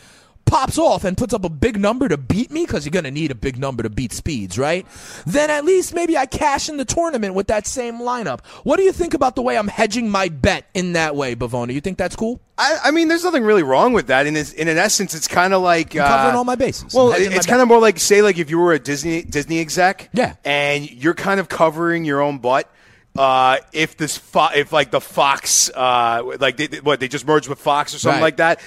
pops 0.46 0.78
off 0.78 1.04
and 1.04 1.18
puts 1.18 1.34
up 1.34 1.44
a 1.44 1.50
big 1.50 1.80
number 1.80 2.08
to 2.08 2.18
beat 2.18 2.52
me 2.52 2.66
because 2.66 2.86
you're 2.86 2.92
going 2.92 3.04
to 3.06 3.12
need 3.12 3.32
a 3.32 3.36
big 3.36 3.58
number 3.58 3.82
to 3.84 3.90
beat 3.90 4.14
speeds, 4.14 4.58
right? 4.60 4.86
Then 5.26 5.50
at 5.50 5.66
least 5.66 5.94
maybe 5.94 6.16
I 6.18 6.26
cash 6.28 6.70
in 6.70 6.78
the 6.78 6.86
tournament 6.86 7.34
with 7.34 7.48
that 7.48 7.66
same 7.68 7.96
lineup. 8.00 8.46
What 8.64 8.78
do 8.78 8.84
you 8.84 8.92
think 8.92 9.14
about 9.14 9.36
the 9.36 9.42
way 9.42 9.58
I'm 9.58 9.68
hedging 9.68 10.10
my 10.10 10.30
bet 10.30 10.66
in 10.74 10.94
that 10.94 11.16
way, 11.16 11.36
Bavona? 11.36 11.74
You 11.74 11.82
think 11.82 11.98
that's 11.98 12.16
cool? 12.16 12.40
I, 12.58 12.78
I 12.86 12.92
mean, 12.92 13.08
there's 13.08 13.24
nothing 13.24 13.44
really 13.44 13.64
wrong 13.64 13.92
with 13.94 14.08
that. 14.08 14.28
In, 14.28 14.36
in 14.38 14.68
an 14.68 14.78
essence, 14.78 15.14
it's 15.16 15.28
kind 15.28 15.54
of 15.54 15.62
like 15.62 15.90
covering 15.92 16.36
uh, 16.36 16.38
all 16.38 16.46
my 16.46 16.56
bases. 16.56 16.94
Well, 16.94 17.08
I'm 17.08 17.14
hedging 17.14 17.32
my 17.32 17.36
it's 17.38 17.48
kind 17.48 17.62
of 17.62 17.68
more 17.68 17.80
like 17.80 18.00
say 18.00 18.22
like 18.22 18.38
if 18.38 18.50
you 18.50 18.60
were 18.60 18.72
a 18.74 18.80
Disney 18.80 19.24
Disney 19.24 19.60
exec, 19.60 20.10
Yeah. 20.14 20.36
and 20.46 20.90
you're 20.90 21.16
kind 21.16 21.40
of 21.40 21.50
covering 21.50 22.06
your 22.06 22.22
own 22.22 22.38
butt. 22.38 22.72
Uh, 23.18 23.58
if 23.74 23.96
this 23.98 24.18
fo- 24.18 24.50
if 24.54 24.74
like 24.74 24.92
the 24.92 25.00
Fox, 25.02 25.70
uh, 25.74 26.22
like 26.40 26.58
they, 26.58 26.68
they- 26.68 26.82
what 26.82 27.00
they 27.00 27.08
just 27.08 27.26
merged 27.26 27.48
with 27.48 27.60
Fox 27.60 27.96
or 27.96 28.00
something 28.00 28.18
Right. 28.22 28.28
like 28.28 28.38
that. 28.38 28.60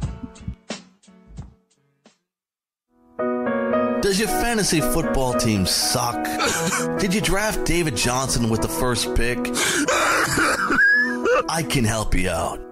Does 4.01 4.19
your 4.19 4.29
fantasy 4.29 4.81
football 4.81 5.35
team 5.35 5.67
suck? 5.67 6.25
Did 6.99 7.13
you 7.13 7.21
draft 7.21 7.65
David 7.65 7.95
Johnson 7.95 8.49
with 8.49 8.63
the 8.63 8.67
first 8.67 9.13
pick? 9.13 9.37
I 11.47 11.63
can 11.69 11.85
help 11.85 12.15
you 12.15 12.31
out. 12.31 12.70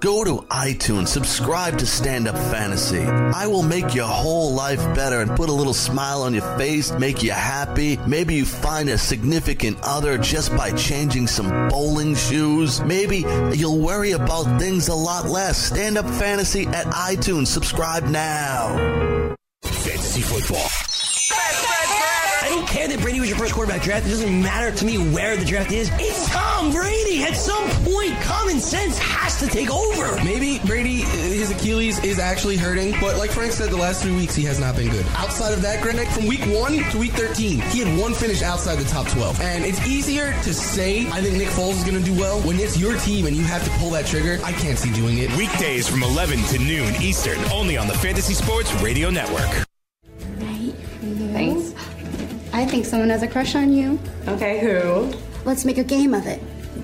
Go 0.00 0.24
to 0.24 0.38
iTunes, 0.48 1.08
subscribe 1.08 1.76
to 1.76 1.84
Stand 1.84 2.26
Up 2.26 2.34
Fantasy. 2.34 3.02
I 3.02 3.46
will 3.46 3.62
make 3.62 3.94
your 3.94 4.06
whole 4.06 4.54
life 4.54 4.82
better 4.94 5.20
and 5.20 5.30
put 5.36 5.50
a 5.50 5.52
little 5.52 5.74
smile 5.74 6.22
on 6.22 6.32
your 6.32 6.56
face, 6.56 6.90
make 6.92 7.22
you 7.22 7.32
happy. 7.32 7.98
Maybe 8.06 8.34
you 8.34 8.46
find 8.46 8.88
a 8.88 8.96
significant 8.96 9.76
other 9.82 10.16
just 10.16 10.56
by 10.56 10.72
changing 10.72 11.26
some 11.26 11.68
bowling 11.68 12.14
shoes. 12.14 12.80
Maybe 12.80 13.26
you'll 13.52 13.78
worry 13.78 14.12
about 14.12 14.58
things 14.58 14.88
a 14.88 14.94
lot 14.94 15.26
less. 15.26 15.58
Stand 15.58 15.98
Up 15.98 16.06
Fantasy 16.06 16.66
at 16.68 16.86
iTunes. 16.86 17.48
Subscribe 17.48 18.04
now. 18.04 19.36
Fantasy 19.62 20.22
football. 20.22 20.66
I 22.42 22.48
don't 22.48 22.66
care 22.66 22.88
that 22.88 23.00
Brady 23.00 23.20
was 23.20 23.28
your 23.28 23.38
first 23.38 23.52
quarterback 23.52 23.82
draft. 23.82 24.06
It 24.06 24.10
doesn't 24.10 24.42
matter 24.42 24.74
to 24.74 24.84
me 24.84 24.96
where 25.12 25.36
the 25.36 25.44
draft 25.44 25.70
is. 25.72 25.90
It's 25.94 26.19
Tom 26.30 26.70
Brady. 26.72 27.22
At 27.24 27.36
some 27.36 27.68
point, 27.84 28.18
common 28.22 28.60
sense 28.60 28.98
has 28.98 29.38
to 29.40 29.46
take 29.46 29.70
over. 29.70 30.14
Maybe 30.24 30.58
Brady, 30.66 31.02
uh, 31.02 31.06
his 31.06 31.50
Achilles 31.50 32.02
is 32.04 32.18
actually 32.18 32.56
hurting, 32.56 32.94
but 33.00 33.16
like 33.18 33.30
Frank 33.30 33.52
said, 33.52 33.70
the 33.70 33.76
last 33.76 34.02
three 34.02 34.14
weeks 34.14 34.34
he 34.34 34.44
has 34.44 34.58
not 34.58 34.76
been 34.76 34.88
good. 34.90 35.04
Outside 35.16 35.52
of 35.52 35.62
that, 35.62 35.82
Grenick, 35.82 36.06
from 36.08 36.26
week 36.26 36.40
one 36.46 36.78
to 36.90 36.98
week 36.98 37.12
13, 37.12 37.60
he 37.60 37.80
had 37.80 37.98
one 38.00 38.14
finish 38.14 38.42
outside 38.42 38.76
the 38.76 38.88
top 38.88 39.08
12. 39.08 39.40
And 39.40 39.64
it's 39.64 39.84
easier 39.86 40.32
to 40.42 40.54
say, 40.54 41.06
I 41.08 41.20
think 41.20 41.36
Nick 41.36 41.48
Foles 41.48 41.72
is 41.78 41.84
going 41.84 42.02
to 42.02 42.04
do 42.04 42.18
well. 42.18 42.40
When 42.40 42.58
it's 42.58 42.78
your 42.78 42.96
team 42.98 43.26
and 43.26 43.36
you 43.36 43.44
have 43.44 43.64
to 43.64 43.70
pull 43.78 43.90
that 43.90 44.06
trigger, 44.06 44.38
I 44.44 44.52
can't 44.52 44.78
see 44.78 44.92
doing 44.92 45.18
it. 45.18 45.30
Weekdays 45.36 45.88
from 45.88 46.02
11 46.02 46.38
to 46.44 46.58
noon 46.58 46.94
Eastern, 47.02 47.38
only 47.52 47.76
on 47.76 47.86
the 47.88 47.94
Fantasy 47.94 48.34
Sports 48.34 48.72
Radio 48.82 49.10
Network. 49.10 49.66
Right. 50.38 50.74
Thanks. 51.32 51.74
I 52.52 52.64
think 52.66 52.84
someone 52.84 53.10
has 53.10 53.22
a 53.22 53.28
crush 53.28 53.54
on 53.54 53.72
you. 53.72 53.98
Okay, 54.28 54.60
who? 54.60 55.12
Let's 55.44 55.64
make 55.64 55.78
a 55.78 55.84
game 55.84 56.14
of 56.14 56.26
it. 56.26 56.38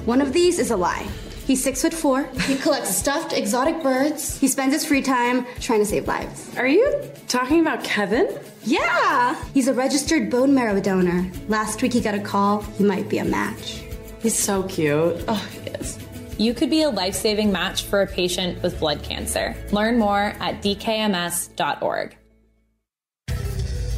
One 0.07 0.21
of 0.21 0.33
these 0.33 0.59
is 0.59 0.71
a 0.71 0.77
lie. 0.77 1.07
He's 1.47 1.63
six 1.63 1.83
foot 1.83 1.95
four. 1.95 2.25
He 2.47 2.57
collects 2.57 2.95
stuffed 2.95 3.33
exotic 3.33 3.81
birds. 3.83 4.39
He 4.41 4.49
spends 4.49 4.73
his 4.73 4.85
free 4.85 5.03
time 5.03 5.47
trying 5.61 5.79
to 5.79 5.87
save 5.87 6.09
lives. 6.09 6.57
Are 6.57 6.67
you 6.67 7.09
talking 7.29 7.61
about 7.61 7.85
Kevin? 7.85 8.29
Yeah! 8.65 9.41
He's 9.55 9.69
a 9.69 9.75
registered 9.75 10.29
bone 10.29 10.55
marrow 10.55 10.81
donor. 10.81 11.31
Last 11.47 11.83
week 11.83 11.93
he 11.93 12.01
got 12.01 12.15
a 12.15 12.21
call. 12.21 12.63
He 12.63 12.85
might 12.85 13.09
be 13.09 13.19
a 13.19 13.25
match. 13.25 13.85
He's 14.21 14.37
so 14.37 14.65
cute. 14.65 15.23
Oh, 15.29 15.49
he 15.53 15.71
is. 15.71 15.99
You 16.37 16.53
could 16.53 16.69
be 16.69 16.83
a 16.83 16.91
life 16.91 17.15
saving 17.15 17.53
match 17.53 17.85
for 17.85 18.03
a 18.03 18.07
patient 18.09 18.61
with 18.63 18.81
blood 18.81 19.05
cancer. 19.05 19.55
Learn 19.71 19.99
more 19.99 20.35
at 20.41 20.63
dkms.org. 20.63 22.17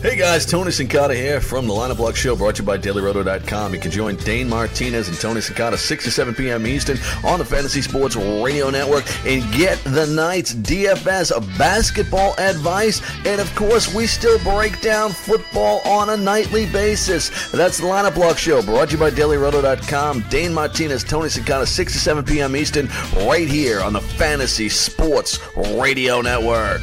Hey 0.01 0.17
guys, 0.17 0.47
Tony 0.47 0.71
Sincata 0.71 1.13
here 1.13 1.41
from 1.41 1.67
the 1.67 1.75
Lineup 1.75 1.99
Lock 1.99 2.15
Show, 2.15 2.37
brought 2.37 2.55
to 2.55 2.63
you 2.63 2.67
by 2.67 2.79
DailyRoto.com. 2.79 3.75
You 3.75 3.81
can 3.81 3.91
join 3.91 4.15
Dane 4.15 4.49
Martinez 4.49 5.09
and 5.09 5.19
Tony 5.19 5.41
Sincata 5.41 5.77
6 5.77 6.05
to 6.05 6.11
7 6.13 6.37
p.m. 6.37 6.69
Eastern 6.69 6.99
on 7.25 7.41
the 7.41 7.45
Fantasy 7.45 7.83
Sports 7.83 8.15
Radio 8.15 8.71
Network 8.71 9.05
and 9.27 9.43
get 9.53 9.77
the 9.83 10.07
night's 10.07 10.55
DFS 10.55 11.33
basketball 11.59 12.39
advice. 12.39 13.03
And 13.27 13.41
of 13.41 13.53
course, 13.57 13.93
we 13.93 14.07
still 14.07 14.39
break 14.45 14.81
down 14.81 15.11
football 15.11 15.81
on 15.85 16.11
a 16.11 16.17
nightly 16.17 16.67
basis. 16.67 17.51
That's 17.51 17.79
the 17.79 17.87
Lineup 17.87 18.15
Lock 18.15 18.39
Show, 18.39 18.63
brought 18.63 18.91
to 18.91 18.95
you 18.95 19.01
by 19.01 19.11
DailyRoto.com. 19.11 20.27
Dane 20.31 20.55
Martinez, 20.55 21.03
Tony 21.03 21.27
Sincata 21.27 21.67
6 21.67 21.93
to 21.93 21.99
7 21.99 22.25
p.m. 22.25 22.55
Eastern, 22.55 22.87
right 23.27 23.49
here 23.49 23.81
on 23.81 23.95
the 23.95 24.01
Fantasy 24.01 24.69
Sports 24.69 25.41
Radio 25.57 26.21
Network. 26.21 26.83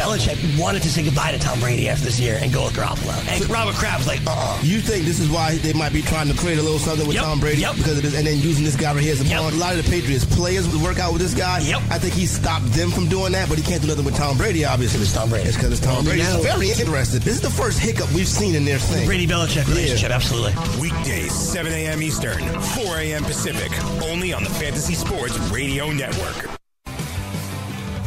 Belichick 0.00 0.58
wanted 0.58 0.80
to 0.82 0.88
say 0.88 1.02
goodbye 1.04 1.32
to 1.32 1.38
Tom 1.38 1.60
Brady 1.60 1.88
after 1.88 2.04
this 2.06 2.18
year 2.18 2.38
and 2.40 2.50
go 2.52 2.64
with 2.64 2.74
Garoppolo. 2.74 3.12
And 3.28 3.48
Robert 3.50 3.74
Kraft 3.74 3.98
was 3.98 4.06
like, 4.06 4.20
uh-uh. 4.26 4.60
You 4.62 4.80
think 4.80 5.04
this 5.04 5.20
is 5.20 5.28
why 5.28 5.56
they 5.56 5.72
might 5.74 5.92
be 5.92 6.00
trying 6.00 6.28
to 6.28 6.34
create 6.34 6.58
a 6.58 6.62
little 6.62 6.78
something 6.78 7.06
with 7.06 7.16
Yep, 7.16 7.24
Tom 7.24 7.40
Brady 7.40 7.60
yep. 7.60 7.76
because 7.76 7.96
of 7.98 8.02
this, 8.02 8.16
and 8.16 8.26
then 8.26 8.38
using 8.38 8.64
this 8.64 8.76
guy 8.76 8.94
right 8.94 9.02
here 9.02 9.12
as 9.12 9.20
a 9.20 9.24
pawn? 9.24 9.52
A 9.52 9.56
lot 9.56 9.76
of 9.76 9.84
the 9.84 9.90
Patriots 9.90 10.24
players 10.24 10.66
would 10.72 10.80
work 10.82 10.98
out 10.98 11.12
with 11.12 11.20
this 11.20 11.34
guy. 11.34 11.58
Yep. 11.60 11.82
I 11.90 11.98
think 11.98 12.14
he 12.14 12.24
stopped 12.26 12.66
them 12.72 12.90
from 12.90 13.08
doing 13.08 13.32
that, 13.32 13.48
but 13.48 13.58
he 13.58 13.64
can't 13.64 13.82
do 13.82 13.88
nothing 13.88 14.04
with 14.06 14.16
Tom 14.16 14.38
Brady. 14.38 14.64
Obviously, 14.64 15.00
it's 15.02 15.12
Tom 15.12 15.28
Brady. 15.28 15.48
It's 15.48 15.56
because 15.56 15.72
it's 15.72 15.80
Tom 15.80 15.96
And 15.98 16.06
Brady. 16.06 16.22
now- 16.22 16.36
It's 16.36 16.44
very 16.46 16.70
interesting. 16.70 17.20
This 17.20 17.34
is 17.34 17.40
the 17.42 17.50
first 17.50 17.78
hiccup 17.78 18.10
we've 18.12 18.28
seen 18.28 18.54
in 18.54 18.64
their 18.64 18.78
thing. 18.78 19.06
Brady 19.06 19.26
Belichick 19.26 19.66
relationship, 19.68 20.10
absolutely. 20.10 20.54
Weekdays, 20.80 21.32
7 21.32 21.72
a.m. 21.72 22.02
Eastern, 22.02 22.40
4 22.80 22.96
a.m. 22.98 23.24
Pacific, 23.24 23.70
only 24.02 24.32
on 24.32 24.44
the 24.44 24.50
Fantasy 24.50 24.94
Sports 24.94 25.36
Radio 25.50 25.90
Network. 25.90 26.59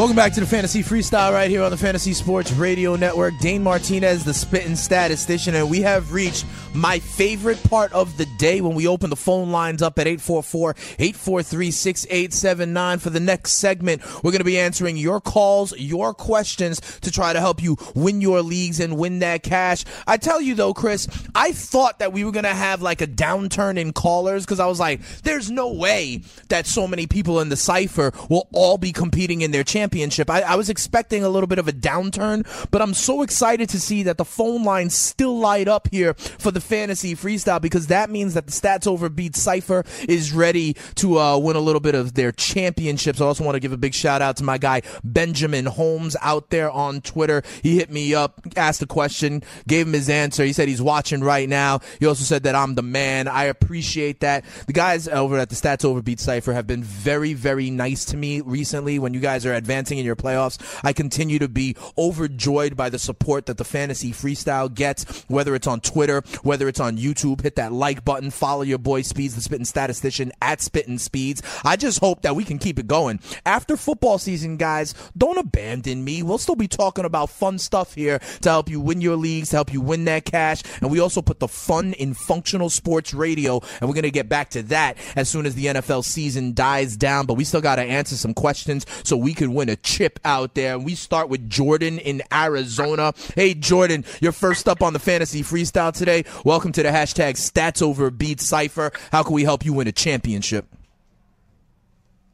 Welcome 0.00 0.16
back 0.16 0.32
to 0.32 0.40
the 0.40 0.46
Fantasy 0.46 0.82
Freestyle 0.82 1.30
right 1.30 1.50
here 1.50 1.62
on 1.62 1.70
the 1.70 1.76
Fantasy 1.76 2.14
Sports 2.14 2.52
Radio 2.52 2.96
Network. 2.96 3.36
Dane 3.36 3.62
Martinez, 3.62 4.24
the 4.24 4.32
spitting 4.32 4.74
statistician, 4.74 5.54
and 5.54 5.68
we 5.68 5.82
have 5.82 6.14
reached 6.14 6.46
my 6.74 6.98
favorite 6.98 7.62
part 7.64 7.92
of 7.92 8.16
the 8.16 8.26
day 8.38 8.60
when 8.60 8.74
we 8.74 8.86
open 8.86 9.10
the 9.10 9.16
phone 9.16 9.50
lines 9.50 9.82
up 9.82 9.98
at 9.98 10.06
844-843-6879 10.06 13.00
for 13.00 13.10
the 13.10 13.20
next 13.20 13.54
segment. 13.54 14.02
We're 14.22 14.30
going 14.30 14.38
to 14.38 14.44
be 14.44 14.58
answering 14.58 14.96
your 14.96 15.20
calls, 15.20 15.76
your 15.76 16.14
questions 16.14 16.80
to 17.00 17.10
try 17.10 17.32
to 17.32 17.40
help 17.40 17.60
you 17.62 17.76
win 17.94 18.20
your 18.20 18.42
leagues 18.42 18.80
and 18.80 18.96
win 18.96 19.18
that 19.20 19.42
cash. 19.42 19.84
I 20.06 20.16
tell 20.16 20.40
you 20.40 20.54
though, 20.54 20.72
Chris, 20.72 21.08
I 21.34 21.52
thought 21.52 21.98
that 21.98 22.12
we 22.12 22.24
were 22.24 22.32
going 22.32 22.44
to 22.44 22.50
have 22.50 22.82
like 22.82 23.00
a 23.00 23.06
downturn 23.06 23.76
in 23.76 23.92
callers 23.92 24.44
because 24.44 24.60
I 24.60 24.66
was 24.66 24.78
like, 24.78 25.00
there's 25.22 25.50
no 25.50 25.72
way 25.72 26.22
that 26.48 26.66
so 26.66 26.86
many 26.86 27.06
people 27.06 27.40
in 27.40 27.48
the 27.48 27.56
cipher 27.56 28.12
will 28.28 28.48
all 28.52 28.78
be 28.78 28.92
competing 28.92 29.40
in 29.40 29.50
their 29.50 29.64
championship. 29.64 30.30
I, 30.30 30.42
I 30.42 30.54
was 30.54 30.70
expecting 30.70 31.24
a 31.24 31.28
little 31.28 31.48
bit 31.48 31.58
of 31.58 31.66
a 31.66 31.72
downturn, 31.72 32.46
but 32.70 32.80
I'm 32.80 32.94
so 32.94 33.22
excited 33.22 33.68
to 33.70 33.80
see 33.80 34.04
that 34.04 34.18
the 34.18 34.24
phone 34.24 34.62
lines 34.62 34.94
still 34.94 35.38
light 35.38 35.66
up 35.66 35.88
here 35.90 36.14
for 36.14 36.50
the 36.50 36.59
fantasy 36.60 37.14
freestyle 37.14 37.60
because 37.60 37.88
that 37.88 38.10
means 38.10 38.34
that 38.34 38.46
the 38.46 38.52
stats 38.52 38.86
over 38.86 39.08
beat 39.08 39.36
cipher 39.36 39.84
is 40.08 40.32
ready 40.32 40.74
to 40.96 41.18
uh, 41.18 41.38
win 41.38 41.56
a 41.56 41.60
little 41.60 41.80
bit 41.80 41.94
of 41.94 42.14
their 42.14 42.32
championships. 42.32 43.20
I 43.20 43.26
also 43.26 43.44
want 43.44 43.56
to 43.56 43.60
give 43.60 43.72
a 43.72 43.76
big 43.76 43.94
shout 43.94 44.22
out 44.22 44.36
to 44.38 44.44
my 44.44 44.58
guy 44.58 44.82
Benjamin 45.04 45.66
Holmes 45.66 46.16
out 46.20 46.50
there 46.50 46.70
on 46.70 47.00
Twitter. 47.00 47.42
He 47.62 47.76
hit 47.76 47.90
me 47.90 48.14
up, 48.14 48.40
asked 48.56 48.82
a 48.82 48.86
question, 48.86 49.42
gave 49.66 49.86
him 49.86 49.92
his 49.92 50.08
answer. 50.08 50.44
He 50.44 50.52
said 50.52 50.68
he's 50.68 50.82
watching 50.82 51.22
right 51.22 51.48
now. 51.48 51.80
He 51.98 52.06
also 52.06 52.24
said 52.24 52.44
that 52.44 52.54
I'm 52.54 52.74
the 52.74 52.82
man. 52.82 53.28
I 53.28 53.44
appreciate 53.44 54.20
that. 54.20 54.44
The 54.66 54.72
guys 54.72 55.08
over 55.08 55.38
at 55.38 55.48
the 55.48 55.54
Stats 55.54 55.84
Over 55.84 56.02
Beat 56.02 56.20
Cipher 56.20 56.52
have 56.52 56.66
been 56.66 56.82
very, 56.82 57.34
very 57.34 57.70
nice 57.70 58.04
to 58.06 58.16
me 58.16 58.40
recently 58.40 58.98
when 58.98 59.14
you 59.14 59.20
guys 59.20 59.46
are 59.46 59.54
advancing 59.54 59.98
in 59.98 60.04
your 60.04 60.16
playoffs. 60.16 60.80
I 60.84 60.92
continue 60.92 61.38
to 61.38 61.48
be 61.48 61.76
overjoyed 61.96 62.76
by 62.76 62.90
the 62.90 62.98
support 62.98 63.46
that 63.46 63.56
the 63.56 63.64
fantasy 63.64 64.12
freestyle 64.12 64.72
gets, 64.72 65.24
whether 65.28 65.54
it's 65.54 65.66
on 65.66 65.80
Twitter, 65.80 66.22
whether 66.50 66.66
it's 66.66 66.80
on 66.80 66.98
YouTube. 66.98 67.42
Hit 67.42 67.54
that 67.54 67.72
like 67.72 68.04
button, 68.04 68.28
follow 68.32 68.62
your 68.62 68.78
boy 68.78 69.02
Speeds, 69.02 69.36
the 69.36 69.40
spitting 69.40 69.64
statistician 69.64 70.32
at 70.42 70.60
Spitting 70.60 70.98
Speeds. 70.98 71.42
I 71.64 71.76
just 71.76 72.00
hope 72.00 72.22
that 72.22 72.34
we 72.34 72.42
can 72.42 72.58
keep 72.58 72.80
it 72.80 72.88
going. 72.88 73.20
After 73.46 73.76
football 73.76 74.18
season, 74.18 74.56
guys, 74.56 74.92
don't 75.16 75.38
abandon 75.38 76.02
me. 76.02 76.24
We'll 76.24 76.38
still 76.38 76.56
be 76.56 76.66
talking 76.66 77.04
about 77.04 77.30
fun 77.30 77.60
stuff 77.60 77.94
here 77.94 78.18
to 78.40 78.48
help 78.48 78.68
you 78.68 78.80
win 78.80 79.00
your 79.00 79.14
leagues, 79.14 79.50
to 79.50 79.58
help 79.58 79.72
you 79.72 79.80
win 79.80 80.06
that 80.06 80.24
cash. 80.24 80.62
And 80.80 80.90
we 80.90 80.98
also 80.98 81.22
put 81.22 81.38
the 81.38 81.46
fun 81.46 81.92
in 81.92 82.14
functional 82.14 82.68
sports 82.68 83.14
radio, 83.14 83.60
and 83.80 83.88
we're 83.88 83.94
going 83.94 84.02
to 84.02 84.10
get 84.10 84.28
back 84.28 84.50
to 84.50 84.64
that 84.64 84.96
as 85.14 85.28
soon 85.28 85.46
as 85.46 85.54
the 85.54 85.66
NFL 85.66 86.04
season 86.04 86.52
dies 86.52 86.96
down. 86.96 87.26
But 87.26 87.34
we 87.34 87.44
still 87.44 87.60
got 87.60 87.76
to 87.76 87.82
answer 87.82 88.16
some 88.16 88.34
questions 88.34 88.86
so 89.04 89.16
we 89.16 89.34
can 89.34 89.54
win 89.54 89.68
a 89.68 89.76
chip 89.76 90.18
out 90.24 90.56
there. 90.56 90.74
And 90.74 90.84
we 90.84 90.96
start 90.96 91.28
with 91.28 91.48
Jordan 91.48 92.00
in 92.00 92.22
Arizona. 92.32 93.14
Hey, 93.36 93.54
Jordan, 93.54 94.04
you're 94.20 94.32
first 94.32 94.68
up 94.68 94.82
on 94.82 94.94
the 94.94 94.98
fantasy 94.98 95.44
freestyle 95.44 95.92
today. 95.92 96.24
Welcome 96.42 96.72
to 96.72 96.82
the 96.82 96.88
hashtag 96.88 97.34
Stats 97.34 97.82
Over 97.82 98.10
Beat 98.10 98.40
Cipher. 98.40 98.92
How 99.12 99.22
can 99.22 99.34
we 99.34 99.44
help 99.44 99.62
you 99.62 99.74
win 99.74 99.86
a 99.88 99.92
championship? 99.92 100.64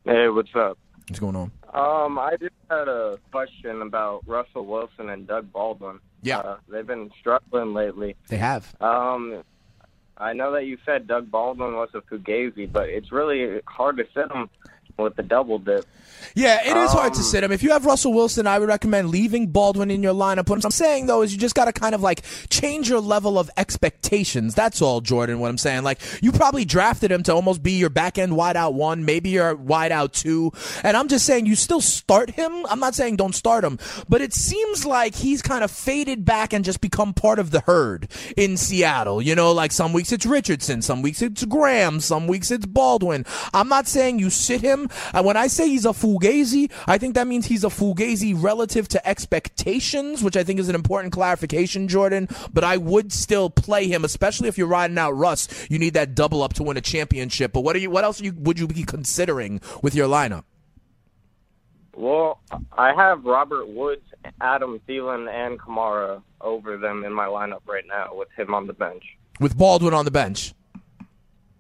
Hey, 0.04 0.28
what's 0.28 0.54
up? 0.54 0.78
What's 1.08 1.18
going 1.18 1.34
on? 1.34 1.50
Um, 1.74 2.16
I 2.16 2.36
just 2.38 2.54
had 2.70 2.86
a 2.86 3.18
question 3.32 3.82
about 3.82 4.22
Russell 4.24 4.64
Wilson 4.64 5.08
and 5.08 5.26
Doug 5.26 5.50
Baldwin. 5.52 5.98
Yeah. 6.22 6.38
Uh, 6.38 6.58
they've 6.68 6.86
been 6.86 7.10
struggling 7.18 7.74
lately. 7.74 8.14
They 8.28 8.36
have. 8.36 8.76
Um, 8.80 9.42
I 10.16 10.34
know 10.34 10.52
that 10.52 10.66
you 10.66 10.78
said 10.86 11.08
Doug 11.08 11.28
Baldwin 11.28 11.72
was 11.74 11.88
a 11.94 12.00
fugazi, 12.00 12.70
but 12.70 12.88
it's 12.88 13.10
really 13.10 13.60
hard 13.66 13.96
to 13.96 14.04
sit 14.14 14.30
him 14.30 14.48
with 14.98 15.16
the 15.16 15.22
double 15.22 15.58
dip. 15.58 15.84
Yeah, 16.34 16.60
it 16.62 16.76
is 16.76 16.92
hard 16.92 17.14
to 17.14 17.20
Um, 17.20 17.24
sit 17.24 17.44
him. 17.44 17.52
If 17.52 17.62
you 17.62 17.70
have 17.70 17.86
Russell 17.86 18.12
Wilson, 18.12 18.46
I 18.46 18.58
would 18.58 18.68
recommend 18.68 19.08
leaving 19.10 19.46
Baldwin 19.46 19.90
in 19.90 20.02
your 20.02 20.12
lineup. 20.12 20.48
What 20.48 20.62
I'm 20.64 20.70
saying 20.70 21.06
though 21.06 21.22
is 21.22 21.32
you 21.32 21.38
just 21.38 21.54
got 21.54 21.64
to 21.66 21.72
kind 21.72 21.94
of 21.94 22.02
like 22.02 22.22
change 22.50 22.88
your 22.90 23.00
level 23.00 23.38
of 23.38 23.50
expectations. 23.56 24.54
That's 24.54 24.82
all, 24.82 25.00
Jordan. 25.00 25.38
What 25.40 25.48
I'm 25.48 25.58
saying, 25.58 25.82
like 25.82 26.00
you 26.22 26.32
probably 26.32 26.64
drafted 26.64 27.10
him 27.10 27.22
to 27.24 27.34
almost 27.34 27.62
be 27.62 27.72
your 27.72 27.88
back 27.90 28.18
end 28.18 28.32
wideout 28.32 28.74
one, 28.74 29.04
maybe 29.04 29.30
your 29.30 29.56
wideout 29.56 30.12
two, 30.12 30.52
and 30.82 30.96
I'm 30.96 31.08
just 31.08 31.24
saying 31.24 31.46
you 31.46 31.54
still 31.56 31.80
start 31.80 32.30
him. 32.30 32.66
I'm 32.68 32.80
not 32.80 32.94
saying 32.94 33.16
don't 33.16 33.34
start 33.34 33.64
him, 33.64 33.78
but 34.08 34.20
it 34.20 34.34
seems 34.34 34.84
like 34.84 35.14
he's 35.14 35.40
kind 35.42 35.64
of 35.64 35.70
faded 35.70 36.24
back 36.24 36.52
and 36.52 36.64
just 36.64 36.80
become 36.80 37.14
part 37.14 37.38
of 37.38 37.50
the 37.50 37.60
herd 37.60 38.08
in 38.36 38.56
Seattle. 38.56 39.22
You 39.22 39.34
know, 39.34 39.52
like 39.52 39.72
some 39.72 39.92
weeks 39.92 40.12
it's 40.12 40.26
Richardson, 40.26 40.82
some 40.82 41.02
weeks 41.02 41.22
it's 41.22 41.44
Graham, 41.44 42.00
some 42.00 42.26
weeks 42.26 42.50
it's 42.50 42.66
Baldwin. 42.66 43.24
I'm 43.54 43.68
not 43.68 43.86
saying 43.86 44.18
you 44.18 44.28
sit 44.28 44.60
him. 44.60 44.85
And 45.12 45.24
when 45.24 45.36
I 45.36 45.46
say 45.46 45.68
he's 45.68 45.84
a 45.84 45.90
fugazi, 45.90 46.70
I 46.86 46.98
think 46.98 47.14
that 47.14 47.26
means 47.26 47.46
he's 47.46 47.64
a 47.64 47.68
fugazi 47.68 48.34
relative 48.36 48.88
to 48.88 49.08
expectations, 49.08 50.22
which 50.22 50.36
I 50.36 50.44
think 50.44 50.60
is 50.60 50.68
an 50.68 50.74
important 50.74 51.12
clarification, 51.12 51.88
Jordan. 51.88 52.28
But 52.52 52.64
I 52.64 52.76
would 52.76 53.12
still 53.12 53.50
play 53.50 53.88
him, 53.88 54.04
especially 54.04 54.48
if 54.48 54.58
you're 54.58 54.66
riding 54.66 54.98
out 54.98 55.12
Russ. 55.12 55.48
You 55.70 55.78
need 55.78 55.94
that 55.94 56.14
double 56.14 56.42
up 56.42 56.54
to 56.54 56.62
win 56.62 56.76
a 56.76 56.80
championship. 56.80 57.52
But 57.52 57.60
what 57.60 57.76
are 57.76 57.80
you? 57.80 57.90
What 57.90 58.04
else 58.04 58.20
are 58.20 58.24
you, 58.24 58.34
would 58.38 58.58
you 58.58 58.66
be 58.66 58.84
considering 58.84 59.60
with 59.82 59.94
your 59.94 60.08
lineup? 60.08 60.44
Well, 61.94 62.40
I 62.76 62.92
have 62.94 63.24
Robert 63.24 63.68
Woods, 63.68 64.04
Adam 64.40 64.80
Thielen, 64.86 65.30
and 65.30 65.58
Kamara 65.58 66.22
over 66.42 66.76
them 66.76 67.04
in 67.04 67.12
my 67.12 67.24
lineup 67.24 67.62
right 67.66 67.84
now 67.88 68.10
with 68.12 68.28
him 68.36 68.54
on 68.54 68.66
the 68.66 68.74
bench. 68.74 69.02
With 69.40 69.56
Baldwin 69.56 69.94
on 69.94 70.04
the 70.04 70.10
bench. 70.10 70.52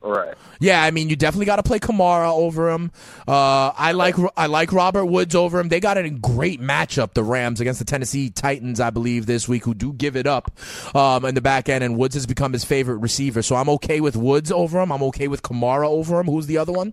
Right. 0.02 0.34
Yeah, 0.60 0.82
I 0.82 0.90
mean, 0.90 1.08
you 1.08 1.16
definitely 1.16 1.46
got 1.46 1.56
to 1.56 1.62
play 1.62 1.78
Kamara 1.78 2.32
over 2.32 2.70
him. 2.70 2.92
Uh, 3.26 3.72
I 3.76 3.92
like 3.92 4.14
I 4.36 4.46
like 4.46 4.72
Robert 4.72 5.06
Woods 5.06 5.34
over 5.34 5.58
him. 5.58 5.68
They 5.68 5.80
got 5.80 5.98
a 5.98 6.08
great 6.10 6.60
matchup, 6.60 7.14
the 7.14 7.24
Rams 7.24 7.60
against 7.60 7.80
the 7.80 7.84
Tennessee 7.84 8.30
Titans, 8.30 8.78
I 8.78 8.90
believe, 8.90 9.26
this 9.26 9.48
week, 9.48 9.64
who 9.64 9.74
do 9.74 9.92
give 9.92 10.16
it 10.16 10.26
up 10.26 10.52
um, 10.94 11.24
in 11.24 11.34
the 11.34 11.40
back 11.40 11.68
end, 11.68 11.82
and 11.82 11.96
Woods 11.96 12.14
has 12.14 12.26
become 12.26 12.52
his 12.52 12.64
favorite 12.64 12.98
receiver. 12.98 13.42
So 13.42 13.56
I'm 13.56 13.68
okay 13.70 14.00
with 14.00 14.16
Woods 14.16 14.52
over 14.52 14.80
him. 14.80 14.92
I'm 14.92 15.02
okay 15.04 15.28
with 15.28 15.42
Kamara 15.42 15.88
over 15.88 16.20
him. 16.20 16.26
Who's 16.26 16.46
the 16.46 16.58
other 16.58 16.72
one? 16.72 16.92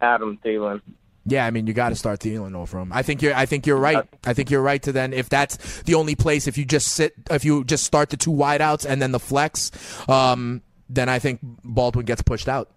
Adam 0.00 0.38
Thielen. 0.44 0.80
Yeah, 1.26 1.44
I 1.44 1.50
mean 1.50 1.66
you 1.66 1.74
got 1.74 1.90
to 1.90 1.94
start 1.94 2.20
Thielen 2.20 2.54
over 2.54 2.78
him. 2.78 2.90
I 2.92 3.02
think 3.02 3.20
you're. 3.20 3.34
I 3.34 3.44
think 3.44 3.66
you're 3.66 3.76
right. 3.76 4.02
I 4.24 4.32
think 4.32 4.50
you're 4.50 4.62
right 4.62 4.82
to 4.82 4.92
then 4.92 5.12
if 5.12 5.28
that's 5.28 5.82
the 5.82 5.94
only 5.94 6.14
place. 6.14 6.46
If 6.46 6.56
you 6.56 6.64
just 6.64 6.88
sit, 6.88 7.12
if 7.30 7.44
you 7.44 7.64
just 7.64 7.84
start 7.84 8.10
the 8.10 8.16
two 8.16 8.30
wideouts 8.30 8.86
and 8.86 9.02
then 9.02 9.12
the 9.12 9.20
flex, 9.20 9.70
um, 10.08 10.62
then 10.88 11.08
I 11.08 11.18
think 11.18 11.40
Baldwin 11.64 12.06
gets 12.06 12.22
pushed 12.22 12.48
out. 12.48 12.70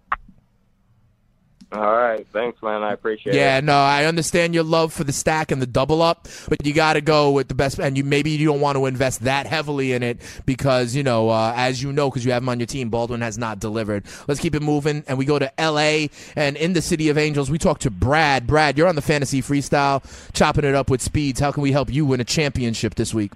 All 1.72 1.94
right. 1.96 2.26
Thanks, 2.32 2.62
man. 2.62 2.82
I 2.82 2.92
appreciate 2.92 3.34
Yeah, 3.34 3.42
it. 3.42 3.54
Yeah, 3.56 3.60
no, 3.60 3.74
I 3.76 4.04
understand 4.04 4.54
your 4.54 4.64
love 4.64 4.92
for 4.92 5.04
the 5.04 5.12
stack 5.12 5.50
and 5.50 5.62
the 5.62 5.66
double 5.66 6.02
up, 6.02 6.28
but 6.48 6.66
you 6.66 6.74
got 6.74 6.94
to 6.94 7.00
go 7.00 7.30
with 7.30 7.48
the 7.48 7.54
best. 7.54 7.78
And 7.78 7.96
you 7.96 8.04
maybe 8.04 8.30
you 8.30 8.46
don't 8.46 8.60
want 8.60 8.76
to 8.76 8.84
invest 8.86 9.22
that 9.22 9.46
heavily 9.46 9.92
in 9.92 10.02
it 10.02 10.18
because 10.44 10.94
you 10.94 11.02
know, 11.02 11.30
uh, 11.30 11.54
as 11.56 11.82
you 11.82 11.90
know, 11.92 12.10
because 12.10 12.26
you 12.26 12.32
have 12.32 12.42
him 12.42 12.50
on 12.50 12.60
your 12.60 12.66
team, 12.66 12.90
Baldwin 12.90 13.22
has 13.22 13.38
not 13.38 13.58
delivered. 13.58 14.04
Let's 14.28 14.40
keep 14.40 14.54
it 14.54 14.62
moving, 14.62 15.02
and 15.08 15.16
we 15.16 15.24
go 15.24 15.38
to 15.38 15.60
L.A. 15.60 16.10
and 16.36 16.56
in 16.58 16.74
the 16.74 16.82
city 16.82 17.08
of 17.08 17.16
Angels, 17.16 17.50
we 17.50 17.56
talk 17.58 17.78
to 17.80 17.90
Brad. 17.90 18.46
Brad, 18.46 18.76
you're 18.76 18.88
on 18.88 18.96
the 18.96 19.02
fantasy 19.02 19.40
freestyle, 19.40 20.02
chopping 20.34 20.64
it 20.64 20.74
up 20.74 20.90
with 20.90 21.00
speeds. 21.00 21.40
How 21.40 21.52
can 21.52 21.62
we 21.62 21.72
help 21.72 21.90
you 21.90 22.04
win 22.04 22.20
a 22.20 22.24
championship 22.24 22.96
this 22.96 23.14
week? 23.14 23.32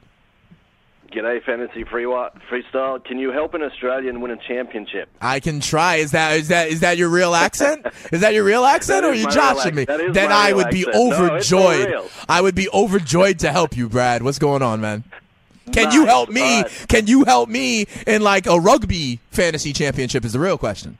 G'day, 1.16 1.42
Fantasy 1.44 1.82
Free 1.84 2.04
Freestyle. 2.04 3.02
Can 3.02 3.18
you 3.18 3.32
help 3.32 3.54
an 3.54 3.62
Australian 3.62 4.20
win 4.20 4.32
a 4.32 4.36
championship? 4.36 5.08
I 5.18 5.40
can 5.40 5.60
try. 5.60 5.96
Is 5.96 6.10
that 6.10 6.36
is 6.36 6.48
that 6.48 6.68
is 6.68 6.80
that 6.80 6.98
your 6.98 7.08
real 7.08 7.34
accent? 7.34 7.86
is 8.12 8.20
that 8.20 8.34
your 8.34 8.44
real 8.44 8.66
accent, 8.66 9.02
or 9.02 9.08
are 9.08 9.14
you 9.14 9.26
joshing 9.30 9.74
me? 9.74 9.86
Then 9.86 10.30
I 10.30 10.52
would 10.52 10.68
be 10.68 10.86
accent. 10.86 10.94
No, 10.94 11.06
overjoyed. 11.06 11.86
real. 11.86 12.10
I 12.28 12.42
would 12.42 12.54
be 12.54 12.68
overjoyed 12.68 13.38
to 13.38 13.50
help 13.50 13.78
you, 13.78 13.88
Brad. 13.88 14.22
What's 14.22 14.38
going 14.38 14.60
on, 14.60 14.82
man? 14.82 15.04
Can 15.72 15.90
you 15.90 16.04
help 16.04 16.28
me? 16.28 16.58
Alright. 16.58 16.86
Can 16.88 17.06
you 17.06 17.24
help 17.24 17.48
me 17.48 17.86
in 18.06 18.20
like 18.20 18.46
a 18.46 18.60
rugby 18.60 19.20
fantasy 19.30 19.72
championship? 19.72 20.22
Is 20.22 20.34
the 20.34 20.38
real 20.38 20.58
question. 20.58 20.98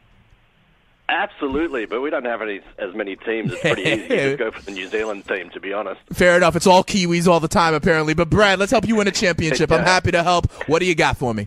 Absolutely, 1.09 1.87
but 1.87 2.01
we 2.01 2.11
don't 2.11 2.25
have 2.25 2.43
any 2.43 2.61
as 2.79 2.95
many 2.95 3.15
teams. 3.17 3.53
It's 3.53 3.61
pretty 3.61 3.83
easy 3.83 4.09
to 4.09 4.37
go 4.37 4.51
for 4.51 4.63
the 4.63 4.73
New 4.73 4.89
Zealand 4.89 5.27
team, 5.27 5.51
to 5.51 5.61
be 5.61 5.73
honest. 5.73 6.01
Fair 6.13 6.37
enough. 6.37 6.57
It's 6.57 6.67
all 6.67 6.83
Kiwis 6.83 7.29
all 7.29 7.39
the 7.41 7.47
time, 7.49 7.75
apparently. 7.75 8.13
But 8.15 8.29
Brad, 8.29 8.59
let's 8.59 8.73
help 8.73 8.89
you 8.89 8.97
win 8.97 9.07
a 9.07 9.13
championship. 9.13 9.71
I'm 9.71 9.85
happy 9.85 10.11
to 10.11 10.23
help. 10.25 10.51
What 10.69 10.81
do 10.81 10.87
you 10.87 10.95
got 10.97 11.17
for 11.17 11.33
me? 11.33 11.47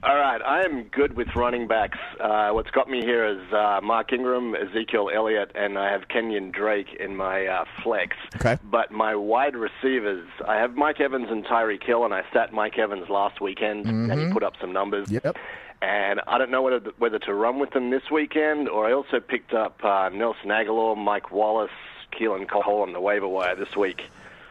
All 0.00 0.16
right, 0.16 0.40
I 0.40 0.62
am 0.62 0.84
good 0.84 1.16
with 1.16 1.34
running 1.34 1.66
backs. 1.66 1.98
Uh, 2.20 2.50
what's 2.50 2.70
got 2.70 2.88
me 2.88 3.00
here 3.00 3.26
is 3.26 3.52
uh, 3.52 3.80
Mark 3.82 4.12
Ingram, 4.12 4.54
Ezekiel 4.54 5.10
Elliott, 5.12 5.50
and 5.56 5.76
I 5.76 5.90
have 5.90 6.06
Kenyon 6.06 6.52
Drake 6.52 6.94
in 7.00 7.16
my 7.16 7.46
uh, 7.46 7.64
flex. 7.82 8.14
Okay. 8.36 8.58
But 8.70 8.92
my 8.92 9.16
wide 9.16 9.56
receivers, 9.56 10.28
I 10.46 10.54
have 10.56 10.76
Mike 10.76 11.00
Evans 11.00 11.26
and 11.30 11.44
Tyreek 11.44 11.82
Hill, 11.82 12.04
and 12.04 12.14
I 12.14 12.22
sat 12.32 12.52
Mike 12.52 12.78
Evans 12.78 13.08
last 13.08 13.40
weekend, 13.40 13.86
and 13.86 14.12
he 14.12 14.18
Mhm. 14.26 14.32
put 14.32 14.44
up 14.44 14.54
some 14.60 14.72
numbers. 14.72 15.10
Yep. 15.10 15.36
And 15.80 16.20
I 16.26 16.38
don't 16.38 16.50
know 16.50 16.62
whether 16.62 16.80
whether 16.98 17.18
to 17.20 17.34
run 17.34 17.58
with 17.60 17.70
them 17.70 17.90
this 17.90 18.10
weekend, 18.10 18.68
or 18.68 18.86
I 18.86 18.92
also 18.92 19.20
picked 19.20 19.54
up 19.54 19.84
uh, 19.84 20.08
Nelson 20.08 20.48
Agholor, 20.48 20.96
Mike 20.96 21.30
Wallace, 21.30 21.70
Keelan 22.12 22.48
Cole 22.48 22.82
on 22.82 22.92
the 22.92 23.00
waiver 23.00 23.28
wire 23.28 23.54
this 23.54 23.76
week. 23.76 24.02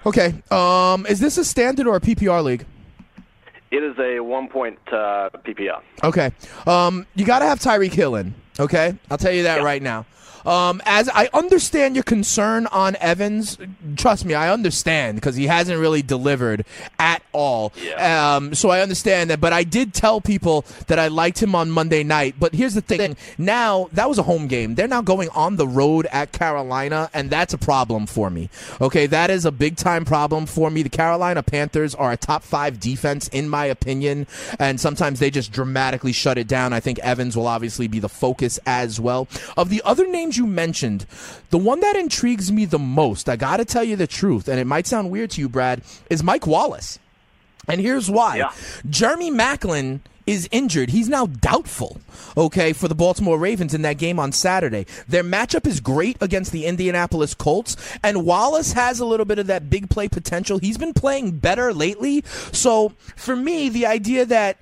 Okay. 0.06 0.42
Um, 0.52 1.06
is 1.06 1.20
this 1.20 1.38
a 1.38 1.44
standard 1.44 1.86
or 1.86 1.98
a 1.98 2.00
PPR 2.00 2.44
league? 2.44 2.66
It 3.72 3.84
is 3.84 3.98
a 4.00 4.22
one 4.22 4.48
point 4.48 4.80
uh, 4.88 5.30
PPR. 5.46 5.82
Okay. 6.02 6.32
Um, 6.66 7.06
you 7.16 7.26
got 7.26 7.40
to 7.40 7.46
have 7.46 7.60
Tyreek 7.60 7.94
Hill 7.94 8.16
in. 8.16 8.34
Okay, 8.60 8.98
I'll 9.12 9.18
tell 9.18 9.32
you 9.32 9.44
that 9.44 9.62
right 9.62 9.82
now. 9.82 10.06
Um, 10.48 10.82
as 10.86 11.10
I 11.10 11.30
understand 11.34 11.96
your 11.96 12.04
concern 12.04 12.68
on 12.68 12.96
Evans, 13.02 13.58
trust 13.98 14.24
me, 14.24 14.34
I 14.34 14.52
understand 14.52 15.16
because 15.16 15.36
he 15.36 15.46
hasn't 15.48 15.78
really 15.78 16.02
delivered 16.02 16.66
at 16.98 17.22
all. 17.34 17.74
Um, 17.98 18.56
so 18.56 18.70
I 18.70 18.80
understand 18.80 19.30
that, 19.30 19.42
but 19.42 19.52
I 19.52 19.64
did 19.64 19.94
tell 19.94 20.22
people 20.22 20.66
that 20.88 21.00
I 21.00 21.10
liked 21.10 21.44
him 21.44 21.54
on 21.54 21.70
Monday 21.70 22.02
night. 22.04 22.36
But 22.40 22.56
here's 22.56 22.76
the 22.76 22.82
thing: 22.82 23.18
now 23.38 23.90
that 23.92 24.08
was 24.08 24.18
a 24.18 24.24
home 24.24 24.48
game. 24.48 24.76
They're 24.76 24.88
now 24.88 25.02
going 25.02 25.28
on 25.30 25.58
the 25.58 25.68
road 25.68 26.08
at 26.14 26.32
Carolina, 26.32 27.10
and 27.14 27.30
that's 27.30 27.54
a 27.54 27.58
problem 27.58 28.06
for 28.06 28.30
me. 28.30 28.50
Okay, 28.80 29.06
that 29.08 29.30
is 29.30 29.44
a 29.44 29.52
big 29.52 29.76
time 29.76 30.06
problem 30.06 30.46
for 30.46 30.72
me. 30.72 30.82
The 30.82 30.90
Carolina 30.90 31.44
Panthers 31.44 31.94
are 31.94 32.14
a 32.14 32.18
top 32.18 32.44
five 32.44 32.80
defense 32.80 33.28
in 33.30 33.50
my 33.50 33.66
opinion, 33.66 34.28
and 34.60 34.80
sometimes 34.80 35.20
they 35.20 35.30
just 35.30 35.52
dramatically 35.52 36.14
shut 36.14 36.38
it 36.38 36.48
down. 36.48 36.72
I 36.72 36.80
think 36.80 37.00
Evans 37.00 37.36
will 37.36 37.48
obviously 37.48 37.90
be 37.90 38.00
the 38.00 38.08
focus 38.08 38.60
as 38.66 38.98
well. 38.98 39.28
Of 39.58 39.68
the 39.68 39.82
other 39.84 40.08
names 40.08 40.37
you 40.38 40.48
mentioned, 40.48 41.06
the 41.50 41.58
one 41.58 41.80
that 41.82 41.96
intrigues 41.96 42.52
me 42.52 42.66
the 42.66 42.80
most, 42.80 43.28
I 43.28 43.36
got 43.36 43.58
to 43.58 43.66
tell 43.66 43.84
you 43.84 43.96
the 43.96 44.08
truth, 44.08 44.48
and 44.48 44.60
it 44.60 44.68
might 44.68 44.88
sound 44.88 45.12
weird 45.12 45.32
to 45.32 45.42
you, 45.42 45.50
Brad, 45.50 45.82
is 46.10 46.24
Mike 46.24 46.48
Wallace. 46.48 47.00
And 47.68 47.82
here's 47.82 48.10
why. 48.10 48.50
Jeremy 48.90 49.32
Maclin 49.32 50.00
is 50.26 50.48
injured. 50.52 50.90
He's 50.90 51.08
now 51.08 51.26
doubtful, 51.26 52.00
okay, 52.36 52.74
for 52.74 52.88
the 52.88 52.96
Baltimore 52.96 53.38
Ravens 53.40 53.74
in 53.74 53.82
that 53.84 53.98
game 53.98 54.20
on 54.20 54.34
Saturday. 54.34 54.86
Their 55.08 55.24
matchup 55.24 55.66
is 55.66 55.80
great 55.80 56.18
against 56.22 56.52
the 56.52 56.66
Indianapolis 56.66 57.34
Colts, 57.34 57.78
and 58.04 58.26
Wallace 58.26 58.74
has 58.74 59.00
a 59.00 59.06
little 59.06 59.26
bit 59.26 59.40
of 59.40 59.48
that 59.48 59.70
big 59.70 59.90
play 59.90 60.10
potential. 60.10 60.60
He's 60.60 60.78
been 60.78 60.94
playing 60.94 61.40
better 61.40 61.74
lately. 61.74 62.24
So 62.52 62.94
for 63.16 63.36
me, 63.36 63.70
the 63.70 63.86
idea 63.86 64.26
that 64.26 64.58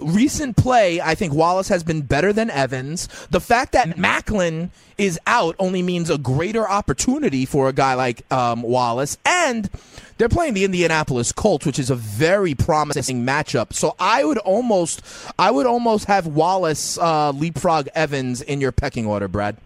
recent 0.00 0.56
play, 0.56 1.00
I 1.00 1.14
think 1.14 1.32
Wallace 1.32 1.68
has 1.68 1.82
been 1.82 2.02
better 2.02 2.32
than 2.32 2.50
Evans. 2.50 3.08
The 3.30 3.40
fact 3.40 3.72
that 3.72 3.90
Maclin 3.96 4.70
is 4.98 5.18
out 5.26 5.56
only 5.58 5.82
means 5.82 6.10
a 6.10 6.18
greater 6.18 6.68
opportunity 6.68 7.46
for 7.46 7.68
a 7.68 7.72
guy 7.72 7.94
like 7.94 8.30
um, 8.32 8.62
Wallace. 8.62 9.16
And 9.24 9.70
they're 10.18 10.28
playing 10.28 10.54
the 10.54 10.64
Indianapolis 10.64 11.32
Colts, 11.32 11.64
which 11.64 11.78
is 11.78 11.88
a 11.88 11.94
very 11.94 12.54
promising 12.54 13.24
matchup. 13.24 13.72
So 13.72 13.96
I 13.98 14.24
would 14.24 14.38
almost, 14.38 15.02
I 15.38 15.50
would 15.50 15.66
almost 15.66 16.04
have 16.06 16.26
Wallace 16.26 16.98
uh, 16.98 17.30
leapfrog 17.32 17.88
Evans 17.94 18.42
in 18.42 18.60
your 18.60 18.72
pecking 18.72 19.06
order, 19.06 19.28
Brad. 19.28 19.56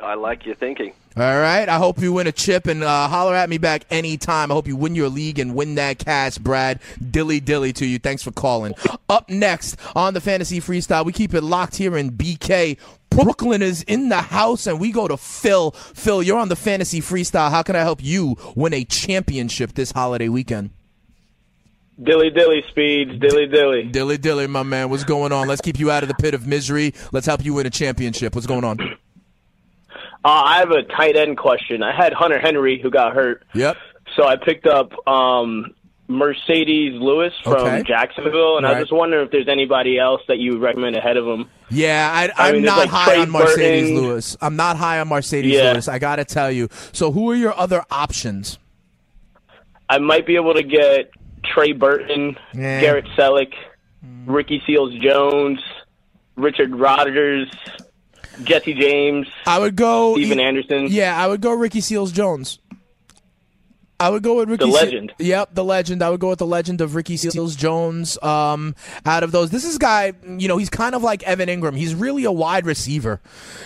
I 0.00 0.14
like 0.14 0.46
your 0.46 0.54
thinking. 0.54 0.94
All 1.20 1.40
right. 1.40 1.68
I 1.68 1.78
hope 1.78 2.00
you 2.00 2.12
win 2.12 2.28
a 2.28 2.32
chip 2.32 2.68
and 2.68 2.84
uh, 2.84 3.08
holler 3.08 3.34
at 3.34 3.50
me 3.50 3.58
back 3.58 3.82
anytime. 3.90 4.52
I 4.52 4.54
hope 4.54 4.68
you 4.68 4.76
win 4.76 4.94
your 4.94 5.08
league 5.08 5.40
and 5.40 5.56
win 5.56 5.74
that 5.74 5.98
cash, 5.98 6.38
Brad. 6.38 6.78
Dilly 7.10 7.40
dilly 7.40 7.72
to 7.72 7.86
you. 7.86 7.98
Thanks 7.98 8.22
for 8.22 8.30
calling. 8.30 8.72
Up 9.08 9.28
next 9.28 9.80
on 9.96 10.14
the 10.14 10.20
Fantasy 10.20 10.60
Freestyle, 10.60 11.04
we 11.04 11.10
keep 11.10 11.34
it 11.34 11.42
locked 11.42 11.74
here 11.74 11.96
in 11.96 12.12
BK. 12.12 12.78
Brooklyn 13.10 13.62
is 13.62 13.82
in 13.82 14.10
the 14.10 14.20
house, 14.20 14.68
and 14.68 14.78
we 14.78 14.92
go 14.92 15.08
to 15.08 15.16
Phil. 15.16 15.72
Phil, 15.72 16.22
you're 16.22 16.38
on 16.38 16.50
the 16.50 16.56
Fantasy 16.56 17.00
Freestyle. 17.00 17.50
How 17.50 17.64
can 17.64 17.74
I 17.74 17.80
help 17.80 18.00
you 18.00 18.36
win 18.54 18.72
a 18.72 18.84
championship 18.84 19.72
this 19.72 19.90
holiday 19.90 20.28
weekend? 20.28 20.70
Dilly 22.00 22.30
dilly 22.30 22.62
speeds, 22.68 23.18
dilly 23.18 23.46
dilly. 23.46 23.84
Dilly 23.86 24.18
dilly, 24.18 24.46
my 24.46 24.62
man. 24.62 24.88
What's 24.88 25.02
going 25.02 25.32
on? 25.32 25.48
Let's 25.48 25.62
keep 25.62 25.80
you 25.80 25.90
out 25.90 26.04
of 26.04 26.08
the 26.08 26.14
pit 26.14 26.32
of 26.32 26.46
misery. 26.46 26.94
Let's 27.10 27.26
help 27.26 27.44
you 27.44 27.54
win 27.54 27.66
a 27.66 27.70
championship. 27.70 28.36
What's 28.36 28.46
going 28.46 28.62
on? 28.62 28.78
Uh, 30.24 30.28
I 30.28 30.58
have 30.58 30.70
a 30.70 30.82
tight 30.82 31.16
end 31.16 31.36
question. 31.38 31.82
I 31.82 31.94
had 31.94 32.12
Hunter 32.12 32.38
Henry 32.38 32.80
who 32.80 32.90
got 32.90 33.14
hurt. 33.14 33.44
Yep. 33.54 33.76
So 34.16 34.26
I 34.26 34.36
picked 34.36 34.66
up 34.66 34.92
um, 35.08 35.74
Marcedes 36.08 36.98
Lewis 37.00 37.32
from 37.44 37.54
Okay. 37.54 37.82
Jacksonville, 37.86 38.56
and 38.56 38.66
I 38.66 38.70
Right. 38.72 38.78
was 38.80 38.88
just 38.88 38.96
wondering 38.98 39.24
if 39.26 39.30
there's 39.30 39.48
anybody 39.48 39.98
else 39.98 40.22
that 40.28 40.38
you 40.38 40.52
would 40.52 40.60
recommend 40.62 40.96
ahead 40.96 41.16
of 41.16 41.26
him. 41.26 41.48
Yeah, 41.70 42.10
I, 42.12 42.42
I 42.42 42.48
I'm 42.48 42.54
mean, 42.54 42.62
not 42.64 42.78
like 42.78 42.88
high 42.90 43.04
Trey 43.14 43.20
on 43.20 43.30
Marcedes 43.30 43.54
Burton. 43.56 43.94
Lewis. 43.96 44.36
I'm 44.40 44.56
not 44.56 44.76
high 44.76 44.98
on 45.00 45.08
Marcedes 45.08 45.52
Yeah. 45.52 45.72
Lewis. 45.72 45.86
I 45.88 45.98
gotta 45.98 46.24
tell 46.24 46.50
you. 46.50 46.68
So, 46.92 47.12
who 47.12 47.30
are 47.30 47.34
your 47.36 47.56
other 47.58 47.84
options? 47.90 48.58
I 49.90 49.98
might 49.98 50.26
be 50.26 50.36
able 50.36 50.54
to 50.54 50.62
get 50.62 51.10
Trey 51.44 51.72
Burton, 51.72 52.36
Yeah. 52.54 52.80
Garrett 52.80 53.06
Celek, 53.16 53.52
Ricky 54.26 54.62
Seals 54.66 54.94
Jones, 54.94 55.60
Richard 56.36 56.74
Rodgers, 56.74 57.50
Jesse 58.44 58.74
James. 58.74 59.26
I 59.46 59.58
would 59.58 59.76
go 59.76 60.14
Stephen 60.14 60.40
Anderson. 60.40 60.86
Yeah, 60.88 61.16
I 61.16 61.26
would 61.26 61.40
go 61.40 61.52
Ricky 61.52 61.80
Seals 61.80 62.12
Jones. 62.12 62.58
I 64.00 64.10
would 64.10 64.22
go 64.22 64.36
with 64.36 64.48
Ricky. 64.48 64.64
The 64.66 64.72
Se- 64.72 64.84
legend. 64.84 65.12
yep, 65.18 65.54
the 65.54 65.64
legend. 65.64 66.02
I 66.04 66.10
would 66.10 66.20
go 66.20 66.28
with 66.28 66.38
the 66.38 66.46
legend 66.46 66.80
of 66.80 66.94
Ricky 66.94 67.16
Seals 67.16 67.56
Jones. 67.56 68.16
Um, 68.22 68.76
out 69.04 69.24
of 69.24 69.32
those, 69.32 69.50
this 69.50 69.64
is 69.64 69.76
guy. 69.76 70.12
You 70.24 70.46
know, 70.46 70.56
he's 70.56 70.70
kind 70.70 70.94
of 70.94 71.02
like 71.02 71.22
Evan 71.24 71.48
Engram. 71.48 71.76
He's 71.76 71.94
really 71.96 72.22
a 72.24 72.30
wide 72.30 72.64
receiver. 72.64 73.20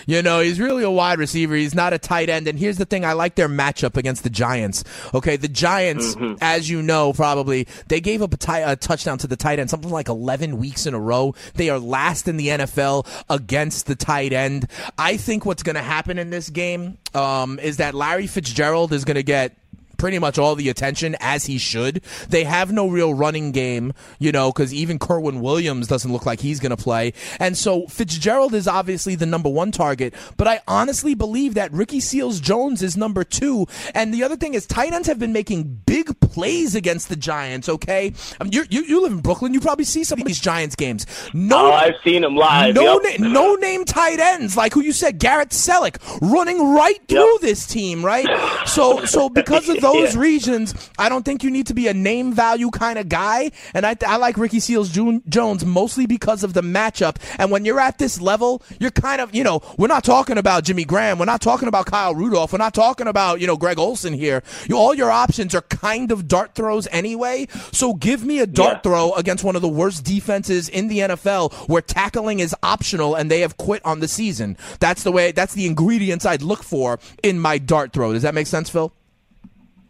You 0.07 0.21
know, 0.23 0.39
he's 0.39 0.59
really 0.59 0.83
a 0.83 0.89
wide 0.89 1.19
receiver. 1.19 1.53
He's 1.55 1.75
not 1.75 1.93
a 1.93 1.99
tight 1.99 2.29
end. 2.29 2.47
And 2.47 2.57
here's 2.57 2.77
the 2.79 2.85
thing: 2.85 3.05
I 3.05 3.13
like 3.13 3.35
their 3.35 3.47
matchup 3.47 3.95
against 3.95 4.23
the 4.23 4.29
Giants. 4.31 4.83
Okay, 5.13 5.35
the 5.35 5.47
Giants, 5.47 6.15
Mm-hmm. 6.15 6.35
as 6.41 6.69
you 6.69 6.81
know, 6.81 7.13
probably 7.13 7.67
they 7.87 8.01
gave 8.01 8.21
up 8.21 8.33
a, 8.33 8.37
ti- 8.37 8.75
touchdown 8.85 9.17
to 9.19 9.27
the 9.27 9.35
tight 9.35 9.59
end 9.59 9.69
something 9.69 9.91
like 9.91 10.09
11 10.09 10.57
weeks 10.57 10.85
in 10.85 10.93
a 10.93 10.99
row. 10.99 11.35
They 11.53 11.69
are 11.69 11.79
last 11.79 12.27
in 12.27 12.37
the 12.37 12.47
NFL 12.47 13.07
against 13.29 13.85
the 13.85 13.95
tight 13.95 14.33
end. 14.33 14.67
I 14.97 15.17
think 15.17 15.45
what's 15.45 15.61
going 15.63 15.75
to 15.75 15.81
happen 15.81 16.17
in 16.17 16.29
this 16.31 16.49
game 16.49 16.97
um, 17.13 17.59
is 17.59 17.77
that 17.77 17.93
Larry 17.93 18.27
Fitzgerald 18.27 18.93
is 18.93 19.05
going 19.05 19.15
to 19.15 19.23
get 19.23 19.55
pretty 20.03 20.19
much 20.19 20.37
all 20.37 20.53
the 20.53 20.67
attention 20.67 21.15
as 21.21 21.45
he 21.45 21.57
should. 21.57 22.03
They 22.27 22.43
have 22.43 22.73
no 22.73 22.89
real 22.89 23.13
running 23.13 23.53
game, 23.53 23.93
you 24.19 24.33
know, 24.33 24.51
because 24.51 24.73
even 24.73 24.99
Kerwynn 24.99 25.39
Williams 25.39 25.87
doesn't 25.87 26.11
look 26.11 26.25
like 26.25 26.41
he's 26.41 26.59
going 26.59 26.75
to 26.75 26.83
play. 26.83 27.13
And 27.39 27.57
so 27.57 27.87
Fitzgerald 27.87 28.53
is 28.53 28.67
obviously 28.67 29.15
the 29.15 29.25
number 29.25 29.47
one 29.47 29.71
target, 29.71 30.13
but 30.35 30.45
I 30.45 30.59
honestly 30.67 31.15
believe 31.15 31.53
that 31.53 31.71
Ricky 31.71 32.01
Seals 32.01 32.41
Jones 32.41 32.83
is 32.83 32.97
number 32.97 33.23
two. 33.23 33.65
And 33.95 34.13
the 34.13 34.25
other 34.25 34.35
thing 34.35 34.55
is, 34.55 34.67
tight 34.67 34.91
ends 34.91 35.07
have 35.07 35.19
been 35.19 35.31
making 35.31 35.83
big 35.85 35.92
plays 36.05 36.75
against 36.75 37.09
the 37.09 37.15
Giants, 37.15 37.69
okay? 37.69 38.13
I 38.39 38.43
mean, 38.43 38.53
you 38.53 38.63
you, 38.69 38.83
you 38.83 39.01
live 39.01 39.11
in 39.11 39.19
Brooklyn, 39.19 39.53
you 39.53 39.59
probably 39.59 39.85
see 39.85 40.03
some 40.03 40.19
of 40.19 40.27
these 40.27 40.39
Giants 40.39 40.75
games. 40.75 41.05
No, 41.33 41.67
Oh, 41.67 41.71
I've 41.71 41.95
seen 42.03 42.23
him 42.23 42.35
live. 42.35 42.75
no, 42.75 42.99
yep. 43.01 43.19
na- 43.19 43.27
no 43.29 43.55
name 43.55 43.85
tight 43.85 44.19
ends 44.19 44.57
like 44.57 44.73
who 44.73 44.81
you 44.81 44.91
said, 44.91 45.19
Garrett 45.19 45.49
Celek, 45.49 45.97
running 46.21 46.73
right 46.73 46.99
through 47.07 47.37
this 47.41 47.65
team, 47.67 48.03
right? 48.03 48.27
So, 48.67 49.05
so 49.05 49.29
because 49.39 49.69
of 49.69 49.79
those 49.81 50.15
Yeah. 50.15 50.19
reasons, 50.21 50.89
I 50.97 51.07
don't 51.09 51.23
think 51.23 51.43
you 51.43 51.49
need 51.51 51.67
to 51.67 51.73
be 51.73 51.87
a 51.87 51.93
name 51.93 52.33
value 52.33 52.69
kind 52.71 52.97
of 52.99 53.07
guy. 53.09 53.51
And 53.73 53.85
I, 53.85 53.95
I 54.05 54.17
like 54.17 54.37
Ricky 54.37 54.59
Seals 54.59 54.89
Jones 54.89 55.65
mostly 55.65 56.05
because 56.05 56.43
of 56.43 56.53
the 56.53 56.61
matchup. 56.61 57.17
And 57.37 57.51
when 57.51 57.65
you're 57.65 57.79
at 57.79 57.97
this 57.97 58.19
level, 58.19 58.61
you're 58.79 58.91
kind 58.91 59.21
of, 59.21 59.33
you 59.35 59.43
know, 59.43 59.61
we're 59.77 59.87
not 59.87 60.03
talking 60.03 60.37
about 60.37 60.63
Jimmy 60.63 60.83
Graham, 60.85 61.19
we're 61.19 61.25
not 61.25 61.41
talking 61.41 61.67
about 61.67 61.85
Kyle 61.85 62.15
Rudolph, 62.15 62.51
we're 62.51 62.57
not 62.57 62.73
talking 62.73 63.07
about, 63.07 63.39
you 63.39 63.47
know, 63.47 63.55
Greg 63.57 63.77
Olsen 63.79 64.13
here. 64.13 64.41
You, 64.67 64.77
all 64.77 64.93
your 64.93 65.11
options 65.11 65.53
are 65.55 65.61
kind 65.61 65.92
of 66.11 66.27
dart 66.27 66.55
throws 66.55 66.87
anyway. 66.91 67.47
So 67.71 67.93
give 67.93 68.23
me 68.23 68.39
a 68.39 68.47
dart 68.47 68.83
throw 68.83 69.13
against 69.13 69.43
one 69.43 69.55
of 69.55 69.61
the 69.61 69.69
worst 69.69 70.03
defenses 70.03 70.69
in 70.69 70.87
the 70.87 70.99
NFL 70.99 71.53
where 71.69 71.81
tackling 71.81 72.39
is 72.39 72.55
optional 72.63 73.15
and 73.15 73.29
they 73.29 73.41
have 73.41 73.57
quit 73.57 73.83
on 73.85 73.99
the 73.99 74.07
season. 74.07 74.57
That's 74.79 75.03
the 75.03 75.11
way, 75.11 75.31
that's 75.31 75.53
the 75.53 75.65
ingredients 75.65 76.25
I'd 76.25 76.41
look 76.41 76.63
for 76.63 76.99
in 77.21 77.39
my 77.39 77.57
dart 77.57 77.93
throw. 77.93 78.13
Does 78.13 78.23
that 78.23 78.33
make 78.33 78.47
sense, 78.47 78.69
Phil? 78.69 78.91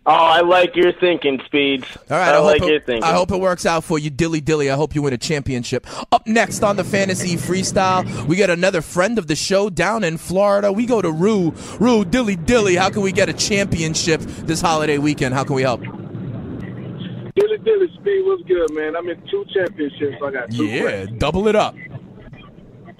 Oh, 0.06 0.12
I 0.12 0.42
like 0.42 0.76
your 0.76 0.92
thinking, 0.92 1.40
Speeds. 1.46 1.88
All 2.12 2.18
right, 2.18 2.34
I, 2.34 2.36
I, 2.36 2.40
like 2.40 2.60
hope 2.60 2.70
your 2.70 2.82
thinking. 2.82 3.04
I 3.06 3.14
hope 3.14 3.32
it 3.32 3.40
works 3.40 3.66
out 3.66 3.86
for 3.86 3.98
you, 3.98 4.10
dilly 4.10 4.42
dilly. 4.42 4.70
I 4.70 4.76
hope 4.76 4.96
you 4.96 5.02
win 5.02 5.14
a 5.14 5.18
championship. 5.18 5.88
Up 6.12 6.28
next 6.28 6.62
on 6.62 6.76
the 6.76 6.84
fantasy 6.84 7.38
freestyle, 7.38 8.26
we 8.26 8.36
get 8.36 8.50
another 8.50 8.82
friend 8.82 9.18
of 9.18 9.28
the 9.28 9.36
show 9.36 9.70
down 9.70 10.04
in 10.04 10.18
Florida. 10.18 10.74
We 10.74 10.86
go 10.86 11.02
to 11.02 11.10
Rue, 11.10 11.54
Rue, 11.80 12.04
dilly 12.04 12.36
dilly. 12.36 12.76
How 12.76 12.90
can 12.90 13.02
we 13.02 13.14
get 13.14 13.30
a 13.30 13.34
championship 13.34 14.20
this 14.20 14.60
holiday 14.60 14.98
weekend? 14.98 15.36
How 15.36 15.46
can 15.46 15.56
we 15.56 15.62
help? 15.62 15.82
Dilly 15.82 17.58
Dilly 17.60 17.88
Speed 17.94 18.24
was 18.24 18.44
good, 18.46 18.74
man. 18.74 18.98
I'm 18.98 19.08
in 19.08 19.22
two 19.32 19.46
championships. 19.54 20.18
I 20.22 20.32
got 20.32 20.52
two. 20.52 20.66
Yeah, 20.66 20.82
questions. 20.82 21.20
double 21.20 21.48
it 21.48 21.56
up. 21.56 21.76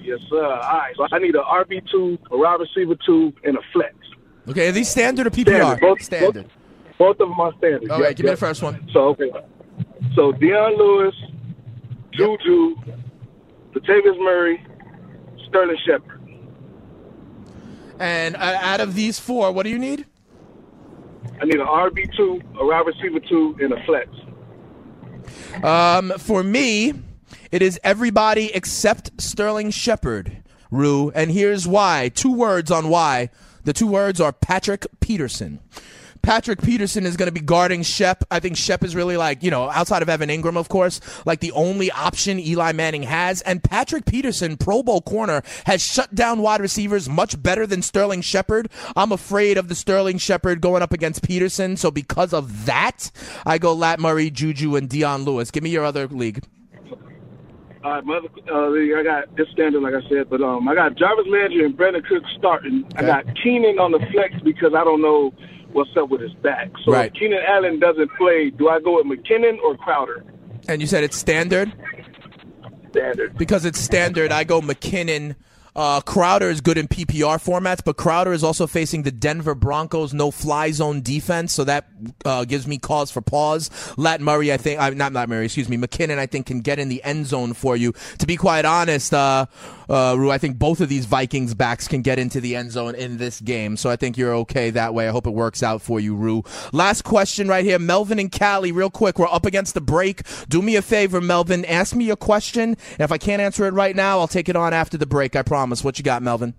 Yes, 0.00 0.20
sir. 0.30 0.42
All 0.42 0.78
right. 0.78 0.94
So 0.96 1.06
I 1.12 1.18
need 1.18 1.34
a 1.34 1.42
RB 1.42 1.86
two, 1.90 2.18
a 2.30 2.38
wide 2.38 2.60
receiver 2.60 2.94
two, 3.04 3.34
and 3.44 3.58
a 3.58 3.60
flex. 3.74 3.94
Okay, 4.48 4.68
are 4.68 4.72
these 4.72 4.88
standard 4.88 5.26
or 5.26 5.30
PPR? 5.30 5.44
Standard. 5.44 5.80
Both- 5.80 6.02
Standard. 6.02 6.44
Both 6.44 6.63
of 7.00 7.18
them 7.18 7.38
are 7.40 7.52
standard. 7.58 7.90
All 7.90 8.00
right, 8.00 8.16
give 8.16 8.24
me 8.24 8.30
the 8.30 8.36
first 8.36 8.62
one. 8.62 8.88
So 8.92 9.08
okay. 9.08 9.30
So 10.14 10.32
Dion 10.32 10.76
Lewis, 10.76 11.14
Juju, 12.12 12.76
Latavius 13.72 14.18
Murray, 14.18 14.64
Sterling 15.48 15.78
Shepard. 15.84 16.20
And 17.98 18.36
uh, 18.36 18.58
out 18.60 18.80
of 18.80 18.94
these 18.94 19.18
four, 19.18 19.52
what 19.52 19.64
do 19.64 19.70
you 19.70 19.78
need? 19.78 20.06
I 21.40 21.44
need 21.44 21.56
an 21.60 21.66
RB 21.66 22.14
two, 22.16 22.40
a 22.58 22.64
wide 22.64 22.86
receiver 22.86 23.20
two, 23.20 23.56
and 23.60 23.72
a 23.72 23.84
flex. 23.84 24.08
Um, 25.64 26.12
for 26.18 26.42
me, 26.42 26.94
it 27.50 27.62
is 27.62 27.80
everybody 27.82 28.52
except 28.54 29.10
Sterling 29.20 29.70
Shepard, 29.70 30.42
Rue. 30.70 31.10
And 31.14 31.30
here's 31.30 31.66
why. 31.66 32.10
Two 32.14 32.32
words 32.32 32.70
on 32.70 32.88
why. 32.88 33.30
The 33.64 33.72
two 33.72 33.86
words 33.86 34.20
are 34.20 34.32
Patrick 34.32 34.86
Peterson. 35.00 35.60
Patrick 36.24 36.62
Peterson 36.62 37.04
is 37.04 37.18
going 37.18 37.26
to 37.26 37.32
be 37.32 37.42
guarding 37.42 37.82
Shep. 37.82 38.24
I 38.30 38.40
think 38.40 38.56
Shep 38.56 38.82
is 38.82 38.96
really 38.96 39.18
like, 39.18 39.42
you 39.42 39.50
know, 39.50 39.68
outside 39.68 40.00
of 40.00 40.08
Evan 40.08 40.30
Engram, 40.30 40.56
of 40.56 40.70
course, 40.70 40.98
like 41.26 41.40
the 41.40 41.52
only 41.52 41.90
option 41.90 42.40
Eli 42.40 42.72
Manning 42.72 43.02
has. 43.02 43.42
And 43.42 43.62
Patrick 43.62 44.06
Peterson, 44.06 44.56
Pro 44.56 44.82
Bowl 44.82 45.02
corner, 45.02 45.42
has 45.66 45.82
shut 45.82 46.14
down 46.14 46.40
wide 46.40 46.62
receivers 46.62 47.10
much 47.10 47.40
better 47.42 47.66
than 47.66 47.82
Sterling 47.82 48.22
Shepard. 48.22 48.70
I'm 48.96 49.12
afraid 49.12 49.58
of 49.58 49.68
the 49.68 49.74
Sterling 49.74 50.16
Shepard 50.16 50.62
going 50.62 50.82
up 50.82 50.94
against 50.94 51.22
Peterson. 51.22 51.76
So 51.76 51.90
because 51.90 52.32
of 52.32 52.64
that, 52.64 53.10
I 53.44 53.58
go 53.58 53.74
Lat 53.74 54.00
Murray, 54.00 54.30
Juju, 54.30 54.76
and 54.76 54.88
Dion 54.88 55.24
Lewis. 55.24 55.50
Give 55.50 55.62
me 55.62 55.70
your 55.70 55.84
other 55.84 56.08
league. 56.08 56.42
All 57.84 57.90
right, 57.90 58.04
mother, 58.06 58.28
uh, 58.50 58.70
I 58.72 59.02
got 59.04 59.24
it's 59.36 59.50
standard, 59.50 59.82
like 59.82 59.92
I 59.92 60.00
said, 60.08 60.30
but 60.30 60.40
um, 60.40 60.66
I 60.66 60.74
got 60.74 60.94
Jarvis 60.94 61.26
Landry 61.28 61.66
and 61.66 61.76
Brandon 61.76 62.02
Cook 62.02 62.22
starting. 62.38 62.90
I 62.96 63.02
got 63.02 63.26
Keenan 63.42 63.78
on 63.78 63.92
the 63.92 63.98
flex 64.10 64.32
because 64.42 64.72
I 64.72 64.82
don't 64.84 65.02
know 65.02 65.34
what's 65.74 65.90
up 65.96 66.08
with 66.08 66.20
his 66.20 66.32
back. 66.34 66.70
So 66.84 66.92
Right. 66.92 67.12
if 67.12 67.20
Keenan 67.20 67.42
Allen 67.46 67.78
doesn't 67.78 68.10
play, 68.16 68.50
do 68.50 68.68
I 68.68 68.80
go 68.80 68.96
with 69.02 69.06
McKinnon 69.06 69.58
or 69.62 69.76
Crowder? 69.76 70.24
And 70.68 70.80
you 70.80 70.86
said 70.86 71.04
it's 71.04 71.16
standard? 71.16 71.72
Standard. 72.90 73.36
Because 73.36 73.64
it's 73.64 73.78
standard, 73.80 74.32
I 74.32 74.44
go 74.44 74.60
McKinnon. 74.60 75.34
Uh, 75.76 76.00
Crowder 76.00 76.50
is 76.50 76.60
good 76.60 76.78
in 76.78 76.86
PPR 76.86 77.36
formats, 77.42 77.80
but 77.84 77.96
Crowder 77.96 78.32
is 78.32 78.44
also 78.44 78.64
facing 78.68 79.02
the 79.02 79.10
Denver 79.10 79.56
Broncos 79.56 80.14
no 80.14 80.30
fly 80.30 80.70
zone 80.70 81.02
defense, 81.02 81.52
so 81.52 81.64
that 81.64 81.88
uh, 82.24 82.44
gives 82.44 82.68
me 82.68 82.78
cause 82.78 83.10
for 83.10 83.20
pause. 83.20 83.70
Lat 83.96 84.20
Murray, 84.20 84.52
I 84.52 84.56
think, 84.56 84.78
uh, 84.80 84.90
not 84.90 85.12
Lat 85.12 85.28
Murray, 85.28 85.46
excuse 85.46 85.68
me, 85.68 85.76
McKinnon, 85.76 86.18
I 86.18 86.26
think, 86.26 86.46
can 86.46 86.60
get 86.60 86.78
in 86.78 86.88
the 86.88 87.02
end 87.02 87.26
zone 87.26 87.54
for 87.54 87.76
you. 87.76 87.92
To 88.18 88.26
be 88.26 88.36
quite 88.36 88.64
honest, 88.64 89.12
uh, 89.12 89.46
uh, 89.88 90.14
Rue, 90.18 90.30
I 90.30 90.38
think 90.38 90.58
both 90.58 90.80
of 90.80 90.88
these 90.88 91.04
Vikings 91.06 91.54
backs 91.54 91.86
can 91.88 92.02
get 92.02 92.18
into 92.18 92.40
the 92.40 92.56
end 92.56 92.72
zone 92.72 92.94
in 92.94 93.18
this 93.18 93.40
game, 93.40 93.76
so 93.76 93.90
I 93.90 93.96
think 93.96 94.16
you're 94.16 94.34
okay 94.36 94.70
that 94.70 94.94
way. 94.94 95.08
I 95.08 95.10
hope 95.10 95.26
it 95.26 95.30
works 95.34 95.62
out 95.62 95.82
for 95.82 96.00
you, 96.00 96.14
Rue. 96.14 96.42
Last 96.72 97.02
question 97.02 97.48
right 97.48 97.64
here, 97.64 97.78
Melvin 97.78 98.18
and 98.18 98.30
Callie, 98.30 98.72
real 98.72 98.90
quick. 98.90 99.18
We're 99.18 99.26
up 99.28 99.46
against 99.46 99.74
the 99.74 99.80
break. 99.80 100.22
Do 100.48 100.62
me 100.62 100.76
a 100.76 100.82
favor, 100.82 101.20
Melvin. 101.20 101.64
Ask 101.64 101.94
me 101.94 102.10
a 102.10 102.16
question, 102.16 102.70
and 102.70 103.00
if 103.00 103.12
I 103.12 103.18
can't 103.18 103.42
answer 103.42 103.66
it 103.66 103.72
right 103.72 103.94
now, 103.96 104.18
I'll 104.20 104.28
take 104.28 104.48
it 104.48 104.56
on 104.56 104.72
after 104.72 104.96
the 104.96 105.06
break. 105.06 105.36
I 105.36 105.42
promise. 105.42 105.84
What 105.84 105.98
you 105.98 106.04
got, 106.04 106.22
Melvin? 106.22 106.54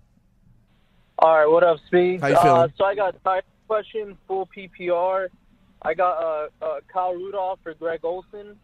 All 1.20 1.34
right, 1.38 1.46
what 1.50 1.64
up, 1.64 1.78
Speed? 1.88 2.22
How 2.22 2.28
you 2.28 2.36
Uh, 2.36 2.44
feeling? 2.44 2.74
so 2.78 2.84
I 2.86 2.96
got 2.96 3.24
tight 3.24 3.44
question, 3.68 4.18
full 4.28 4.48
PPR. 4.56 5.28
I 5.82 5.94
got 5.94 6.18
uh, 6.24 6.48
uh, 6.66 6.80
Kyle 6.92 7.14
Rudolph 7.14 7.60
or 7.66 7.74
Greg 7.76 8.02
Olsen. 8.04 8.58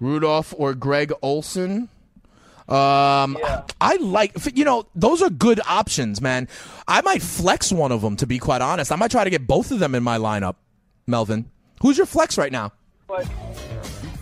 Rudolph 0.00 0.54
or 0.56 0.74
Greg 0.74 1.12
Olsen? 1.22 1.88
Um, 2.70 3.36
I 3.80 3.96
like, 4.00 4.32
you 4.54 4.64
know, 4.64 4.86
those 4.94 5.22
are 5.22 5.30
good 5.30 5.60
options, 5.66 6.20
man. 6.20 6.48
I 6.86 7.00
might 7.00 7.20
flex 7.20 7.72
one 7.72 7.90
of 7.90 8.00
them, 8.00 8.16
to 8.16 8.26
be 8.26 8.38
quite 8.38 8.62
honest. 8.62 8.92
I 8.92 8.96
might 8.96 9.10
try 9.10 9.24
to 9.24 9.30
get 9.30 9.46
both 9.46 9.72
of 9.72 9.80
them 9.80 9.94
in 9.94 10.04
my 10.04 10.18
lineup, 10.18 10.54
Melvin. 11.06 11.50
Who's 11.82 11.96
your 11.96 12.06
flex 12.06 12.38
right 12.38 12.52
now? 12.52 12.72
But 13.08 13.28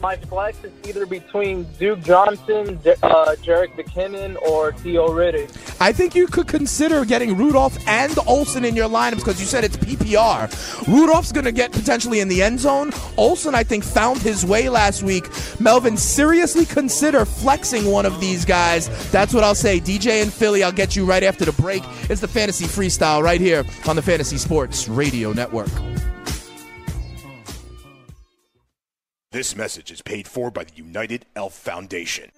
my 0.01 0.17
flex 0.17 0.63
is 0.65 0.73
either 0.87 1.07
between 1.07 1.65
Duke 1.79 2.01
Johnson, 2.01 2.79
uh, 3.03 3.35
Jerick 3.43 3.75
McKinnon, 3.75 4.41
or 4.43 4.73
Theo 4.73 5.09
Riddick. 5.09 5.51
I 5.81 5.93
think 5.93 6.15
you 6.15 6.27
could 6.27 6.49
consider 6.49 7.05
getting 7.05 7.37
Rudolph 7.37 7.77
and 7.87 8.17
Olsen 8.27 8.65
in 8.65 8.77
your 8.77 8.89
lineups 8.89 9.17
because 9.17 9.41
you 9.41 9.47
said 9.47 9.65
it's 9.65 9.77
PPR. 9.77 10.49
Rudolph's 10.87 11.33
going 11.33 11.45
to 11.45 11.53
get 11.53 11.73
potentially 11.73 12.21
in 12.21 12.29
the 12.29 12.43
end 12.43 12.61
zone. 12.61 12.93
Olsen, 13.17 13.55
I 13.55 13.63
think, 13.65 13.85
found 13.85 14.21
his 14.21 14.45
way 14.45 14.69
last 14.69 15.03
week. 15.03 15.29
Melvin, 15.61 15.97
seriously 15.97 16.65
consider 16.65 17.25
flexing 17.25 17.91
one 17.91 18.07
of 18.07 18.21
these 18.21 18.45
guys. 18.45 18.89
That's 19.11 19.35
what 19.35 19.45
I'll 19.45 19.55
say. 19.55 19.81
DJ 19.81 20.23
and 20.23 20.33
Philly, 20.33 20.63
I'll 20.63 20.73
get 20.73 20.97
you 20.97 21.05
right 21.05 21.23
after 21.23 21.45
the 21.45 21.53
break. 21.53 21.83
It's 22.09 22.21
the 22.21 22.29
Fantasy 22.29 22.65
Freestyle 22.65 23.23
right 23.23 23.41
here 23.41 23.65
on 23.87 23.97
the 23.97 24.03
Fantasy 24.03 24.39
Sports 24.39 24.89
Radio 24.89 25.33
Network. 25.33 25.71
This 29.39 29.55
message 29.55 29.93
is 29.93 30.03
paid 30.03 30.27
for 30.27 30.51
by 30.51 30.65
the 30.65 30.75
United 30.75 31.25
Elf 31.37 31.55
Foundation. 31.55 32.33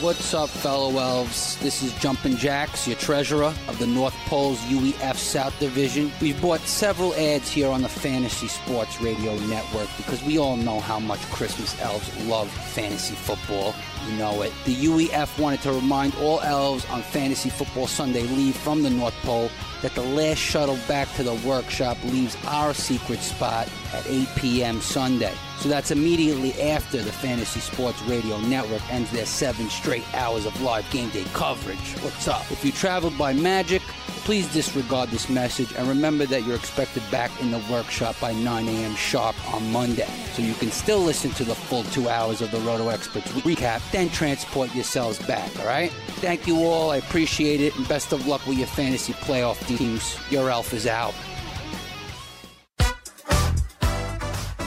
What's 0.00 0.34
up, 0.34 0.48
fellow 0.48 0.98
elves? 0.98 1.56
This 1.58 1.84
is 1.84 1.92
Jumpin' 2.00 2.36
Jacks, 2.36 2.88
your 2.88 2.96
treasurer 2.96 3.54
of 3.68 3.78
the 3.78 3.86
North 3.86 4.16
Pole's 4.26 4.58
UEF 4.62 5.14
South 5.14 5.56
Division. 5.60 6.10
We've 6.20 6.42
bought 6.42 6.62
several 6.62 7.14
ads 7.14 7.48
here 7.48 7.70
on 7.70 7.82
the 7.82 7.88
Fantasy 7.88 8.48
Sports 8.48 9.00
Radio 9.00 9.36
Network 9.46 9.88
because 9.96 10.20
we 10.24 10.38
all 10.38 10.56
know 10.56 10.80
how 10.80 10.98
much 10.98 11.20
Christmas 11.30 11.80
elves 11.80 12.26
love 12.26 12.50
fantasy 12.50 13.14
football. 13.14 13.72
You 14.06 14.16
know 14.16 14.42
it. 14.42 14.52
The 14.64 14.74
UEF 14.74 15.38
wanted 15.38 15.62
to 15.62 15.72
remind 15.72 16.14
all 16.16 16.40
elves 16.40 16.84
on 16.90 17.02
Fantasy 17.02 17.48
Football 17.48 17.86
Sunday 17.86 18.22
leave 18.22 18.56
from 18.56 18.82
the 18.82 18.90
North 18.90 19.14
Pole 19.22 19.50
that 19.82 19.94
the 19.94 20.02
last 20.02 20.38
shuttle 20.38 20.78
back 20.88 21.12
to 21.14 21.22
the 21.22 21.34
workshop 21.46 21.96
leaves 22.04 22.36
our 22.46 22.74
secret 22.74 23.20
spot 23.20 23.68
at 23.92 24.06
8 24.06 24.28
p.m. 24.36 24.80
Sunday. 24.80 25.32
So 25.58 25.68
that's 25.68 25.90
immediately 25.90 26.52
after 26.60 27.02
the 27.02 27.12
Fantasy 27.12 27.60
Sports 27.60 28.02
Radio 28.02 28.38
Network 28.40 28.82
ends 28.92 29.10
their 29.10 29.26
seven 29.26 29.70
straight 29.70 30.04
hours 30.14 30.46
of 30.46 30.60
live 30.60 30.90
game 30.90 31.08
day 31.10 31.24
coverage. 31.32 31.94
What's 32.02 32.28
up? 32.28 32.50
If 32.50 32.64
you 32.64 32.72
traveled 32.72 33.16
by 33.16 33.32
magic, 33.32 33.82
please 34.24 34.50
disregard 34.52 35.10
this 35.10 35.28
message 35.28 35.72
and 35.74 35.86
remember 35.86 36.24
that 36.24 36.44
you're 36.44 36.56
expected 36.56 37.02
back 37.10 37.30
in 37.42 37.50
the 37.50 37.62
workshop 37.70 38.16
by 38.20 38.32
9 38.32 38.68
a.m. 38.68 38.94
sharp 38.96 39.36
on 39.54 39.70
Monday. 39.70 40.08
So 40.32 40.42
you 40.42 40.54
can 40.54 40.70
still 40.70 41.00
listen 41.00 41.30
to 41.32 41.44
the 41.44 41.54
full 41.54 41.84
two 41.84 42.08
hours 42.08 42.40
of 42.40 42.50
the 42.50 42.58
Roto 42.60 42.88
Experts 42.88 43.30
recap, 43.42 43.88
then 43.92 44.08
transport 44.08 44.74
yourselves 44.74 45.18
back, 45.26 45.56
all 45.60 45.66
right? 45.66 45.90
Thank 46.20 46.46
you 46.46 46.56
all. 46.64 46.90
I 46.90 46.96
appreciate 46.96 47.60
it. 47.60 47.76
And 47.76 47.86
best 47.86 48.12
of 48.12 48.26
luck 48.26 48.46
with 48.46 48.56
your 48.56 48.66
fantasy 48.66 49.12
playoff 49.12 49.64
teams. 49.66 50.16
Your 50.30 50.50
elf 50.50 50.72
is 50.72 50.86
out. 50.86 51.14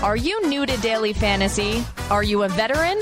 Are 0.04 0.16
you 0.16 0.48
new 0.48 0.66
to 0.68 0.78
daily 0.78 1.14
fantasy? 1.14 1.84
Are 2.12 2.22
you 2.22 2.44
a 2.44 2.50
veteran? 2.50 3.02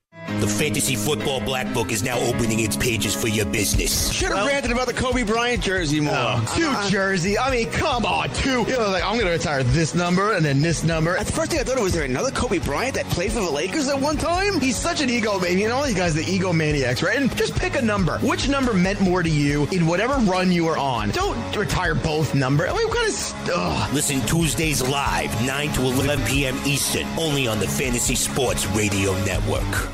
The 0.39 0.47
Fantasy 0.47 0.95
Football 0.95 1.39
Black 1.41 1.71
Book 1.73 1.91
is 1.91 2.01
now 2.01 2.17
opening 2.19 2.61
its 2.61 2.75
pages 2.75 3.13
for 3.13 3.27
your 3.27 3.45
business. 3.45 4.11
Should 4.11 4.31
have 4.31 4.47
ranted 4.47 4.71
about 4.71 4.87
the 4.87 4.93
Kobe 4.93 5.21
Bryant 5.23 5.61
jersey 5.63 5.99
more. 5.99 6.13
Oh, 6.15 6.53
two 6.55 6.89
jersey. 6.89 7.37
I 7.37 7.51
mean, 7.51 7.69
come 7.71 8.05
on, 8.05 8.29
two. 8.31 8.61
You 8.67 8.77
know, 8.77 8.89
like 8.89 9.03
I'm 9.03 9.19
gonna 9.19 9.29
retire 9.31 9.61
this 9.63 9.93
number 9.93 10.33
and 10.33 10.43
then 10.43 10.61
this 10.61 10.83
number. 10.83 11.15
At 11.15 11.27
the 11.27 11.31
first 11.31 11.51
thing 11.51 11.59
I 11.59 11.63
thought 11.63 11.77
it 11.77 11.83
was 11.83 11.93
there 11.93 12.05
another 12.05 12.31
Kobe 12.31 12.57
Bryant 12.57 12.95
that 12.95 13.05
played 13.07 13.31
for 13.31 13.39
the 13.41 13.51
Lakers 13.51 13.87
at 13.87 13.99
one 13.99 14.17
time. 14.17 14.59
He's 14.59 14.77
such 14.77 15.01
an 15.01 15.09
ego 15.11 15.39
baby, 15.39 15.63
and 15.63 15.73
all 15.73 15.83
these 15.83 15.95
guys, 15.95 16.15
the 16.15 16.23
egomaniacs, 16.23 17.03
right? 17.03 17.17
And 17.17 17.35
just 17.37 17.55
pick 17.55 17.75
a 17.75 17.81
number. 17.81 18.17
Which 18.19 18.49
number 18.49 18.73
meant 18.73 18.99
more 18.99 19.21
to 19.21 19.29
you 19.29 19.67
in 19.71 19.85
whatever 19.85 20.15
run 20.15 20.51
you 20.51 20.65
were 20.65 20.77
on? 20.77 21.11
Don't 21.11 21.55
retire 21.55 21.93
both 21.93 22.33
number. 22.33 22.67
I 22.67 22.73
mean, 22.75 22.87
what 22.87 22.97
kind 22.97 23.07
of? 23.09 23.13
St- 23.13 23.93
Listen 23.93 24.21
Tuesdays 24.21 24.81
live, 24.81 25.45
9 25.45 25.71
to 25.73 25.81
11 25.81 26.25
p.m. 26.25 26.57
Eastern, 26.65 27.05
only 27.19 27.47
on 27.47 27.59
the 27.59 27.67
Fantasy 27.67 28.15
Sports 28.15 28.65
Radio 28.67 29.13
Network. 29.25 29.89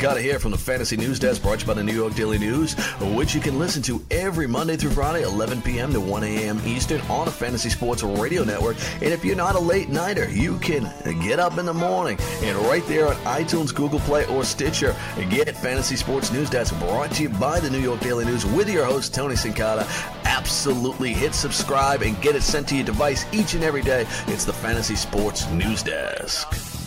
Got 0.00 0.14
to 0.14 0.20
hear 0.20 0.38
from 0.38 0.50
the 0.50 0.58
Fantasy 0.58 0.98
News 0.98 1.18
Desk, 1.18 1.40
brought 1.40 1.60
to 1.60 1.62
you 1.62 1.66
by 1.66 1.72
the 1.72 1.82
New 1.82 1.94
York 1.94 2.14
Daily 2.14 2.36
News, 2.36 2.74
which 3.00 3.34
you 3.34 3.40
can 3.40 3.58
listen 3.58 3.80
to 3.84 4.04
every 4.10 4.46
Monday 4.46 4.76
through 4.76 4.90
Friday, 4.90 5.22
11 5.22 5.62
p.m. 5.62 5.94
to 5.94 6.00
1 6.00 6.22
a.m. 6.24 6.60
Eastern 6.66 7.00
on 7.02 7.24
the 7.24 7.30
Fantasy 7.30 7.70
Sports 7.70 8.02
Radio 8.02 8.44
Network. 8.44 8.76
And 8.96 9.14
if 9.14 9.24
you're 9.24 9.34
not 9.34 9.54
a 9.54 9.58
late 9.58 9.88
nighter, 9.88 10.28
you 10.28 10.58
can 10.58 10.92
get 11.22 11.38
up 11.38 11.56
in 11.56 11.64
the 11.64 11.72
morning 11.72 12.18
and 12.42 12.58
right 12.66 12.86
there 12.86 13.08
on 13.08 13.14
iTunes, 13.24 13.74
Google 13.74 14.00
Play, 14.00 14.26
or 14.26 14.44
Stitcher, 14.44 14.94
get 15.30 15.56
Fantasy 15.56 15.96
Sports 15.96 16.30
News 16.30 16.50
Desk, 16.50 16.78
brought 16.80 17.10
to 17.12 17.22
you 17.22 17.30
by 17.30 17.58
the 17.58 17.70
New 17.70 17.80
York 17.80 18.00
Daily 18.00 18.26
News 18.26 18.44
with 18.44 18.68
your 18.68 18.84
host, 18.84 19.14
Tony 19.14 19.36
Sincata. 19.36 19.86
Absolutely 20.24 21.14
hit 21.14 21.34
subscribe 21.34 22.02
and 22.02 22.20
get 22.20 22.36
it 22.36 22.42
sent 22.42 22.68
to 22.68 22.76
your 22.76 22.84
device 22.84 23.24
each 23.32 23.54
and 23.54 23.64
every 23.64 23.82
day. 23.82 24.06
It's 24.26 24.44
the 24.44 24.52
Fantasy 24.52 24.96
Sports 24.96 25.48
News 25.50 25.82
Desk. 25.82 26.83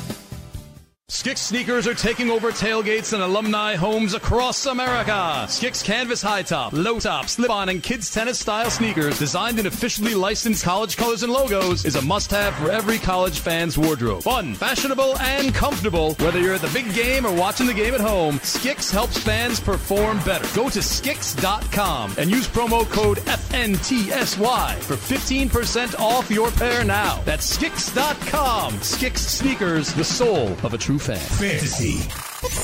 Skix 1.09 1.37
sneakers 1.37 1.87
are 1.87 1.93
taking 1.93 2.29
over 2.29 2.51
tailgates 2.51 3.13
and 3.13 3.23
alumni 3.23 3.75
homes 3.75 4.13
across 4.13 4.65
America. 4.65 5.45
Skix 5.47 5.81
canvas 5.81 6.21
high 6.21 6.41
top, 6.41 6.73
low 6.73 6.99
top, 6.99 7.29
slip 7.29 7.49
on, 7.49 7.69
and 7.69 7.81
kids 7.81 8.11
tennis 8.11 8.39
style 8.39 8.69
sneakers 8.69 9.17
designed 9.17 9.57
in 9.57 9.67
officially 9.67 10.13
licensed 10.13 10.65
college 10.65 10.97
colors 10.97 11.23
and 11.23 11.31
logos 11.31 11.85
is 11.85 11.95
a 11.95 12.01
must 12.01 12.29
have 12.31 12.53
for 12.55 12.69
every 12.69 12.97
college 12.97 13.39
fan's 13.39 13.77
wardrobe. 13.77 14.21
Fun, 14.21 14.53
fashionable, 14.53 15.17
and 15.19 15.55
comfortable. 15.55 16.13
Whether 16.15 16.41
you're 16.41 16.55
at 16.55 16.61
the 16.61 16.67
big 16.73 16.93
game 16.93 17.25
or 17.25 17.33
watching 17.33 17.67
the 17.67 17.73
game 17.73 17.93
at 17.93 18.01
home, 18.01 18.39
Skix 18.39 18.91
helps 18.91 19.17
fans 19.17 19.61
perform 19.61 20.19
better. 20.25 20.45
Go 20.53 20.69
to 20.69 20.79
Skix.com 20.79 22.15
and 22.17 22.29
use 22.29 22.49
promo 22.49 22.83
code 22.89 23.19
FNTSY 23.19 24.75
for 24.79 24.95
15% 24.95 25.97
off 25.99 26.29
your 26.29 26.51
pair 26.51 26.83
now. 26.83 27.21
That's 27.23 27.55
Skix.com. 27.55 28.73
Skix 28.73 29.19
sneakers, 29.19 29.93
the 29.93 30.03
soul 30.03 30.49
of 30.63 30.73
a 30.73 30.77
true 30.77 30.96
fan. 30.99 31.17
Fantasy 31.17 31.97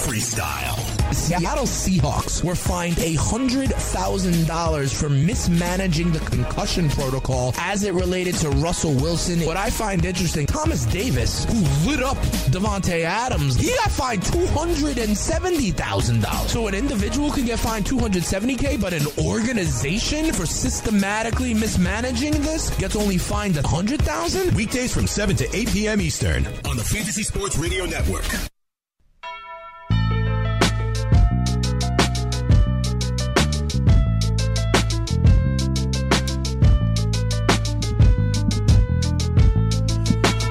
Freestyle. 0.03 0.93
Seattle 1.14 1.66
Seahawks 1.66 2.43
were 2.43 2.55
fined 2.55 2.97
$100,000 2.97 4.99
for 4.99 5.09
mismanaging 5.09 6.11
the 6.11 6.20
concussion 6.20 6.89
protocol 6.89 7.53
as 7.57 7.84
it 7.84 7.93
related 7.93 8.36
to 8.36 8.49
Russell 8.49 8.93
Wilson. 8.93 9.39
What 9.45 9.57
I 9.57 9.70
find 9.70 10.05
interesting, 10.05 10.45
Thomas 10.45 10.86
Davis, 10.86 11.45
who 11.45 11.61
lit 11.89 12.03
up 12.03 12.18
Davante 12.51 13.03
Adams, 13.03 13.57
he 13.57 13.74
got 13.76 13.91
fined 13.91 14.22
$270,000. 14.24 16.47
So 16.47 16.68
an 16.68 16.76
individual 16.76 17.32
can 17.32 17.45
get 17.45 17.59
fined 17.59 17.86
270K, 17.86 18.80
but 18.80 18.93
an 18.93 19.05
organization 19.26 20.32
for 20.34 20.45
systematically 20.45 21.53
mismanaging 21.53 22.34
this 22.41 22.70
gets 22.78 22.95
only 22.95 23.18
fined 23.18 23.55
100,000? 23.55 24.55
Weekdays 24.55 24.93
from 24.93 25.07
7 25.07 25.36
to 25.38 25.55
8 25.55 25.70
p.m. 25.70 26.01
Eastern 26.01 26.45
on 26.66 26.78
the 26.78 26.84
Fantasy 26.84 27.24
Sports 27.24 27.57
Radio 27.57 27.86
Network. 27.86 28.53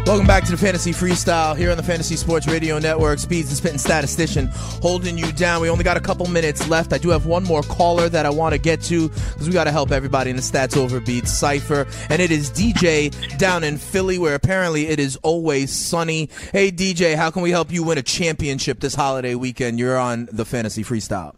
Welcome 0.04 0.26
back 0.26 0.44
to 0.46 0.50
the 0.50 0.56
Fantasy 0.56 0.90
Freestyle 0.90 1.56
here 1.56 1.70
on 1.70 1.76
the 1.76 1.82
Fantasy 1.82 2.16
Sports 2.16 2.48
Radio 2.48 2.80
Network. 2.80 3.20
Speeds 3.20 3.50
and 3.50 3.56
Spitting 3.56 3.78
Statistician 3.78 4.48
holding 4.52 5.16
you 5.16 5.30
down. 5.30 5.62
We 5.62 5.70
only 5.70 5.84
got 5.84 5.96
a 5.96 6.00
couple 6.00 6.26
minutes 6.26 6.68
left. 6.68 6.92
I 6.92 6.98
do 6.98 7.10
have 7.10 7.24
one 7.24 7.44
more 7.44 7.62
caller 7.62 8.08
that 8.08 8.26
I 8.26 8.30
want 8.30 8.52
to 8.52 8.58
get 8.58 8.82
to 8.82 9.08
because 9.08 9.46
we 9.46 9.52
got 9.52 9.64
to 9.64 9.70
help 9.70 9.92
everybody 9.92 10.30
in 10.30 10.36
the 10.36 10.42
Stats 10.42 10.76
Overbeat 10.76 11.28
Cipher. 11.28 11.86
And 12.10 12.20
it 12.20 12.32
is 12.32 12.50
DJ 12.50 13.38
down 13.38 13.62
in 13.62 13.78
Philly 13.78 14.18
where 14.18 14.34
apparently 14.34 14.88
it 14.88 14.98
is 14.98 15.14
always 15.22 15.70
sunny. 15.70 16.28
Hey, 16.50 16.72
DJ, 16.72 17.14
how 17.14 17.30
can 17.30 17.42
we 17.42 17.52
help 17.52 17.70
you 17.70 17.84
win 17.84 17.96
a 17.96 18.02
championship 18.02 18.80
this 18.80 18.96
holiday 18.96 19.36
weekend? 19.36 19.78
You're 19.78 19.98
on 19.98 20.28
the 20.32 20.44
Fantasy 20.44 20.82
Freestyle. 20.82 21.36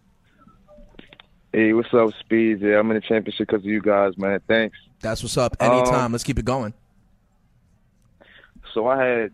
Hey, 1.52 1.74
what's 1.74 1.92
up, 1.92 2.14
Speeds? 2.18 2.62
Yeah, 2.62 2.78
I'm 2.78 2.90
in 2.90 2.94
the 2.94 3.02
championship 3.02 3.46
because 3.46 3.60
of 3.60 3.66
you 3.66 3.82
guys, 3.82 4.16
man. 4.16 4.40
Thanks. 4.48 4.78
That's 5.00 5.22
what's 5.22 5.36
up. 5.36 5.54
Anytime. 5.60 6.06
Um, 6.06 6.12
Let's 6.12 6.24
keep 6.24 6.38
it 6.38 6.46
going. 6.46 6.72
So 8.74 8.88
I 8.88 9.02
had 9.04 9.30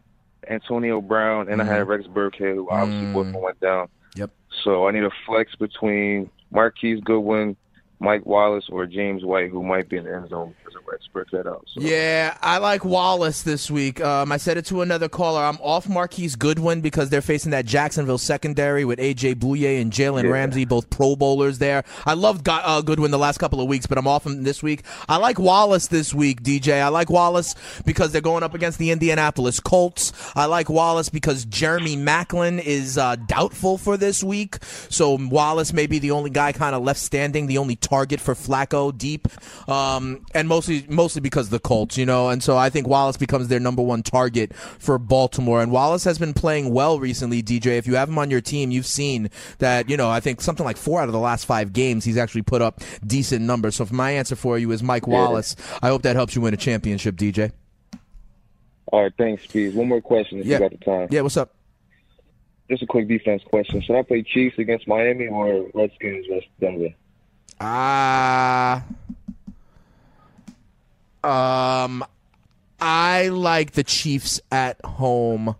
Antonio 0.48 1.00
Brown 1.00 1.48
and 1.50 1.60
I 1.60 1.64
had 1.64 1.88
Rex 1.88 2.04
Burkhead, 2.06 2.54
who 2.54 2.68
obviously 2.70 3.06
Mm. 3.08 3.12
both 3.14 3.42
went 3.42 3.60
down. 3.60 3.88
Yep. 4.14 4.30
So 4.64 4.86
I 4.86 4.92
need 4.92 5.04
a 5.04 5.10
flex 5.26 5.54
between 5.56 6.30
Marquise 6.52 7.00
Goodwin, 7.04 7.56
Mike 8.00 8.26
Wallace 8.26 8.64
or 8.70 8.86
James 8.86 9.24
White, 9.24 9.50
who 9.50 9.62
might 9.62 9.88
be 9.88 9.98
in 9.98 10.04
the 10.04 10.14
end 10.14 10.30
zone 10.30 10.54
because 10.58 10.74
of 10.74 10.80
spread 11.10 11.26
that 11.32 11.46
out. 11.46 11.66
So. 11.72 11.80
Yeah, 11.80 12.36
I 12.40 12.58
like 12.58 12.84
Wallace 12.84 13.42
this 13.42 13.70
week. 13.70 14.00
Um, 14.00 14.32
I 14.32 14.36
said 14.36 14.56
it 14.56 14.64
to 14.66 14.82
another 14.82 15.08
caller. 15.08 15.42
I'm 15.42 15.58
off 15.60 15.88
Marquise 15.88 16.36
Goodwin 16.36 16.80
because 16.80 17.10
they're 17.10 17.20
facing 17.22 17.50
that 17.50 17.66
Jacksonville 17.66 18.18
secondary 18.18 18.84
with 18.84 18.98
AJ 18.98 19.36
Bouye 19.36 19.80
and 19.80 19.92
Jalen 19.92 20.24
Yeah. 20.24 20.30
Ramsey, 20.30 20.64
both 20.64 20.90
Pro 20.90 21.16
Bowlers 21.16 21.58
there. 21.58 21.84
I 22.06 22.14
loved 22.14 22.48
uh, 22.48 22.80
Goodwin 22.82 23.10
the 23.10 23.18
last 23.18 23.38
couple 23.38 23.60
of 23.60 23.68
weeks, 23.68 23.86
but 23.86 23.98
I'm 23.98 24.06
off 24.06 24.26
him 24.26 24.42
this 24.42 24.62
week. 24.62 24.82
I 25.08 25.16
like 25.16 25.38
Wallace 25.38 25.88
this 25.88 26.14
week, 26.14 26.42
DJ. 26.42 26.80
I 26.80 26.88
like 26.88 27.10
Wallace 27.10 27.54
because 27.84 28.12
they're 28.12 28.20
going 28.20 28.42
up 28.42 28.54
against 28.54 28.78
the 28.78 28.90
Indianapolis 28.90 29.60
Colts. 29.60 30.12
I 30.36 30.46
like 30.46 30.68
Wallace 30.68 31.08
because 31.08 31.44
Jeremy 31.44 31.96
Maclin 31.96 32.62
is 32.62 32.98
uh, 32.98 33.16
doubtful 33.16 33.78
for 33.78 33.96
this 33.96 34.22
week. 34.22 34.58
So 34.88 35.18
Wallace 35.20 35.72
may 35.72 35.86
be 35.86 35.98
the 35.98 36.12
only 36.12 36.30
guy 36.30 36.52
kind 36.52 36.74
of 36.74 36.82
left 36.82 37.00
standing, 37.00 37.46
the 37.46 37.58
only 37.58 37.76
target 37.90 38.20
for 38.20 38.34
Flacco 38.34 38.96
deep, 38.96 39.28
um, 39.68 40.24
and 40.32 40.48
mostly 40.48 40.86
mostly 40.88 41.20
because 41.20 41.48
of 41.48 41.50
the 41.50 41.58
Colts, 41.58 41.98
you 41.98 42.06
know. 42.06 42.30
And 42.30 42.42
so 42.42 42.56
I 42.56 42.70
think 42.70 42.86
Wallace 42.86 43.16
becomes 43.16 43.48
their 43.48 43.60
number 43.60 43.82
one 43.82 44.02
target 44.02 44.54
for 44.54 44.96
Baltimore. 44.98 45.60
And 45.60 45.70
Wallace 45.72 46.04
has 46.04 46.18
been 46.18 46.32
playing 46.32 46.72
well 46.72 46.98
recently, 46.98 47.42
DJ. 47.42 47.76
If 47.78 47.86
you 47.86 47.96
have 47.96 48.08
him 48.08 48.18
on 48.18 48.30
your 48.30 48.40
team, 48.40 48.70
you've 48.70 48.86
seen 48.86 49.28
that, 49.58 49.90
you 49.90 49.96
know, 49.96 50.08
I 50.08 50.20
think 50.20 50.40
something 50.40 50.64
like 50.64 50.76
four 50.76 51.00
out 51.00 51.08
of 51.08 51.12
the 51.12 51.18
last 51.18 51.44
five 51.46 51.72
games, 51.72 52.04
he's 52.04 52.16
actually 52.16 52.42
put 52.42 52.62
up 52.62 52.80
decent 53.06 53.44
numbers. 53.44 53.74
So 53.76 53.82
if 53.84 53.92
my 53.92 54.12
answer 54.12 54.36
for 54.36 54.56
you 54.56 54.70
is 54.72 54.82
Mike. 54.82 55.00
Wallace, 55.06 55.56
I 55.82 55.88
hope 55.88 56.02
that 56.02 56.14
helps 56.14 56.36
you 56.36 56.42
win 56.42 56.54
a 56.54 56.56
championship, 56.56 57.16
DJ. 57.16 57.50
All 58.92 59.02
right, 59.02 59.12
thanks, 59.18 59.42
Speed. 59.44 59.74
One 59.74 59.88
more 59.88 60.00
question 60.00 60.38
if 60.38 60.46
Yeah. 60.46 60.54
you 60.56 60.60
got 60.60 60.70
the 60.70 60.84
time. 60.84 61.08
Yeah, 61.10 61.22
what's 61.22 61.36
up? 61.36 61.54
Just 62.68 62.82
a 62.84 62.86
quick 62.86 63.08
defense 63.08 63.42
question. 63.44 63.80
Should 63.82 63.96
I 63.96 64.02
play 64.02 64.22
Chiefs 64.22 64.58
against 64.58 64.86
Miami 64.86 65.26
or 65.26 65.66
Redskins 65.74 66.26
versus 66.28 66.48
Denver? 66.60 66.90
Ah. 67.60 68.84
um, 71.22 72.02
I 72.80 73.28
like 73.28 73.72
the 73.72 73.84
Chiefs 73.84 74.40
at 74.50 74.82
home. 74.84 75.54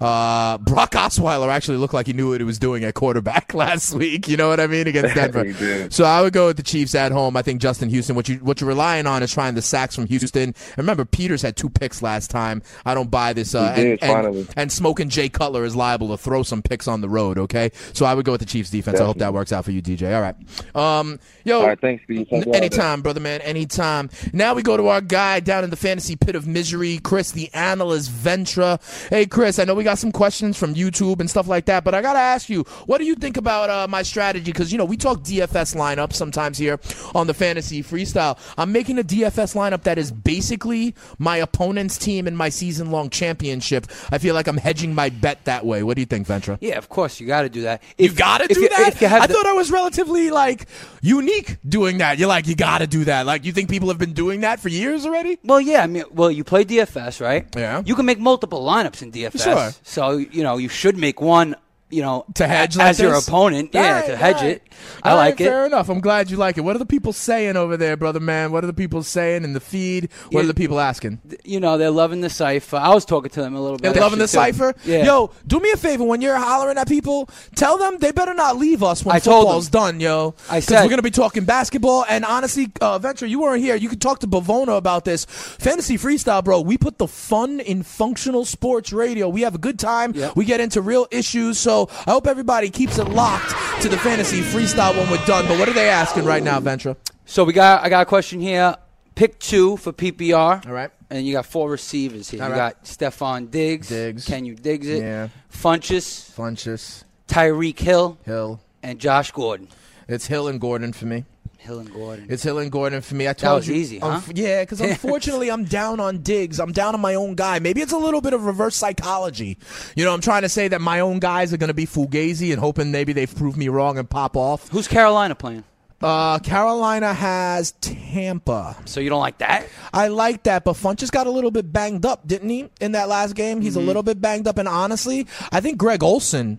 Uh, 0.00 0.58
Brock 0.58 0.92
Osweiler 0.92 1.48
actually 1.48 1.78
looked 1.78 1.94
like 1.94 2.06
he 2.06 2.12
knew 2.12 2.30
what 2.30 2.40
he 2.40 2.44
was 2.44 2.58
doing 2.58 2.84
at 2.84 2.94
quarterback 2.94 3.54
last 3.54 3.94
week. 3.94 4.28
You 4.28 4.36
know 4.36 4.48
what 4.48 4.60
I 4.60 4.66
mean 4.66 4.86
against 4.86 5.14
Denver. 5.14 5.90
So 5.90 6.04
I 6.04 6.20
would 6.22 6.32
go 6.32 6.46
with 6.48 6.56
the 6.56 6.62
Chiefs 6.62 6.94
at 6.94 7.12
home. 7.12 7.36
I 7.36 7.42
think 7.42 7.60
Justin 7.60 7.88
Houston. 7.90 8.16
What 8.16 8.28
you 8.28 8.36
what 8.36 8.60
you're 8.60 8.68
relying 8.68 9.06
on 9.06 9.22
is 9.22 9.32
trying 9.32 9.54
the 9.54 9.62
sacks 9.62 9.94
from 9.94 10.06
Houston. 10.06 10.42
And 10.54 10.78
remember, 10.78 11.04
Peters 11.04 11.42
had 11.42 11.56
two 11.56 11.68
picks 11.70 12.02
last 12.02 12.30
time. 12.30 12.62
I 12.84 12.94
don't 12.94 13.10
buy 13.10 13.32
this. 13.32 13.54
Uh, 13.54 13.72
He 13.74 13.82
did, 13.82 14.02
and, 14.02 14.02
and, 14.02 14.12
finally. 14.12 14.46
and 14.56 14.72
smoking 14.72 15.08
Jay 15.08 15.28
Cutler 15.28 15.64
is 15.64 15.76
liable 15.76 16.08
to 16.08 16.16
throw 16.16 16.42
some 16.42 16.62
picks 16.62 16.88
on 16.88 17.00
the 17.00 17.08
road. 17.08 17.38
Okay, 17.38 17.70
so 17.92 18.06
I 18.06 18.14
would 18.14 18.24
go 18.24 18.32
with 18.32 18.40
the 18.40 18.46
Chiefs 18.46 18.70
defense. 18.70 19.00
I 19.00 19.04
hope 19.04 19.18
that 19.18 19.32
works 19.32 19.52
out 19.52 19.64
for 19.64 19.70
you, 19.70 19.80
DJ. 19.82 20.14
All 20.14 20.22
right. 20.22 20.34
Um, 20.74 21.18
yo, 21.44 21.60
All 21.60 21.66
right, 21.68 21.80
thanks. 21.80 22.02
Thanks. 22.08 22.46
Anytime, 22.48 23.02
brother 23.02 23.20
man. 23.20 23.40
Anytime. 23.42 24.10
Now 24.32 24.54
we 24.54 24.62
go 24.62 24.76
to 24.76 24.88
our 24.88 25.00
guy 25.00 25.40
down 25.40 25.64
in 25.64 25.70
the 25.70 25.76
fantasy 25.76 26.16
pit 26.16 26.34
of 26.34 26.46
misery, 26.46 26.98
Chris, 26.98 27.30
the 27.32 27.52
analyst 27.54 28.10
Ventra. 28.10 28.80
Hey, 29.10 29.26
Chris, 29.26 29.58
I 29.58 29.64
know 29.64 29.74
we 29.74 29.83
got 29.84 29.98
some 29.98 30.10
questions 30.12 30.58
from 30.58 30.74
YouTube 30.74 31.20
and 31.20 31.30
stuff 31.30 31.46
like 31.48 31.66
that, 31.66 31.84
but 31.84 31.94
I 31.94 32.02
gotta 32.02 32.18
ask 32.18 32.48
you, 32.48 32.62
what 32.86 32.98
do 32.98 33.04
you 33.04 33.14
think 33.14 33.36
about 33.36 33.70
uh, 33.70 33.86
my 33.88 34.02
strategy? 34.02 34.50
Because 34.52 34.72
you 34.72 34.78
know 34.78 34.84
we 34.84 34.96
talk 34.96 35.20
DFS 35.20 35.76
lineup 35.76 36.12
sometimes 36.12 36.58
here 36.58 36.80
on 37.14 37.26
the 37.26 37.34
fantasy 37.34 37.82
freestyle. 37.82 38.38
I'm 38.58 38.72
making 38.72 38.98
a 38.98 39.02
DFS 39.04 39.54
lineup 39.54 39.82
that 39.84 39.98
is 39.98 40.10
basically 40.10 40.94
my 41.18 41.36
opponent's 41.36 41.98
team 41.98 42.26
in 42.26 42.34
my 42.36 42.48
season-long 42.48 43.10
championship. 43.10 43.86
I 44.10 44.18
feel 44.18 44.34
like 44.34 44.46
I'm 44.46 44.56
hedging 44.56 44.94
my 44.94 45.08
bet 45.10 45.44
that 45.44 45.64
way. 45.64 45.82
What 45.82 45.94
do 45.96 46.00
you 46.02 46.06
think, 46.06 46.26
Ventra? 46.26 46.58
Yeah, 46.60 46.78
of 46.78 46.88
course 46.88 47.20
you 47.20 47.26
got 47.26 47.42
to 47.42 47.48
do 47.48 47.62
that. 47.62 47.82
You 47.98 48.12
gotta 48.12 48.48
do 48.48 48.60
you- 48.60 48.68
that. 48.70 49.00
if 49.02 49.12
I 49.12 49.26
the- 49.26 49.34
thought 49.34 49.46
I 49.46 49.52
was 49.52 49.70
relatively 49.70 50.30
like 50.30 50.66
unique 51.02 51.58
doing 51.68 51.98
that. 51.98 52.18
You're 52.18 52.28
like, 52.28 52.46
you 52.46 52.56
gotta 52.56 52.86
do 52.86 53.04
that. 53.04 53.26
Like, 53.26 53.44
you 53.44 53.52
think 53.52 53.68
people 53.70 53.88
have 53.88 53.98
been 53.98 54.12
doing 54.14 54.40
that 54.40 54.60
for 54.60 54.68
years 54.68 55.04
already? 55.06 55.38
Well, 55.44 55.60
yeah. 55.60 55.82
I 55.82 55.86
mean, 55.86 56.04
well, 56.12 56.30
you 56.30 56.44
play 56.44 56.64
DFS, 56.64 57.20
right? 57.20 57.46
Yeah. 57.56 57.82
You 57.84 57.94
can 57.94 58.06
make 58.06 58.18
multiple 58.18 58.62
lineups 58.64 59.02
in 59.02 59.12
DFS. 59.12 59.42
Sure. 59.44 59.70
So 59.82 60.16
you 60.16 60.42
know 60.42 60.56
you 60.56 60.68
should 60.68 60.96
make 60.96 61.20
one. 61.20 61.56
You 61.94 62.02
know, 62.02 62.24
To 62.34 62.46
hedge 62.46 62.74
a- 62.76 62.78
like 62.80 62.88
as 62.88 62.98
your 63.00 63.14
opponent. 63.14 63.74
All 63.74 63.82
yeah, 63.82 63.92
right, 64.00 64.06
to 64.06 64.16
hedge 64.16 64.36
right. 64.36 64.44
it. 64.56 64.62
I 65.02 65.10
All 65.10 65.16
right, 65.16 65.24
like 65.26 65.40
it. 65.40 65.44
Fair 65.46 65.66
enough. 65.66 65.88
I'm 65.88 66.00
glad 66.00 66.30
you 66.30 66.36
like 66.36 66.58
it. 66.58 66.62
What 66.62 66.74
are 66.74 66.78
the 66.80 66.86
people 66.86 67.12
saying 67.12 67.56
over 67.56 67.76
there, 67.76 67.96
brother 67.96 68.20
man? 68.20 68.50
What 68.52 68.64
are 68.64 68.66
the 68.66 68.72
people 68.74 69.02
saying 69.02 69.44
in 69.44 69.52
the 69.52 69.60
feed? 69.60 70.08
What 70.30 70.44
are 70.44 70.46
the 70.48 70.54
people 70.54 70.80
asking? 70.80 71.20
You 71.44 71.60
know, 71.60 71.78
they're 71.78 71.90
loving 71.90 72.20
the 72.20 72.28
cipher. 72.30 72.76
I 72.76 72.92
was 72.92 73.04
talking 73.04 73.30
to 73.30 73.40
them 73.40 73.54
a 73.54 73.60
little 73.60 73.78
bit. 73.78 73.92
They're 73.92 74.02
loving 74.02 74.18
the 74.18 74.24
too. 74.24 74.28
cipher. 74.32 74.74
Yeah. 74.84 75.04
Yo, 75.04 75.30
do 75.46 75.60
me 75.60 75.70
a 75.70 75.76
favor 75.76 76.04
when 76.04 76.20
you're 76.20 76.36
hollering 76.36 76.76
at 76.78 76.88
people, 76.88 77.28
tell 77.54 77.78
them 77.78 77.98
they 77.98 78.10
better 78.12 78.34
not 78.34 78.56
leave 78.56 78.82
us 78.82 79.04
when 79.04 79.14
I 79.14 79.20
football's 79.20 79.68
done, 79.68 80.00
yo. 80.00 80.34
I 80.50 80.60
said- 80.60 80.82
we're 80.82 80.90
gonna 80.90 81.02
be 81.02 81.10
talking 81.12 81.44
basketball. 81.44 82.04
And 82.08 82.24
honestly, 82.24 82.72
uh, 82.80 82.98
Venture, 82.98 83.26
you 83.26 83.40
weren't 83.40 83.62
here. 83.62 83.76
You 83.76 83.88
could 83.88 84.00
talk 84.00 84.18
to 84.20 84.26
Bavona 84.26 84.76
about 84.76 85.04
this. 85.04 85.24
Fantasy 85.24 85.96
freestyle, 85.96 86.42
bro. 86.42 86.60
We 86.60 86.76
put 86.78 86.98
the 86.98 87.06
fun 87.06 87.60
in 87.60 87.82
functional 87.84 88.44
sports 88.44 88.92
radio. 88.92 89.28
We 89.28 89.42
have 89.42 89.54
a 89.54 89.58
good 89.58 89.78
time. 89.78 90.14
We 90.34 90.44
get 90.44 90.60
into 90.60 90.80
real 90.82 91.06
issues. 91.10 91.58
So 91.58 91.83
I 92.06 92.10
hope 92.10 92.26
everybody 92.26 92.70
keeps 92.70 92.98
it 92.98 93.08
locked 93.08 93.54
to 93.82 93.88
the 93.88 93.96
fantasy 93.98 94.40
freestyle 94.40 94.96
when 94.96 95.10
we're 95.10 95.24
done. 95.26 95.46
But 95.46 95.58
what 95.58 95.68
are 95.68 95.72
they 95.72 95.88
asking 95.88 96.24
right 96.24 96.42
now, 96.42 96.60
Venture? 96.60 96.96
So 97.26 97.44
we 97.44 97.52
got. 97.52 97.82
I 97.82 97.88
got 97.88 98.02
a 98.02 98.06
question 98.06 98.40
here. 98.40 98.76
Pick 99.14 99.38
two 99.38 99.76
for 99.76 99.92
PPR. 99.92 100.66
All 100.66 100.72
right. 100.72 100.90
And 101.10 101.24
you 101.26 101.32
got 101.32 101.46
four 101.46 101.70
receivers 101.70 102.30
here. 102.30 102.42
All 102.42 102.48
you 102.48 102.54
right. 102.54 102.74
got 102.74 102.84
Stefon 102.84 103.50
Diggs. 103.50 103.88
Diggs. 103.88 104.26
Can 104.26 104.44
you 104.44 104.54
Diggs 104.56 104.88
it? 104.88 105.02
Yeah. 105.02 105.28
Funches. 105.52 106.34
Funches. 106.34 107.04
Tyreek 107.28 107.78
Hill. 107.78 108.18
Hill. 108.24 108.60
And 108.82 108.98
Josh 108.98 109.30
Gordon. 109.30 109.68
It's 110.08 110.26
Hill 110.26 110.48
and 110.48 110.60
Gordon 110.60 110.92
for 110.92 111.06
me. 111.06 111.24
Hill 111.64 111.78
and 111.80 111.92
Gordon. 111.92 112.26
It's 112.28 112.42
Hill 112.42 112.58
and 112.58 112.70
Gordon 112.70 113.00
for 113.00 113.14
me. 113.14 113.26
I 113.26 113.32
told 113.32 113.60
was 113.60 113.68
you, 113.68 113.74
easy, 113.74 113.98
huh? 113.98 114.20
Unf- 114.20 114.32
yeah, 114.36 114.62
because 114.62 114.80
unfortunately, 114.82 115.50
I'm 115.50 115.64
down 115.64 115.98
on 115.98 116.18
Diggs. 116.22 116.60
I'm 116.60 116.72
down 116.72 116.94
on 116.94 117.00
my 117.00 117.14
own 117.14 117.34
guy. 117.34 117.58
Maybe 117.58 117.80
it's 117.80 117.92
a 117.92 117.96
little 117.98 118.20
bit 118.20 118.34
of 118.34 118.44
reverse 118.44 118.76
psychology. 118.76 119.56
You 119.96 120.04
know, 120.04 120.12
I'm 120.12 120.20
trying 120.20 120.42
to 120.42 120.48
say 120.48 120.68
that 120.68 120.80
my 120.80 121.00
own 121.00 121.20
guys 121.20 121.52
are 121.52 121.56
going 121.56 121.68
to 121.68 121.74
be 121.74 121.86
Fugazi 121.86 122.50
and 122.52 122.60
hoping 122.60 122.92
maybe 122.92 123.12
they've 123.14 123.34
proved 123.34 123.56
me 123.56 123.68
wrong 123.68 123.98
and 123.98 124.08
pop 124.08 124.36
off. 124.36 124.68
Who's 124.68 124.86
Carolina 124.88 125.34
playing? 125.34 125.64
Uh, 126.02 126.38
Carolina 126.40 127.14
has 127.14 127.72
Tampa. 127.80 128.76
So 128.84 129.00
you 129.00 129.08
don't 129.08 129.20
like 129.20 129.38
that? 129.38 129.66
I 129.92 130.08
like 130.08 130.42
that, 130.42 130.62
but 130.64 130.74
Funch 130.76 130.96
Funches 130.96 131.10
got 131.10 131.26
a 131.26 131.30
little 131.30 131.50
bit 131.50 131.72
banged 131.72 132.04
up, 132.04 132.26
didn't 132.28 132.50
he, 132.50 132.68
in 132.80 132.92
that 132.92 133.08
last 133.08 133.34
game? 133.34 133.62
He's 133.62 133.74
Mhm. 133.74 133.78
a 133.78 133.80
little 133.80 134.02
bit 134.02 134.20
banged 134.20 134.46
up, 134.46 134.58
and 134.58 134.68
honestly, 134.68 135.26
I 135.50 135.60
think 135.60 135.78
Greg 135.78 136.02
Olsen 136.02 136.58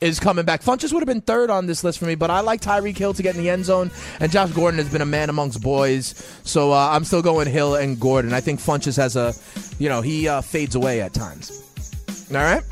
is 0.00 0.20
coming 0.20 0.44
back. 0.44 0.62
Funches 0.62 0.92
would 0.92 1.00
have 1.00 1.06
been 1.06 1.20
third 1.20 1.50
on 1.50 1.66
this 1.66 1.84
list 1.84 1.98
for 1.98 2.04
me, 2.06 2.14
but 2.14 2.30
I 2.30 2.40
like 2.40 2.60
Tyreek 2.60 2.96
Hill 2.96 3.14
to 3.14 3.22
get 3.22 3.36
in 3.36 3.42
the 3.42 3.50
end 3.50 3.64
zone, 3.64 3.90
and 4.20 4.30
Josh 4.30 4.50
Gordon 4.52 4.78
has 4.78 4.90
been 4.90 5.02
a 5.02 5.06
man 5.06 5.30
amongst 5.30 5.62
boys, 5.62 6.14
so 6.44 6.72
uh, 6.72 6.90
I'm 6.90 7.04
still 7.04 7.22
going 7.22 7.48
Hill 7.48 7.76
and 7.76 7.98
Gordon. 7.98 8.32
I 8.32 8.40
think 8.40 8.60
Funches 8.60 8.96
has 8.96 9.16
a, 9.16 9.32
you 9.78 9.88
know, 9.88 10.00
he 10.00 10.28
uh, 10.28 10.40
fades 10.40 10.74
away 10.74 11.00
at 11.00 11.14
times. 11.14 11.62
All 12.30 12.36
right? 12.36 12.62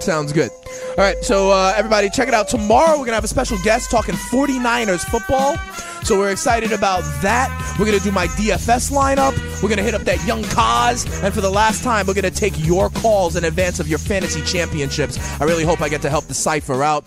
Sounds 0.00 0.32
good. 0.32 0.50
All 0.90 1.04
right, 1.04 1.16
so 1.22 1.50
uh, 1.50 1.74
everybody, 1.76 2.10
check 2.10 2.28
it 2.28 2.34
out. 2.34 2.48
Tomorrow, 2.48 2.92
we're 2.92 2.98
going 2.98 3.08
to 3.08 3.14
have 3.14 3.24
a 3.24 3.28
special 3.28 3.58
guest 3.62 3.90
talking 3.90 4.14
49ers 4.14 5.04
football. 5.04 5.56
So 6.04 6.18
we're 6.18 6.30
excited 6.30 6.72
about 6.72 7.02
that. 7.22 7.76
We're 7.78 7.84
going 7.86 7.98
to 7.98 8.04
do 8.04 8.10
my 8.10 8.26
DFS 8.28 8.90
lineup. 8.90 9.36
We're 9.62 9.68
going 9.68 9.78
to 9.78 9.84
hit 9.84 9.94
up 9.94 10.02
that 10.02 10.24
Young 10.26 10.42
Kaz. 10.44 11.22
And 11.22 11.34
for 11.34 11.40
the 11.40 11.50
last 11.50 11.84
time, 11.84 12.06
we're 12.06 12.14
going 12.14 12.24
to 12.24 12.30
take 12.30 12.54
your 12.56 12.88
calls 12.90 13.36
in 13.36 13.44
advance 13.44 13.78
of 13.78 13.88
your 13.88 13.98
fantasy 13.98 14.42
championships. 14.42 15.18
I 15.40 15.44
really 15.44 15.64
hope 15.64 15.80
I 15.82 15.88
get 15.88 16.02
to 16.02 16.10
help 16.10 16.24
the 16.24 16.34
cipher 16.34 16.82
out. 16.82 17.04